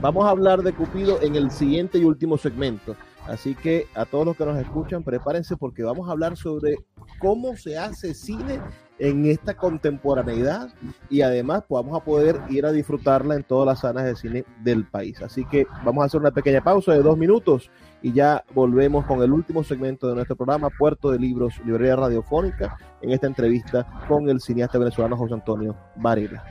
Vamos 0.02 0.26
a 0.26 0.30
hablar 0.30 0.62
de 0.62 0.74
Cupido 0.74 1.22
en 1.22 1.36
el 1.36 1.50
siguiente 1.50 1.98
y 1.98 2.04
último 2.04 2.38
segmento. 2.38 2.96
Así 3.28 3.56
que 3.56 3.88
a 3.96 4.06
todos 4.06 4.26
los 4.26 4.38
que 4.38 4.46
nos 4.46 4.58
escuchan, 4.58 5.04
prepárense 5.04 5.58
porque 5.58 5.84
vamos 5.84 6.08
a 6.08 6.12
hablar 6.12 6.38
sobre 6.38 6.78
cómo 7.20 7.56
se 7.58 7.78
hace 7.78 8.14
cine 8.14 8.60
en 9.00 9.26
esta 9.26 9.56
contemporaneidad 9.56 10.70
y 11.10 11.22
además 11.22 11.64
pues, 11.68 11.84
vamos 11.84 12.00
a 12.00 12.04
poder 12.04 12.40
ir 12.50 12.66
a 12.66 12.72
disfrutarla 12.72 13.36
en 13.36 13.44
todas 13.44 13.66
las 13.66 13.80
salas 13.80 14.06
de 14.06 14.16
cine 14.16 14.46
del 14.64 14.86
país. 14.86 15.22
Así 15.22 15.46
que 15.46 15.68
vamos 15.84 16.04
a 16.04 16.06
hacer 16.06 16.20
una 16.20 16.32
pequeña 16.32 16.64
pausa 16.64 16.94
de 16.94 17.02
dos 17.02 17.18
minutos 17.18 17.70
y 18.02 18.14
ya 18.14 18.44
volvemos 18.54 19.06
con 19.06 19.22
el 19.22 19.32
último 19.32 19.64
segmento 19.64 20.08
de 20.08 20.16
nuestro 20.16 20.36
programa, 20.36 20.70
Puerto 20.70 21.12
de 21.12 21.20
Libros, 21.20 21.54
Librería 21.66 21.96
Radiofónica, 21.96 22.78
en 23.02 23.12
esta 23.12 23.28
entrevista 23.28 24.06
con 24.08 24.30
el 24.30 24.40
cineasta 24.40 24.78
venezolano 24.78 25.18
José 25.18 25.34
Antonio 25.34 25.76
Varela. 25.96 26.44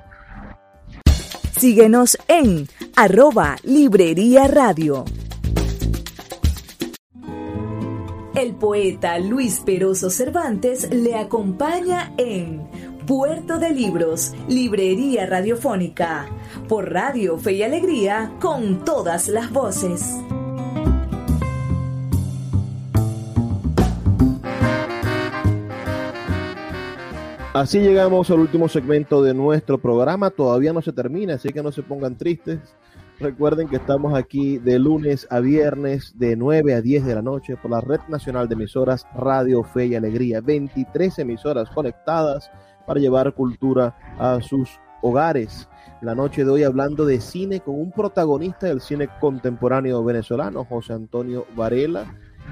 Síguenos 1.53 2.19
en 2.29 2.67
arroba 2.97 3.57
Librería 3.63 4.47
Radio. 4.47 5.05
El 8.37 8.55
poeta 8.55 9.19
Luis 9.19 9.63
Peroso 9.65 10.11
Cervantes 10.11 10.91
le 10.93 11.15
acompaña 11.15 12.13
en 12.19 12.69
Puerto 13.07 13.57
de 13.57 13.71
Libros, 13.71 14.35
Librería 14.47 15.25
Radiofónica, 15.25 16.27
por 16.69 16.93
Radio 16.93 17.39
Fe 17.39 17.55
y 17.55 17.63
Alegría, 17.63 18.35
con 18.39 18.85
todas 18.85 19.29
las 19.29 19.51
voces. 19.51 20.19
Así 27.55 27.81
llegamos 27.81 28.31
al 28.31 28.41
último 28.41 28.69
segmento 28.69 29.23
de 29.23 29.33
nuestro 29.33 29.79
programa. 29.79 30.29
Todavía 30.29 30.75
no 30.75 30.83
se 30.83 30.93
termina, 30.93 31.37
así 31.37 31.49
que 31.49 31.63
no 31.63 31.73
se 31.73 31.83
pongan 31.83 32.19
tristes. 32.19 32.59
Recuerden 33.19 33.69
que 33.69 33.77
estamos 33.77 34.13
aquí 34.15 34.59
de 34.59 34.79
lunes 34.79 35.27
a 35.31 35.41
viernes 35.41 36.13
de 36.19 36.37
9 36.37 36.75
a 36.75 36.83
10 36.83 37.07
de 37.07 37.15
la 37.15 37.23
noche 37.23 37.57
por 37.57 37.71
la 37.71 37.81
Red 37.81 38.01
Nacional 38.09 38.47
de 38.47 38.55
Emisoras 38.55 39.07
Radio 39.15 39.63
Fe 39.63 39.87
y 39.87 39.95
Alegría. 39.95 40.43
23 40.43 41.21
emisoras 41.21 41.71
conectadas 41.71 42.51
para 42.87 43.01
llevar 43.01 43.33
cultura 43.33 43.97
a 44.19 44.43
sus 44.43 44.79
hogares. 45.01 45.67
La 46.03 46.15
noche 46.15 46.45
de 46.45 46.51
hoy 46.51 46.63
hablando 46.63 47.07
de 47.07 47.23
cine 47.23 47.61
con 47.61 47.81
un 47.81 47.91
protagonista 47.91 48.67
del 48.67 48.83
cine 48.83 49.09
contemporáneo 49.19 50.05
venezolano, 50.05 50.67
José 50.67 50.93
Antonio 50.93 51.47
Varela, 51.57 52.05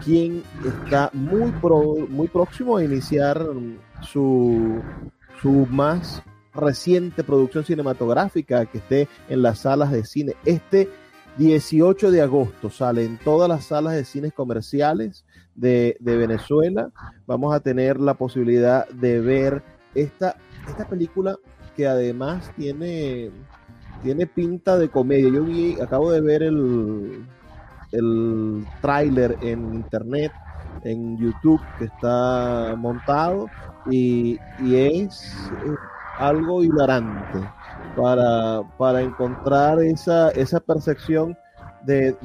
quien 0.03 0.43
está 0.65 1.11
muy, 1.13 1.53
muy 2.09 2.29
próximo 2.29 2.79
a 2.79 2.85
iniciar 2.85 3.47
su, 4.01 4.81
su 5.43 5.67
más 5.71 6.23
reciente 6.55 7.25
producción 7.25 7.65
cinematográfica 7.65 8.67
que 8.67 8.79
esté 8.79 9.09
en 9.29 9.43
las 9.43 9.61
salas 9.61 9.91
de 9.91 10.05
cine. 10.05 10.35
Este 10.45 10.89
18 11.37 12.13
de 12.13 12.23
agosto 12.23 12.71
sale 12.71 13.05
en 13.05 13.19
todas 13.19 13.49
las 13.49 13.65
salas 13.65 13.95
de 13.95 14.05
cines 14.05 14.33
comerciales 14.33 15.25
de, 15.55 15.97
Venezuela. 16.01 16.91
Vamos 17.27 17.55
a 17.55 17.61
tener 17.61 18.01
la 18.01 18.15
posibilidad 18.15 18.89
de 18.89 19.21
ver 19.21 19.63
esta, 19.95 20.37
esta 20.69 20.89
película 20.89 21.37
que 21.77 21.89
además 21.89 22.53
tiene, 22.57 23.31
tiene 24.03 24.27
pinta 24.27 24.79
de 24.79 24.89
comedia. 24.89 25.29
Yo 25.29 25.43
vi, 25.43 25.81
acabo 25.81 26.13
de 26.13 26.21
ver 26.21 26.45
el, 26.45 27.27
el 27.91 28.65
tráiler 28.81 29.37
en 29.43 29.75
internet, 29.75 30.31
en 30.85 31.19
YouTube, 31.19 31.61
que 31.79 31.87
está 31.87 32.75
montado 32.77 33.49
y, 33.91 34.39
y 34.61 34.77
es 34.77 35.51
algo 36.19 36.63
hilarante 36.63 37.41
para, 37.97 38.63
para 38.79 39.03
encontrar 39.03 39.81
esa, 39.83 40.31
esa 40.31 40.61
percepción 40.61 41.37
de, 41.85 42.17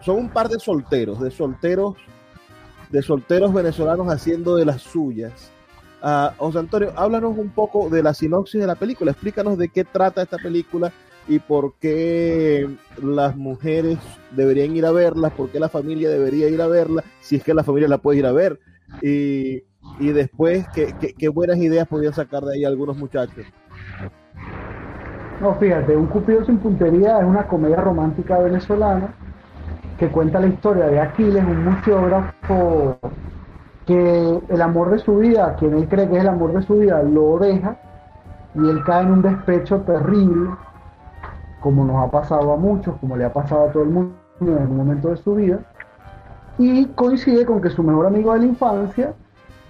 son 0.00 0.16
un 0.16 0.28
par 0.28 0.48
de 0.48 0.58
solteros, 0.58 1.20
de 1.20 1.30
solteros, 1.30 1.96
de 2.90 3.02
solteros 3.02 3.52
venezolanos 3.52 4.08
haciendo 4.08 4.56
de 4.56 4.64
las 4.64 4.82
suyas. 4.82 5.50
Uh, 6.02 6.30
José 6.38 6.58
Antonio, 6.58 6.92
háblanos 6.96 7.36
un 7.36 7.50
poco 7.50 7.88
de 7.90 8.02
la 8.02 8.14
sinopsis 8.14 8.60
de 8.60 8.66
la 8.66 8.76
película, 8.76 9.10
explícanos 9.10 9.58
de 9.58 9.68
qué 9.68 9.84
trata 9.84 10.22
esta 10.22 10.36
película 10.36 10.92
y 11.26 11.40
por 11.40 11.74
qué 11.78 12.68
las 13.02 13.36
mujeres 13.36 13.98
deberían 14.30 14.76
ir 14.76 14.86
a 14.86 14.92
verla, 14.92 15.30
por 15.30 15.50
qué 15.50 15.60
la 15.60 15.68
familia 15.68 16.08
debería 16.08 16.48
ir 16.48 16.62
a 16.62 16.68
verla, 16.68 17.04
si 17.20 17.36
es 17.36 17.44
que 17.44 17.52
la 17.52 17.64
familia 17.64 17.88
la 17.88 17.98
puede 17.98 18.20
ir 18.20 18.26
a 18.26 18.32
ver. 18.32 18.60
Y 19.02 19.62
y 19.98 20.12
después 20.12 20.66
qué, 20.72 21.28
buenas 21.28 21.58
ideas 21.58 21.86
podían 21.86 22.12
sacar 22.12 22.42
de 22.42 22.54
ahí 22.54 22.64
algunos 22.64 22.96
muchachos. 22.96 23.44
No, 25.40 25.54
fíjate, 25.54 25.96
Un 25.96 26.06
Cupido 26.06 26.44
sin 26.44 26.58
puntería 26.58 27.18
es 27.18 27.24
una 27.24 27.46
comedia 27.46 27.80
romántica 27.80 28.38
venezolana 28.38 29.14
que 29.98 30.08
cuenta 30.08 30.40
la 30.40 30.46
historia 30.46 30.86
de 30.86 31.00
Aquiles, 31.00 31.44
un 31.44 31.64
museógrafo 31.64 32.98
que 33.86 34.40
el 34.48 34.62
amor 34.62 34.90
de 34.90 34.98
su 34.98 35.18
vida, 35.18 35.56
quien 35.56 35.74
él 35.74 35.88
cree 35.88 36.08
que 36.08 36.16
es 36.16 36.22
el 36.22 36.28
amor 36.28 36.52
de 36.52 36.62
su 36.62 36.78
vida, 36.78 37.02
lo 37.02 37.38
deja 37.38 37.76
y 38.54 38.68
él 38.68 38.82
cae 38.84 39.02
en 39.02 39.12
un 39.12 39.22
despecho 39.22 39.80
terrible, 39.80 40.50
como 41.60 41.84
nos 41.84 42.06
ha 42.06 42.10
pasado 42.10 42.52
a 42.52 42.56
muchos, 42.56 42.96
como 43.00 43.16
le 43.16 43.24
ha 43.24 43.32
pasado 43.32 43.68
a 43.68 43.72
todo 43.72 43.82
el 43.82 43.90
mundo 43.90 44.14
en 44.40 44.48
un 44.48 44.76
momento 44.76 45.08
de 45.08 45.16
su 45.16 45.34
vida, 45.34 45.60
y 46.58 46.86
coincide 46.86 47.44
con 47.46 47.60
que 47.60 47.70
su 47.70 47.82
mejor 47.82 48.06
amigo 48.06 48.32
de 48.32 48.40
la 48.40 48.46
infancia 48.46 49.14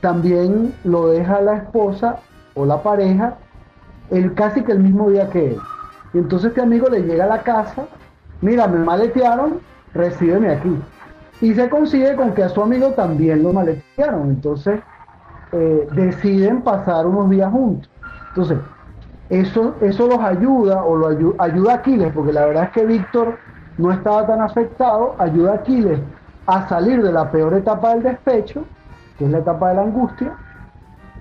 también 0.00 0.74
lo 0.84 1.08
deja 1.08 1.40
la 1.40 1.56
esposa 1.56 2.16
o 2.54 2.64
la 2.64 2.82
pareja 2.82 3.36
el, 4.10 4.34
casi 4.34 4.62
que 4.62 4.72
el 4.72 4.80
mismo 4.80 5.10
día 5.10 5.28
que 5.30 5.48
él. 5.48 5.58
Y 6.14 6.18
entonces 6.18 6.50
este 6.50 6.62
amigo 6.62 6.88
le 6.88 7.02
llega 7.02 7.24
a 7.24 7.28
la 7.28 7.42
casa, 7.42 7.86
mira, 8.40 8.66
me 8.66 8.78
maletearon, 8.78 9.60
recíbeme 9.94 10.50
aquí. 10.50 10.76
Y 11.40 11.54
se 11.54 11.68
consigue 11.68 12.16
con 12.16 12.32
que 12.32 12.42
a 12.42 12.48
su 12.48 12.62
amigo 12.62 12.90
también 12.92 13.42
lo 13.42 13.52
maletearon. 13.52 14.30
Entonces 14.30 14.80
eh, 15.52 15.88
deciden 15.92 16.62
pasar 16.62 17.06
unos 17.06 17.30
días 17.30 17.50
juntos. 17.52 17.90
Entonces, 18.30 18.58
eso, 19.30 19.74
eso 19.80 20.06
los 20.06 20.20
ayuda, 20.20 20.82
o 20.84 20.96
lo 20.96 21.08
ayuda, 21.08 21.34
ayuda 21.38 21.72
a 21.72 21.76
Aquiles, 21.76 22.12
porque 22.14 22.32
la 22.32 22.46
verdad 22.46 22.64
es 22.64 22.70
que 22.70 22.86
Víctor 22.86 23.36
no 23.76 23.92
estaba 23.92 24.26
tan 24.26 24.40
afectado, 24.40 25.14
ayuda 25.18 25.52
a 25.52 25.54
Aquiles 25.56 26.00
a 26.46 26.66
salir 26.68 27.02
de 27.02 27.12
la 27.12 27.30
peor 27.30 27.54
etapa 27.54 27.90
del 27.90 28.04
despecho 28.04 28.64
que 29.18 29.24
es 29.24 29.30
la 29.30 29.38
etapa 29.38 29.70
de 29.70 29.74
la 29.74 29.82
angustia, 29.82 30.36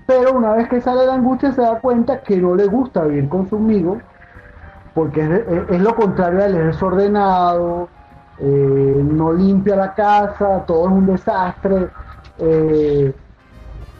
pero 0.06 0.32
una 0.32 0.52
vez 0.52 0.68
que 0.68 0.80
sale 0.80 1.00
de 1.00 1.06
la 1.08 1.14
angustia 1.14 1.52
se 1.52 1.60
da 1.60 1.80
cuenta 1.80 2.20
que 2.22 2.38
no 2.38 2.54
le 2.54 2.66
gusta 2.66 3.04
vivir 3.04 3.28
con 3.28 3.48
su 3.48 3.56
amigo, 3.56 3.98
porque 4.94 5.44
es, 5.68 5.80
lo 5.80 5.94
contrario 5.94 6.44
él, 6.44 6.54
es 6.54 6.66
desordenado, 6.66 7.88
eh, 8.38 9.06
no 9.12 9.32
limpia 9.32 9.76
la 9.76 9.94
casa, 9.94 10.64
todo 10.66 10.86
es 10.86 10.92
un 10.92 11.06
desastre, 11.06 11.88
eh, 12.38 13.14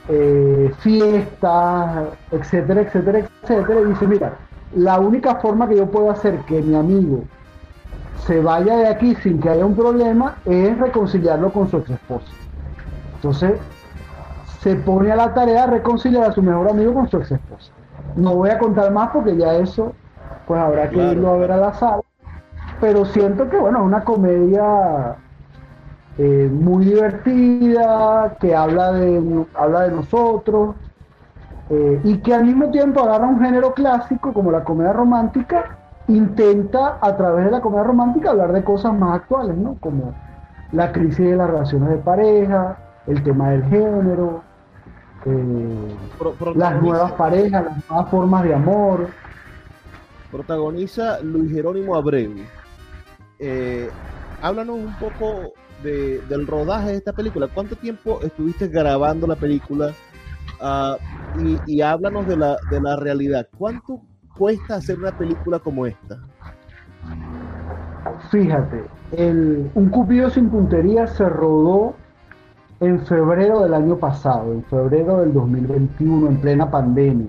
eh, 0.08 0.72
fiestas, 0.78 2.06
etcétera, 2.30 2.80
etcétera, 2.80 3.18
etcétera, 3.42 3.80
y 3.80 3.84
dice, 3.84 4.06
mira, 4.06 4.32
la 4.74 4.98
única 4.98 5.34
forma 5.36 5.68
que 5.68 5.76
yo 5.76 5.90
puedo 5.90 6.10
hacer 6.10 6.38
que 6.46 6.62
mi 6.62 6.74
amigo 6.74 7.24
se 8.26 8.40
vaya 8.40 8.76
de 8.76 8.88
aquí 8.88 9.14
sin 9.16 9.40
que 9.40 9.50
haya 9.50 9.66
un 9.66 9.76
problema 9.76 10.36
es 10.44 10.78
reconciliarlo 10.78 11.52
con 11.52 11.70
su 11.70 11.78
ex 11.78 11.90
esposa. 11.90 12.26
Entonces, 13.16 13.60
se 14.60 14.76
pone 14.76 15.12
a 15.12 15.16
la 15.16 15.34
tarea 15.34 15.66
de 15.66 15.72
reconciliar 15.72 16.30
a 16.30 16.32
su 16.32 16.42
mejor 16.42 16.70
amigo 16.70 16.94
con 16.94 17.08
su 17.08 17.18
ex 17.18 17.32
esposa. 17.32 17.72
No 18.16 18.34
voy 18.34 18.50
a 18.50 18.58
contar 18.58 18.90
más 18.92 19.10
porque 19.10 19.36
ya 19.36 19.54
eso, 19.54 19.92
pues 20.46 20.60
habrá 20.60 20.88
que 20.90 20.98
irlo 20.98 21.30
a 21.30 21.36
ver 21.36 21.52
a 21.52 21.56
la 21.56 21.72
sala. 21.74 22.02
pero 22.80 23.04
siento 23.04 23.48
que, 23.48 23.56
bueno, 23.56 23.78
es 23.78 23.84
una 23.84 24.04
comedia 24.04 25.16
eh, 26.16 26.50
muy 26.52 26.84
divertida, 26.84 28.36
que 28.40 28.54
habla 28.54 28.92
de, 28.92 29.46
habla 29.54 29.82
de 29.82 29.90
nosotros, 29.92 30.74
eh, 31.70 32.00
y 32.02 32.18
que 32.18 32.34
al 32.34 32.44
mismo 32.44 32.70
tiempo 32.70 33.00
agarra 33.02 33.26
un 33.26 33.40
género 33.40 33.74
clásico 33.74 34.32
como 34.32 34.50
la 34.50 34.64
comedia 34.64 34.92
romántica, 34.92 35.76
intenta 36.08 36.98
a 37.00 37.16
través 37.16 37.44
de 37.44 37.50
la 37.50 37.60
comedia 37.60 37.84
romántica 37.84 38.30
hablar 38.30 38.52
de 38.52 38.64
cosas 38.64 38.94
más 38.94 39.16
actuales, 39.16 39.56
¿no? 39.56 39.76
Como 39.80 40.14
la 40.72 40.92
crisis 40.92 41.18
de 41.30 41.36
las 41.36 41.50
relaciones 41.50 41.90
de 41.90 41.96
pareja, 41.98 42.76
el 43.06 43.22
tema 43.22 43.50
del 43.50 43.64
género, 43.64 44.47
eh, 45.28 46.54
las 46.54 46.82
nuevas 46.82 47.12
parejas, 47.12 47.64
las 47.64 47.88
nuevas 47.88 48.10
formas 48.10 48.44
de 48.44 48.54
amor. 48.54 49.08
Protagoniza 50.30 51.20
Luis 51.20 51.50
Jerónimo 51.52 51.94
Abreu. 51.94 52.34
Eh, 53.38 53.88
háblanos 54.42 54.76
un 54.76 54.94
poco 54.98 55.52
del 55.82 56.46
rodaje 56.46 56.90
de 56.90 56.96
esta 56.96 57.12
película. 57.12 57.48
¿Cuánto 57.48 57.76
tiempo 57.76 58.20
estuviste 58.22 58.68
grabando 58.68 59.26
la 59.26 59.36
película? 59.36 59.92
Ah, 60.60 60.96
y, 61.66 61.80
háblanos 61.80 62.26
de 62.26 62.36
la, 62.36 62.56
de 62.70 62.80
la 62.80 62.96
realidad. 62.96 63.48
¿Cuánto 63.56 64.02
cuesta 64.36 64.76
hacer 64.76 64.98
una 64.98 65.16
película 65.16 65.58
como 65.58 65.86
esta? 65.86 66.18
Fíjate, 68.30 68.84
el, 69.12 69.70
Un 69.74 69.88
Cupido 69.90 70.30
sin 70.30 70.50
puntería 70.50 71.06
se 71.06 71.28
rodó 71.28 71.94
en 72.80 73.00
febrero 73.06 73.60
del 73.60 73.74
año 73.74 73.96
pasado, 73.96 74.52
en 74.52 74.62
febrero 74.64 75.18
del 75.18 75.32
2021, 75.32 76.28
en 76.28 76.40
plena 76.40 76.70
pandemia. 76.70 77.28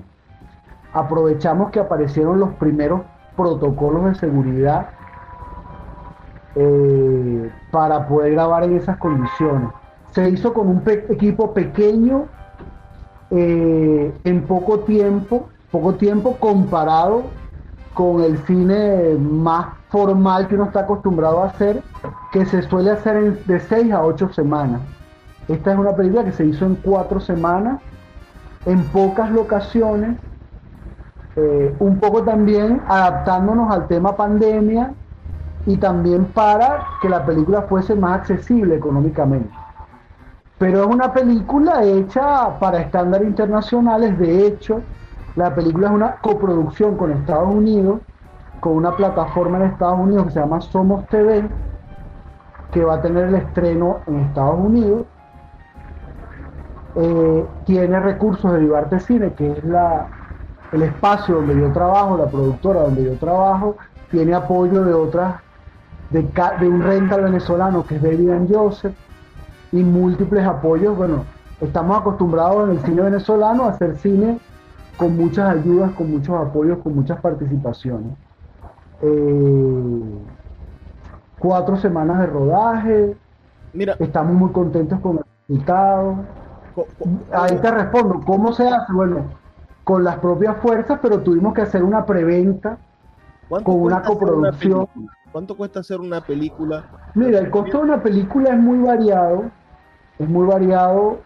Aprovechamos 0.93 1.71
que 1.71 1.79
aparecieron 1.79 2.39
los 2.39 2.53
primeros 2.55 3.01
protocolos 3.35 4.05
de 4.05 4.15
seguridad 4.15 4.89
eh, 6.55 7.51
para 7.71 8.07
poder 8.07 8.33
grabar 8.33 8.63
en 8.63 8.75
esas 8.75 8.97
condiciones. 8.97 9.69
Se 10.11 10.29
hizo 10.29 10.53
con 10.53 10.67
un 10.67 10.83
equipo 10.85 11.53
pequeño, 11.53 12.25
eh, 13.31 14.13
en 14.23 14.43
poco 14.43 14.79
tiempo, 14.79 15.49
poco 15.71 15.95
tiempo 15.95 16.35
comparado 16.39 17.23
con 17.93 18.23
el 18.23 18.37
cine 18.45 19.15
más 19.19 19.67
formal 19.89 20.47
que 20.47 20.55
uno 20.55 20.65
está 20.65 20.81
acostumbrado 20.81 21.43
a 21.43 21.47
hacer, 21.47 21.83
que 22.31 22.45
se 22.45 22.61
suele 22.63 22.91
hacer 22.91 23.43
de 23.45 23.59
6 23.59 23.91
a 23.91 24.03
8 24.03 24.33
semanas. 24.33 24.81
Esta 25.49 25.73
es 25.73 25.79
una 25.79 25.95
película 25.95 26.23
que 26.23 26.31
se 26.31 26.45
hizo 26.45 26.65
en 26.65 26.75
4 26.75 27.19
semanas, 27.19 27.81
en 28.65 28.83
pocas 28.85 29.31
locaciones, 29.31 30.15
eh, 31.35 31.75
un 31.79 31.99
poco 31.99 32.23
también 32.23 32.81
adaptándonos 32.87 33.71
al 33.71 33.87
tema 33.87 34.15
pandemia 34.15 34.93
y 35.65 35.77
también 35.77 36.25
para 36.25 36.85
que 37.01 37.09
la 37.09 37.25
película 37.25 37.63
fuese 37.63 37.95
más 37.95 38.19
accesible 38.19 38.75
económicamente. 38.75 39.49
Pero 40.59 40.81
es 40.81 40.87
una 40.87 41.11
película 41.13 41.83
hecha 41.83 42.59
para 42.59 42.81
estándares 42.81 43.27
internacionales, 43.27 44.19
de 44.19 44.45
hecho, 44.45 44.81
la 45.35 45.55
película 45.55 45.87
es 45.87 45.93
una 45.93 46.15
coproducción 46.17 46.95
con 46.95 47.11
Estados 47.11 47.53
Unidos, 47.53 48.01
con 48.59 48.73
una 48.73 48.95
plataforma 48.95 49.57
en 49.57 49.63
Estados 49.71 49.99
Unidos 49.99 50.27
que 50.27 50.31
se 50.33 50.39
llama 50.41 50.61
Somos 50.61 51.07
TV, 51.07 51.47
que 52.71 52.83
va 52.83 52.95
a 52.95 53.01
tener 53.01 53.29
el 53.29 53.35
estreno 53.35 53.99
en 54.05 54.19
Estados 54.19 54.59
Unidos. 54.59 55.05
Eh, 56.95 57.45
tiene 57.65 57.99
recursos 57.99 58.51
de 58.51 58.59
Vivarte 58.59 58.99
Cine, 58.99 59.33
que 59.33 59.51
es 59.51 59.63
la, 59.63 60.07
el 60.71 60.83
espacio 60.83 61.35
donde 61.35 61.59
yo 61.59 61.71
trabajo, 61.71 62.17
la 62.17 62.27
productora 62.27 62.81
donde 62.81 63.03
yo 63.03 63.13
trabajo. 63.17 63.77
Tiene 64.09 64.33
apoyo 64.33 64.83
de 64.83 64.93
otras, 64.93 65.39
de, 66.09 66.27
de 66.59 66.67
un 66.67 66.81
rental 66.81 67.23
venezolano 67.23 67.85
que 67.85 67.95
es 67.95 68.01
David 68.01 68.29
and 68.31 68.53
Joseph, 68.53 68.95
y 69.71 69.83
múltiples 69.83 70.45
apoyos. 70.45 70.97
Bueno, 70.97 71.25
estamos 71.61 71.99
acostumbrados 71.99 72.69
en 72.69 72.77
el 72.77 72.81
cine 72.81 73.01
venezolano 73.03 73.65
a 73.65 73.69
hacer 73.69 73.97
cine 73.97 74.39
con 74.97 75.15
muchas 75.15 75.49
ayudas, 75.55 75.91
con 75.91 76.11
muchos 76.11 76.35
apoyos, 76.35 76.79
con 76.79 76.95
muchas 76.95 77.21
participaciones. 77.21 78.13
Eh, 79.01 80.01
cuatro 81.37 81.77
semanas 81.77 82.19
de 82.19 82.25
rodaje. 82.25 83.17
Mira, 83.73 83.95
estamos 83.99 84.33
muy 84.33 84.51
contentos 84.51 84.99
con 84.99 85.17
el 85.17 85.23
resultado. 85.47 86.15
Ahí 87.31 87.57
te 87.57 87.71
respondo, 87.71 88.21
¿cómo 88.25 88.53
se 88.53 88.67
hace? 88.67 88.91
Bueno, 88.93 89.25
con 89.83 90.03
las 90.03 90.17
propias 90.17 90.57
fuerzas, 90.57 90.99
pero 91.01 91.19
tuvimos 91.19 91.53
que 91.53 91.61
hacer 91.61 91.83
una 91.83 92.05
preventa 92.05 92.77
con 93.49 93.81
una 93.81 94.01
coproducción. 94.01 94.87
¿Cuánto 95.31 95.55
cuesta 95.55 95.79
hacer 95.81 95.99
una 95.99 96.21
película? 96.21 96.85
Mira, 97.15 97.39
el 97.39 97.49
costo 97.49 97.77
de 97.77 97.83
una 97.83 98.01
película 98.01 98.51
es 98.51 98.59
muy 98.59 98.79
variado, 98.79 99.45
es 100.17 100.27
muy 100.27 100.47
variado 100.47 101.19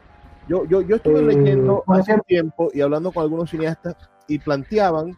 yo, 0.47 0.65
yo, 0.65 0.81
yo 0.81 0.97
estuve 0.97 1.19
eh, 1.19 1.23
leyendo 1.23 1.83
hace 1.87 2.13
un 2.13 2.21
tiempo 2.21 2.69
y 2.73 2.81
hablando 2.81 3.11
con 3.11 3.23
algunos 3.23 3.49
cineastas 3.49 3.95
y 4.27 4.39
planteaban 4.39 5.15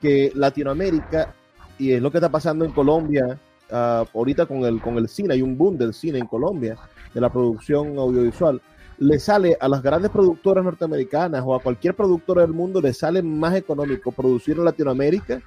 que 0.00 0.30
Latinoamérica, 0.34 1.34
y 1.78 1.92
es 1.92 2.02
lo 2.02 2.10
que 2.10 2.18
está 2.18 2.28
pasando 2.28 2.64
en 2.64 2.72
Colombia, 2.72 3.38
uh, 3.70 4.04
ahorita 4.16 4.46
con 4.46 4.58
el, 4.58 4.80
con 4.80 4.96
el 4.96 5.08
cine, 5.08 5.34
hay 5.34 5.42
un 5.42 5.58
boom 5.58 5.76
del 5.76 5.92
cine 5.94 6.18
en 6.18 6.26
Colombia, 6.26 6.76
de 7.12 7.20
la 7.20 7.30
producción 7.30 7.98
audiovisual, 7.98 8.60
le 8.98 9.18
sale 9.18 9.56
a 9.60 9.68
las 9.68 9.82
grandes 9.82 10.10
productoras 10.10 10.64
norteamericanas 10.64 11.42
o 11.44 11.54
a 11.54 11.62
cualquier 11.62 11.94
productora 11.94 12.42
del 12.42 12.52
mundo, 12.52 12.80
le 12.80 12.92
sale 12.92 13.22
más 13.22 13.54
económico 13.54 14.12
producir 14.12 14.56
en 14.56 14.64
Latinoamérica 14.64 15.40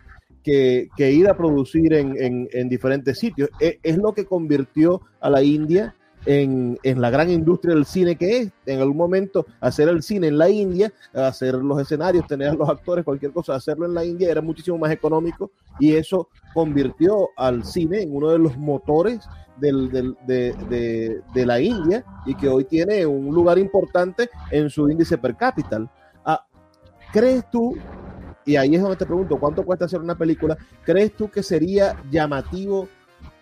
que, 0.44 0.90
que 0.96 1.12
ir 1.12 1.28
a 1.28 1.38
producir 1.38 1.94
en, 1.94 2.16
en, 2.22 2.48
en 2.52 2.70
diferentes 2.70 3.20
sitios. 3.20 3.50
Es, 3.60 3.78
es, 3.84 3.98
lo 3.98 4.14
que 4.14 4.26
convirtió 4.26 5.02
a 5.20 5.30
la 5.30 5.44
India 5.44 5.94
en, 6.26 6.78
la 6.84 7.10
gran 7.10 7.30
industria 7.30 7.76
del 7.76 7.86
cine 7.86 8.16
que 8.16 8.38
es. 8.38 8.52
En 8.66 8.80
algún 8.80 8.98
momento, 8.98 9.46
hacer 9.60 9.90
el 9.90 10.04
cine 10.04 10.28
en 10.28 10.38
la 10.38 10.50
India, 10.50 10.92
hacer 11.14 11.56
los 11.56 11.80
escenarios, 11.82 12.28
tener 12.28 12.50
a 12.50 12.54
los 12.54 12.70
actores, 12.70 13.06
cualquier 13.06 13.32
cosa, 13.32 13.56
hacerlo 13.56 13.86
en 13.86 13.94
la 13.94 14.06
India 14.06 14.30
era 14.30 14.42
muchísimo 14.42 14.78
más 14.78 14.92
económico 14.92 15.52
y 15.80 15.96
eso 15.96 16.30
convirtió 16.54 17.30
al 17.38 17.64
cine 17.64 18.02
en 18.02 18.16
uno 18.16 18.30
de 18.30 18.40
los 18.40 18.58
motores 18.58 19.20
de, 19.58 21.46
la 21.46 21.60
India 21.60 22.04
y 22.26 22.36
que 22.36 22.48
hoy 22.48 22.66
tiene 22.66 23.06
un 23.06 23.34
lugar 23.34 23.58
importante 23.58 24.30
en 24.50 24.70
su 24.70 24.90
índice 24.90 25.18
per 25.18 25.36
cápita. 25.36 25.90
Ah, 26.26 26.46
¿Crees 27.12 27.50
tú, 27.52 27.76
y 28.46 28.56
ahí 28.56 28.76
es 28.76 28.82
donde 28.82 28.98
te 28.98 29.06
pregunto, 29.06 29.38
¿cuánto 29.38 29.64
cuesta 29.64 29.86
hacer 29.86 30.02
una 30.02 30.16
película? 30.16 30.58
¿Crees 30.84 31.16
tú 31.16 31.30
que 31.30 31.44
sería 31.44 31.96
llamativo? 32.10 32.88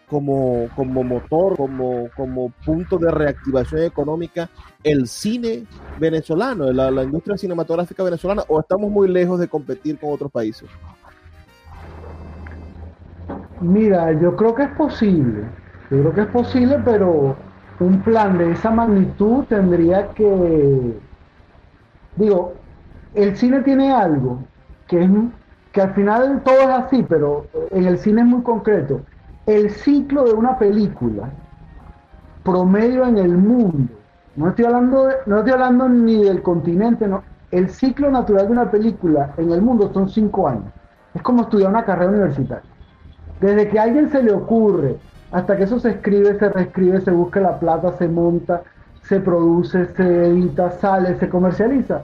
como, 0.10 0.68
como 0.76 1.04
motor, 1.04 1.56
como, 1.56 2.10
como 2.16 2.50
punto 2.66 2.98
de 2.98 3.12
reactivación 3.12 3.84
económica 3.84 4.50
el 4.84 5.08
cine 5.08 5.66
venezolano, 6.00 6.72
la, 6.74 6.90
la 6.90 7.04
industria 7.04 7.38
cinematográfica 7.38 8.04
venezolana, 8.04 8.44
o 8.48 8.60
estamos 8.60 8.90
muy 8.90 9.08
lejos 9.08 9.40
de 9.40 9.48
competir 9.48 10.00
con 10.00 10.12
otros 10.12 10.32
países? 10.32 10.68
Mira, 13.62 14.20
yo 14.20 14.36
creo 14.36 14.56
que 14.56 14.64
es 14.64 14.72
posible, 14.72 15.44
yo 15.92 15.98
creo 16.02 16.14
que 16.14 16.22
es 16.22 16.28
posible, 16.28 16.80
pero 16.86 17.36
un 17.80 18.02
plan 18.02 18.38
de 18.38 18.52
esa 18.52 18.72
magnitud 18.72 19.46
tendría 19.46 20.10
que, 20.10 21.00
digo, 22.16 22.54
el 23.16 23.36
cine 23.36 23.62
tiene 23.62 23.92
algo 23.92 24.40
que 24.88 25.04
es 25.04 25.10
que 25.72 25.82
al 25.82 25.94
final 25.94 26.42
todo 26.44 26.62
es 26.62 26.70
así, 26.70 27.04
pero 27.08 27.46
en 27.72 27.86
el 27.86 27.98
cine 27.98 28.22
es 28.22 28.28
muy 28.28 28.42
concreto 28.42 29.02
el 29.50 29.72
ciclo 29.72 30.26
de 30.26 30.34
una 30.34 30.60
película 30.60 31.30
promedio 32.44 33.06
en 33.06 33.18
el 33.18 33.36
mundo, 33.36 33.92
no 34.36 34.50
estoy 34.50 34.66
hablando, 34.66 35.10
no 35.26 35.38
estoy 35.40 35.54
hablando 35.54 35.90
ni 35.90 36.24
del 36.24 36.44
continente, 36.44 37.08
no, 37.08 37.24
el 37.50 37.70
ciclo 37.70 38.12
natural 38.12 38.46
de 38.46 38.52
una 38.52 38.70
película 38.70 39.34
en 39.38 39.52
el 39.52 39.62
mundo 39.62 39.92
son 39.92 40.08
cinco 40.08 40.48
años. 40.48 40.72
Es 41.16 41.24
como 41.24 41.42
estudiar 41.42 41.72
una 41.72 41.84
carrera 41.84 42.12
universitaria. 42.12 42.70
Desde 43.42 43.68
que 43.70 43.80
a 43.80 43.84
alguien 43.84 44.10
se 44.12 44.22
le 44.22 44.32
ocurre 44.32 44.98
hasta 45.32 45.58
que 45.58 45.64
eso 45.64 45.80
se 45.80 45.92
escribe, 45.92 46.38
se 46.38 46.50
reescribe, 46.50 47.02
se 47.02 47.12
busca 47.12 47.40
la 47.40 47.60
plata, 47.60 47.94
se 47.98 48.08
monta, 48.08 48.64
se 49.04 49.20
produce, 49.20 49.86
se 49.96 50.28
edita, 50.28 50.72
sale, 50.72 51.18
se 51.20 51.30
comercializa. 51.30 52.02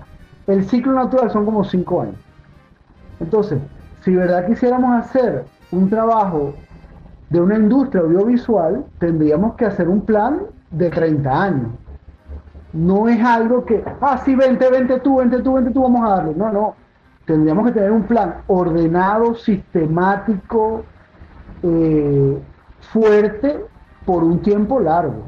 El 0.47 0.63
ciclo 0.65 0.93
natural 0.93 1.31
son 1.31 1.45
como 1.45 1.63
cinco 1.63 2.01
años. 2.01 2.15
Entonces, 3.19 3.59
si 4.01 4.15
verdad 4.15 4.45
quisiéramos 4.45 5.03
hacer 5.03 5.45
un 5.71 5.89
trabajo 5.89 6.53
de 7.29 7.41
una 7.41 7.55
industria 7.55 8.01
audiovisual, 8.03 8.85
tendríamos 8.99 9.55
que 9.55 9.65
hacer 9.65 9.89
un 9.89 10.01
plan 10.01 10.41
de 10.69 10.89
30 10.89 11.43
años. 11.43 11.67
No 12.73 13.07
es 13.07 13.23
algo 13.23 13.65
que, 13.65 13.83
ah, 14.01 14.21
sí, 14.23 14.35
vente, 14.35 14.69
vente 14.69 14.99
tú, 14.99 15.17
vente 15.17 15.39
tú, 15.39 15.53
vente 15.53 15.71
tú, 15.71 15.81
vamos 15.81 16.05
a 16.05 16.15
darle. 16.15 16.35
No, 16.35 16.51
no. 16.51 16.75
Tendríamos 17.25 17.65
que 17.65 17.71
tener 17.71 17.91
un 17.91 18.03
plan 18.03 18.35
ordenado, 18.47 19.33
sistemático, 19.33 20.83
eh, 21.63 22.37
fuerte, 22.91 23.65
por 24.05 24.23
un 24.23 24.41
tiempo 24.41 24.79
largo. 24.79 25.23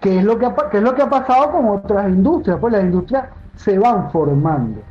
¿Qué 0.00 0.18
es, 0.18 0.24
lo 0.24 0.38
que 0.38 0.46
ha, 0.46 0.54
es 0.72 0.82
lo 0.82 0.94
que 0.94 1.02
ha 1.02 1.10
pasado 1.10 1.52
con 1.52 1.68
otras 1.68 2.08
industrias? 2.08 2.58
Pues 2.60 2.72
las 2.72 2.84
industrias 2.84 3.28
se 3.56 3.78
van 3.78 4.10
formando. 4.10 4.82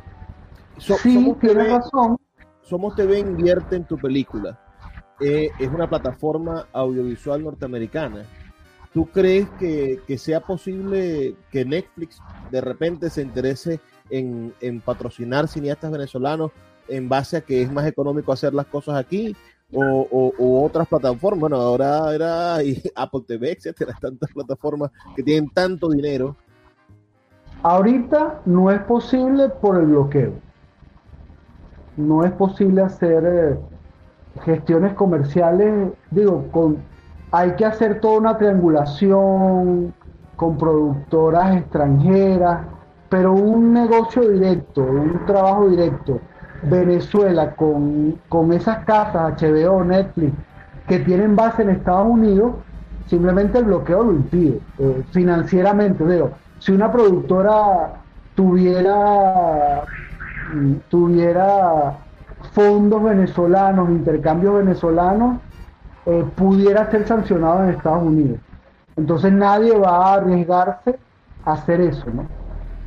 sí, 0.78 1.36
tienes 1.40 1.72
razón. 1.72 2.16
Somos 2.62 2.94
TV 2.94 3.18
invierte 3.18 3.76
en 3.76 3.84
tu 3.84 3.96
película 3.96 4.58
eh, 5.20 5.50
es 5.58 5.68
una 5.68 5.88
plataforma 5.88 6.66
audiovisual 6.72 7.44
norteamericana. 7.44 8.24
¿Tú 8.92 9.06
crees 9.06 9.48
que, 9.58 10.00
que, 10.06 10.18
sea 10.18 10.40
posible 10.40 11.36
que 11.50 11.64
Netflix 11.64 12.20
de 12.50 12.60
repente 12.60 13.10
se 13.10 13.22
interese 13.22 13.80
en, 14.08 14.52
en, 14.60 14.80
patrocinar 14.80 15.46
cineastas 15.46 15.92
venezolanos 15.92 16.50
en 16.88 17.08
base 17.08 17.36
a 17.36 17.40
que 17.42 17.62
es 17.62 17.70
más 17.70 17.86
económico 17.86 18.32
hacer 18.32 18.54
las 18.54 18.66
cosas 18.66 18.96
aquí? 18.96 19.36
O, 19.72 20.32
o, 20.38 20.64
otras 20.64 20.88
plataformas, 20.88 21.52
ahora 21.52 22.12
era 22.14 22.56
Apple 22.96 23.20
TV, 23.26 23.52
etcétera, 23.52 23.94
tantas 24.00 24.30
plataformas 24.32 24.90
que 25.14 25.22
tienen 25.22 25.48
tanto 25.50 25.88
dinero. 25.90 26.36
Ahorita 27.62 28.40
no 28.46 28.70
es 28.70 28.80
posible 28.82 29.48
por 29.48 29.78
el 29.78 29.86
bloqueo. 29.86 30.32
No 31.96 32.24
es 32.24 32.32
posible 32.32 32.82
hacer 32.82 33.24
eh, 33.24 33.58
gestiones 34.44 34.94
comerciales, 34.94 35.92
digo, 36.10 36.48
con 36.50 36.78
hay 37.32 37.54
que 37.54 37.64
hacer 37.64 38.00
toda 38.00 38.18
una 38.18 38.38
triangulación 38.38 39.94
con 40.36 40.58
productoras 40.58 41.56
extranjeras, 41.56 42.66
pero 43.08 43.32
un 43.32 43.72
negocio 43.72 44.28
directo, 44.28 44.82
un 44.82 45.24
trabajo 45.26 45.68
directo, 45.68 46.20
Venezuela 46.62 47.54
con, 47.54 48.20
con 48.28 48.52
esas 48.52 48.84
casas, 48.84 49.40
HBO, 49.40 49.84
Netflix, 49.84 50.32
que 50.86 50.98
tienen 51.00 51.36
base 51.36 51.62
en 51.62 51.70
Estados 51.70 52.06
Unidos, 52.08 52.54
simplemente 53.06 53.58
el 53.58 53.64
bloqueo 53.64 54.04
lo 54.04 54.12
impide, 54.12 54.60
eh, 54.78 55.04
financieramente. 55.12 56.04
Digo, 56.06 56.32
si 56.58 56.72
una 56.72 56.90
productora 56.92 58.02
tuviera, 58.34 59.84
tuviera 60.88 61.98
fondos 62.52 63.02
venezolanos, 63.02 63.90
intercambios 63.90 64.54
venezolanos, 64.54 65.40
eh, 66.06 66.24
pudiera 66.34 66.90
ser 66.90 67.06
sancionado 67.06 67.64
en 67.64 67.70
Estados 67.70 68.02
Unidos. 68.02 68.40
Entonces 68.96 69.32
nadie 69.32 69.76
va 69.78 69.90
a 69.90 70.14
arriesgarse 70.14 70.98
a 71.44 71.52
hacer 71.52 71.80
eso, 71.80 72.10
¿no? 72.10 72.26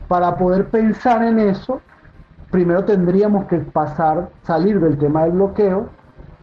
Para 0.07 0.37
poder 0.37 0.69
pensar 0.69 1.23
en 1.23 1.39
eso, 1.39 1.81
primero 2.53 2.85
tendríamos 2.85 3.45
que 3.45 3.57
pasar, 3.57 4.29
salir 4.43 4.79
del 4.79 4.99
tema 4.99 5.23
del 5.23 5.31
bloqueo, 5.31 5.89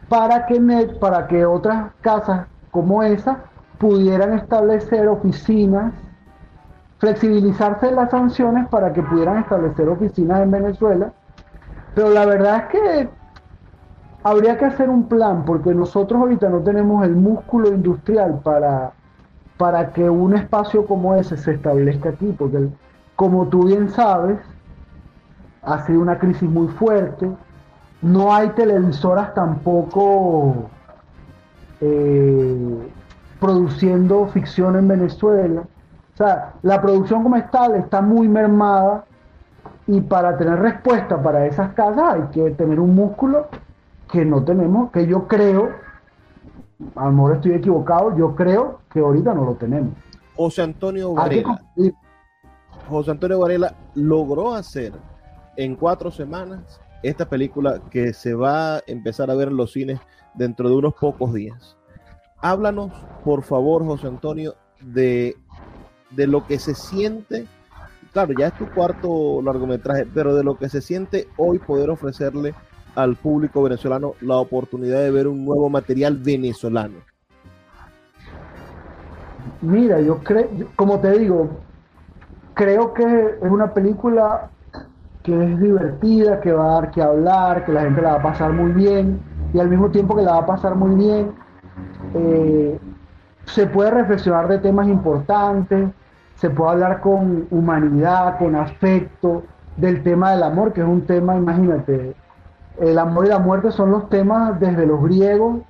para 0.09 0.45
que, 0.45 1.47
otras 1.47 1.93
casas 2.01 2.49
como 2.73 3.05
esa 3.05 3.45
pudieran 3.79 4.33
establecer 4.33 5.07
oficinas, 5.07 5.95
flexibilizarse 6.99 7.93
las 7.93 8.11
sanciones 8.11 8.67
para 8.71 8.93
que 8.93 9.05
pudieran 9.05 9.39
establecer 9.39 9.89
oficinas 9.89 10.41
en 10.41 10.51
Venezuela. 10.51 11.13
Pero 11.95 12.11
la 12.11 12.27
verdad 12.27 12.57
es 12.57 12.65
que 12.65 13.09
habría 14.25 14.59
que 14.59 14.65
hacer 14.65 14.91
un 14.91 15.05
plan, 15.05 15.45
porque 15.45 15.73
nosotros 15.73 16.21
ahorita 16.21 16.49
no 16.49 16.59
tenemos 16.59 17.05
el 17.05 17.15
músculo 17.15 17.69
industrial 17.69 18.41
para, 18.43 18.91
para 19.57 19.93
que 19.93 20.11
un 20.11 20.35
espacio 20.35 20.85
como 20.87 21.15
ese 21.15 21.37
se 21.37 21.53
establezca 21.53 22.09
aquí, 22.09 22.35
porque 22.37 22.69
como 23.15 23.47
tú 23.47 23.67
bien 23.67 23.89
sabes, 23.91 24.41
ha 25.63 25.87
sido 25.87 26.01
una 26.01 26.19
crisis 26.19 26.49
muy 26.49 26.69
fuerte, 26.69 27.31
no 28.03 28.35
hay 28.35 28.49
televisoras 28.51 29.35
tampoco 29.35 30.71
eh, 31.81 32.89
produciendo 33.39 34.27
ficción 34.29 34.77
en 34.77 34.89
Venezuela. 34.89 35.63
O 36.15 36.17
sea, 36.17 36.55
la 36.63 36.81
producción 36.81 37.23
como 37.23 37.43
tal 37.51 37.77
está 37.77 38.01
muy 38.01 38.29
mermada 38.29 39.05
y 39.87 40.01
para 40.01 40.37
tener 40.37 40.59
respuesta 40.59 41.23
para 41.23 41.47
esas 41.47 41.73
casas 41.75 42.15
hay 42.15 42.23
que 42.33 42.51
tener 42.51 42.79
un 42.79 42.95
músculo 42.95 43.49
que 44.11 44.25
no 44.25 44.45
tenemos, 44.45 44.91
que 44.91 45.07
yo 45.07 45.27
creo, 45.29 45.71
a 46.97 47.05
lo 47.07 47.13
mejor 47.13 47.37
estoy 47.37 47.53
equivocado, 47.53 48.17
yo 48.17 48.35
creo 48.35 48.81
que 48.93 49.01
ahorita 49.01 49.35
no 49.35 49.45
lo 49.45 49.55
tenemos. 49.55 49.93
José 50.37 50.63
Antonio 50.63 51.15
Varela. 51.15 51.61
José 52.89 53.11
Antonio 53.11 53.39
Varela 53.41 53.75
logró 53.95 54.55
hacer 54.55 54.93
en 55.61 55.77
cuatro 55.77 56.11
semanas 56.11 56.81
esta 57.03 57.29
película 57.29 57.83
que 57.91 58.15
se 58.15 58.33
va 58.33 58.77
a 58.77 58.83
empezar 58.87 59.31
a 59.31 59.35
ver 59.35 59.49
en 59.49 59.59
los 59.59 59.73
cines 59.73 60.01
dentro 60.33 60.71
de 60.71 60.75
unos 60.75 60.95
pocos 60.95 61.35
días. 61.35 61.77
Háblanos, 62.41 62.93
por 63.25 63.43
favor, 63.43 63.85
José 63.85 64.07
Antonio, 64.07 64.55
de, 64.81 65.37
de 66.13 66.27
lo 66.27 66.47
que 66.47 66.59
se 66.59 66.75
siente, 66.75 67.47
claro, 68.11 68.33
ya 68.39 68.47
es 68.47 68.55
tu 68.57 68.71
cuarto 68.71 69.43
largometraje, 69.43 70.07
pero 70.15 70.35
de 70.35 70.45
lo 70.45 70.57
que 70.57 70.71
se 70.71 70.81
siente 70.81 71.29
hoy 71.37 71.59
poder 71.59 71.91
ofrecerle 71.91 72.55
al 72.95 73.17
público 73.17 73.63
venezolano 73.63 74.15
la 74.23 74.37
oportunidad 74.37 75.01
de 75.01 75.11
ver 75.11 75.29
un 75.29 75.45
nuevo 75.45 75.69
material 75.69 76.17
venezolano? 76.17 77.01
Mira, 79.61 80.01
yo 80.01 80.21
creo, 80.21 80.49
como 80.75 81.01
te 81.01 81.19
digo, 81.19 81.51
creo 82.55 82.95
que 82.95 83.05
es 83.05 83.51
una 83.51 83.75
película 83.75 84.51
que 85.23 85.53
es 85.53 85.61
divertida, 85.61 86.41
que 86.41 86.53
va 86.53 86.65
a 86.65 86.81
dar 86.81 86.91
que 86.91 87.03
hablar, 87.03 87.65
que 87.65 87.73
la 87.73 87.83
gente 87.83 88.01
la 88.03 88.13
va 88.13 88.19
a 88.19 88.23
pasar 88.23 88.53
muy 88.53 88.73
bien 88.73 89.21
y 89.53 89.59
al 89.59 89.69
mismo 89.69 89.91
tiempo 89.91 90.17
que 90.17 90.23
la 90.23 90.33
va 90.33 90.39
a 90.39 90.47
pasar 90.47 90.75
muy 90.75 90.95
bien, 90.95 91.33
eh, 92.15 92.79
se 93.45 93.67
puede 93.67 93.91
reflexionar 93.91 94.49
de 94.49 94.59
temas 94.59 94.89
importantes, 94.89 95.91
se 96.37 96.51
puede 96.51 96.71
hablar 96.71 97.01
con 97.01 97.47
humanidad, 97.51 98.39
con 98.39 98.55
afecto, 98.55 99.43
del 99.77 100.03
tema 100.03 100.33
del 100.33 100.43
amor, 100.43 100.73
que 100.73 100.81
es 100.83 100.87
un 100.87 101.03
tema, 101.03 101.37
imagínate, 101.37 102.15
el 102.79 102.99
amor 102.99 103.27
y 103.27 103.29
la 103.29 103.39
muerte 103.39 103.71
son 103.71 103.91
los 103.91 104.09
temas 104.09 104.59
desde 104.61 104.87
los 104.87 105.03
griegos 105.03 105.61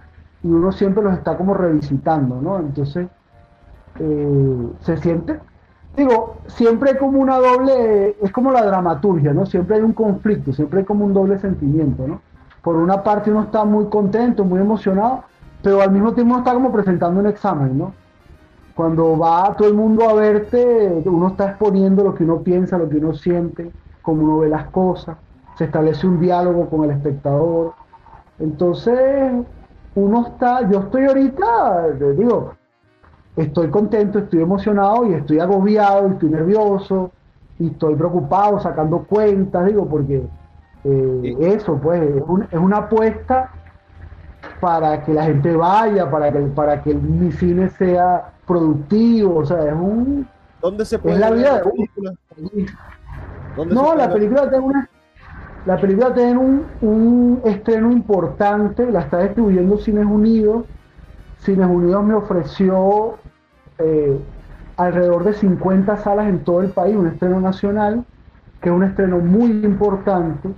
y 0.43 0.49
uno 0.49 0.73
siempre 0.73 1.03
los 1.03 1.15
está 1.15 1.37
como 1.37 1.55
revisitando, 1.55 2.41
¿no? 2.41 2.59
Entonces, 2.59 3.09
eh, 3.99 4.69
se 4.81 4.97
siente, 4.99 5.39
digo, 5.97 6.37
siempre 6.47 6.91
hay 6.91 6.97
como 6.97 7.21
una 7.21 7.39
doble, 7.39 8.17
es 8.23 8.33
como 8.33 8.51
la 8.51 8.65
dramaturgia, 8.65 9.33
¿no? 9.33 9.47
Siempre 9.47 9.77
hay 9.77 9.83
un 9.83 9.93
conflicto, 9.93 10.53
siempre 10.53 10.81
hay 10.81 10.85
como 10.85 11.05
un 11.05 11.15
doble 11.15 11.39
sentimiento, 11.39 12.07
¿no? 12.07 12.21
Por 12.63 12.77
una 12.77 13.03
parte 13.03 13.31
uno 13.31 13.43
está 13.43 13.65
muy 13.65 13.87
contento, 13.87 14.45
muy 14.45 14.61
emocionado, 14.61 15.25
pero 15.63 15.81
al 15.81 15.91
mismo 15.91 16.13
tiempo 16.13 16.35
uno 16.35 16.41
está 16.41 16.55
como 16.55 16.73
presentando 16.73 17.21
un 17.21 17.27
examen, 17.27 17.79
¿no? 17.79 17.93
Cuando 18.75 19.19
va 19.19 19.55
todo 19.57 19.69
el 19.69 19.75
mundo 19.75 20.09
a 20.09 20.15
verte, 20.15 21.03
uno 21.05 21.29
está 21.29 21.51
exponiendo 21.51 22.05
lo 22.05 22.15
que 22.15 22.25
uno 22.25 22.41
piensa, 22.41 22.79
lo 22.79 22.89
que 22.89 22.97
uno 22.97 23.13
siente, 23.13 23.71
cómo 24.03 24.23
uno 24.23 24.39
ve 24.39 24.49
las 24.49 24.69
cosas 24.69 25.17
se 25.61 25.67
establece 25.67 26.07
un 26.07 26.19
diálogo 26.19 26.71
con 26.71 26.85
el 26.85 26.91
espectador. 26.93 27.75
Entonces, 28.39 29.45
uno 29.95 30.27
está, 30.27 30.67
yo 30.71 30.81
estoy 30.81 31.05
ahorita, 31.05 31.89
digo, 32.17 32.55
estoy 33.37 33.69
contento, 33.71 34.19
estoy 34.19 34.43
emocionado 34.43 35.07
y 35.07 35.15
estoy 35.15 35.41
agobiado 35.41 36.09
y 36.09 36.13
estoy 36.13 36.31
nervioso 36.31 37.11
y 37.59 37.69
estoy 37.69 37.95
preocupado, 37.95 38.61
sacando 38.61 39.01
cuentas, 39.01 39.67
digo, 39.67 39.87
porque 39.87 40.23
eh, 40.85 41.37
eso, 41.41 41.79
pues, 41.79 42.03
es, 42.03 42.59
una 42.59 42.79
apuesta 42.79 43.51
para 44.61 45.05
que 45.05 45.13
la 45.13 45.25
gente 45.25 45.55
vaya, 45.55 46.11
para 46.11 46.33
que, 46.33 46.39
para 46.41 46.83
que 46.83 46.93
el 46.93 47.33
cine 47.35 47.69
sea 47.71 48.33
productivo, 48.47 49.39
o 49.39 49.47
sea, 49.47 49.67
es 49.67 49.75
un... 49.75 50.27
¿Dónde 50.61 50.85
se 50.85 50.99
puede 50.99 51.17
es 51.17 51.21
la 51.21 51.31
vida 51.31 51.57
de 51.57 51.71
película? 51.71 52.15
No, 53.67 53.95
la 53.95 54.13
película 54.13 54.49
tiene 54.49 54.65
una 54.65 54.89
la 55.67 55.79
película 55.79 56.15
tiene 56.15 56.39
un, 56.39 57.43
estreno 57.45 57.93
importante, 57.93 58.91
la 58.91 59.01
está 59.01 59.19
distribuyendo 59.23 59.79
Cines 59.79 60.07
Unidos. 60.07 60.65
Cines 61.41 61.67
Unidos 61.67 62.05
me 62.05 62.15
ofreció 62.15 63.17
eh, 63.79 64.19
alrededor 64.77 65.25
de 65.25 65.35
50 65.35 65.97
salas 65.99 66.29
en 66.29 66.41
todo 66.41 66.63
el 66.63 66.71
país, 66.71 66.97
un 66.97 67.09
estreno 67.09 67.41
nacional, 67.41 68.05
que 68.61 68.69
es 68.69 68.75
un 68.75 68.85
estreno 68.85 69.19
muy 69.19 69.51
importante. 69.65 70.49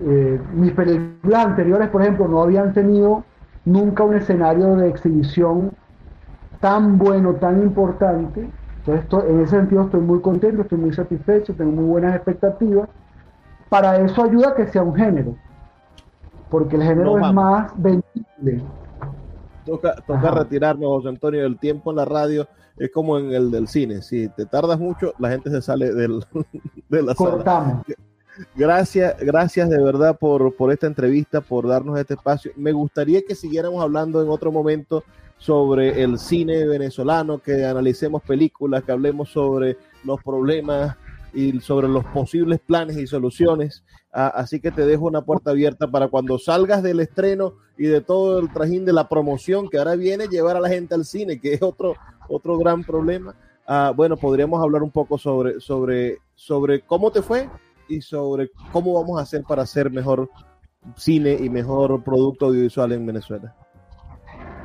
Eh, 0.00 0.40
mis 0.54 0.72
películas 0.72 1.46
anteriores, 1.46 1.88
por 1.88 2.02
ejemplo, 2.02 2.28
no 2.28 2.42
habían 2.42 2.72
tenido 2.72 3.24
nunca 3.64 4.04
un 4.04 4.14
escenario 4.14 4.76
de 4.76 4.88
exhibición 4.88 5.72
tan 6.60 6.98
bueno, 6.98 7.34
tan 7.34 7.62
importante. 7.62 8.48
Entonces, 8.86 9.30
en 9.30 9.40
ese 9.40 9.56
sentido 9.56 9.82
estoy 9.84 10.00
muy 10.00 10.20
contento, 10.20 10.62
estoy 10.62 10.78
muy 10.78 10.92
satisfecho, 10.92 11.54
tengo 11.54 11.72
muy 11.72 11.84
buenas 11.86 12.14
expectativas 12.14 12.88
para 13.68 13.98
eso 13.98 14.24
ayuda 14.24 14.54
que 14.54 14.66
sea 14.66 14.82
un 14.82 14.94
género, 14.94 15.34
porque 16.50 16.76
el 16.76 16.82
género 16.82 17.18
es 17.18 17.32
más 17.32 17.72
vendible. 17.76 18.64
Toca, 19.66 19.96
toca 20.06 20.30
retirarnos, 20.30 20.88
José 20.88 21.08
Antonio, 21.08 21.44
el 21.44 21.58
tiempo 21.58 21.90
en 21.90 21.96
la 21.96 22.04
radio 22.04 22.48
es 22.78 22.90
como 22.90 23.18
en 23.18 23.32
el 23.32 23.50
del 23.50 23.68
cine. 23.68 24.00
Si 24.02 24.28
te 24.28 24.46
tardas 24.46 24.78
mucho, 24.78 25.12
la 25.18 25.30
gente 25.30 25.50
se 25.50 25.60
sale 25.60 25.92
del, 25.92 26.24
de 26.88 27.02
la 27.02 27.14
Cortamos. 27.14 27.82
sala. 27.84 27.96
Gracias, 28.54 29.16
gracias 29.18 29.70
de 29.70 29.82
verdad 29.82 30.18
por, 30.18 30.54
por 30.56 30.70
esta 30.70 30.86
entrevista, 30.86 31.40
por 31.40 31.66
darnos 31.66 31.98
este 31.98 32.14
espacio. 32.14 32.52
Me 32.56 32.72
gustaría 32.72 33.22
que 33.22 33.34
siguiéramos 33.34 33.82
hablando 33.82 34.22
en 34.22 34.28
otro 34.28 34.52
momento 34.52 35.04
sobre 35.38 36.02
el 36.02 36.18
cine 36.18 36.66
venezolano, 36.66 37.38
que 37.38 37.64
analicemos 37.64 38.22
películas, 38.22 38.84
que 38.84 38.92
hablemos 38.92 39.30
sobre 39.30 39.76
los 40.04 40.22
problemas 40.22 40.96
y 41.36 41.60
sobre 41.60 41.86
los 41.86 42.02
posibles 42.06 42.60
planes 42.60 42.96
y 42.96 43.06
soluciones. 43.06 43.84
Ah, 44.10 44.32
así 44.34 44.58
que 44.58 44.70
te 44.70 44.86
dejo 44.86 45.04
una 45.04 45.20
puerta 45.20 45.50
abierta 45.50 45.86
para 45.86 46.08
cuando 46.08 46.38
salgas 46.38 46.82
del 46.82 47.00
estreno 47.00 47.56
y 47.76 47.84
de 47.84 48.00
todo 48.00 48.38
el 48.38 48.50
trajín 48.50 48.86
de 48.86 48.94
la 48.94 49.06
promoción 49.06 49.68
que 49.68 49.76
ahora 49.76 49.96
viene, 49.96 50.28
llevar 50.28 50.56
a 50.56 50.60
la 50.60 50.70
gente 50.70 50.94
al 50.94 51.04
cine, 51.04 51.38
que 51.38 51.52
es 51.52 51.62
otro, 51.62 51.94
otro 52.30 52.56
gran 52.56 52.82
problema. 52.82 53.34
Ah, 53.66 53.92
bueno, 53.94 54.16
podríamos 54.16 54.62
hablar 54.62 54.82
un 54.82 54.90
poco 54.90 55.18
sobre, 55.18 55.60
sobre, 55.60 56.20
sobre 56.34 56.80
cómo 56.80 57.10
te 57.10 57.20
fue 57.20 57.50
y 57.86 58.00
sobre 58.00 58.50
cómo 58.72 58.94
vamos 58.94 59.18
a 59.18 59.22
hacer 59.22 59.44
para 59.44 59.62
hacer 59.62 59.90
mejor 59.90 60.30
cine 60.96 61.36
y 61.38 61.50
mejor 61.50 62.02
producto 62.02 62.46
audiovisual 62.46 62.92
en 62.92 63.04
Venezuela. 63.04 63.54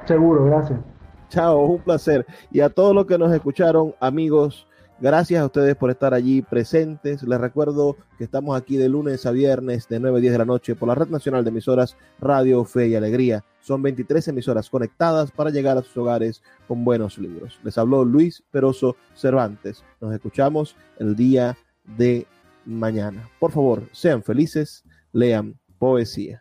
Seguro, 0.06 0.46
gracias. 0.46 0.80
Chao, 1.28 1.60
un 1.66 1.82
placer. 1.82 2.26
Y 2.50 2.62
a 2.62 2.70
todos 2.70 2.96
los 2.96 3.06
que 3.06 3.18
nos 3.18 3.34
escucharon, 3.34 3.94
amigos, 4.00 4.68
Gracias 5.02 5.42
a 5.42 5.48
ustedes 5.48 5.76
por 5.76 5.90
estar 5.90 6.14
allí 6.14 6.44
presentes. 6.44 7.24
Les 7.24 7.42
recuerdo 7.42 7.98
que 8.20 8.24
estamos 8.24 8.56
aquí 8.56 8.78
de 8.78 8.88
lunes 8.88 9.26
a 9.26 9.32
viernes 9.32 9.88
de 9.88 10.00
9 10.00 10.20
a 10.20 10.22
10 10.22 10.32
de 10.32 10.38
la 10.38 10.46
noche 10.46 10.76
por 10.76 10.88
la 10.90 10.94
Red 10.94 11.08
Nacional 11.08 11.44
de 11.44 11.50
Emisoras 11.50 11.98
Radio 12.20 12.64
Fe 12.66 12.90
y 12.90 12.94
Alegría. 12.94 13.44
Son 13.62 13.82
23 13.82 14.28
emisoras 14.28 14.70
conectadas 14.70 15.32
para 15.32 15.50
llegar 15.50 15.76
a 15.76 15.82
sus 15.82 15.98
hogares 15.98 16.44
con 16.68 16.86
buenos 16.86 17.18
libros. 17.18 17.60
Les 17.64 17.80
habló 17.80 18.06
Luis 18.06 18.44
Peroso 18.52 18.96
Cervantes. 19.16 19.84
Nos 20.00 20.14
escuchamos 20.14 20.76
el 21.00 21.16
día 21.16 21.58
de 21.98 22.28
mañana. 22.66 23.28
Por 23.40 23.52
favor, 23.52 23.90
sean 23.94 24.22
felices, 24.22 24.84
lean 25.14 25.60
poesía. 25.80 26.41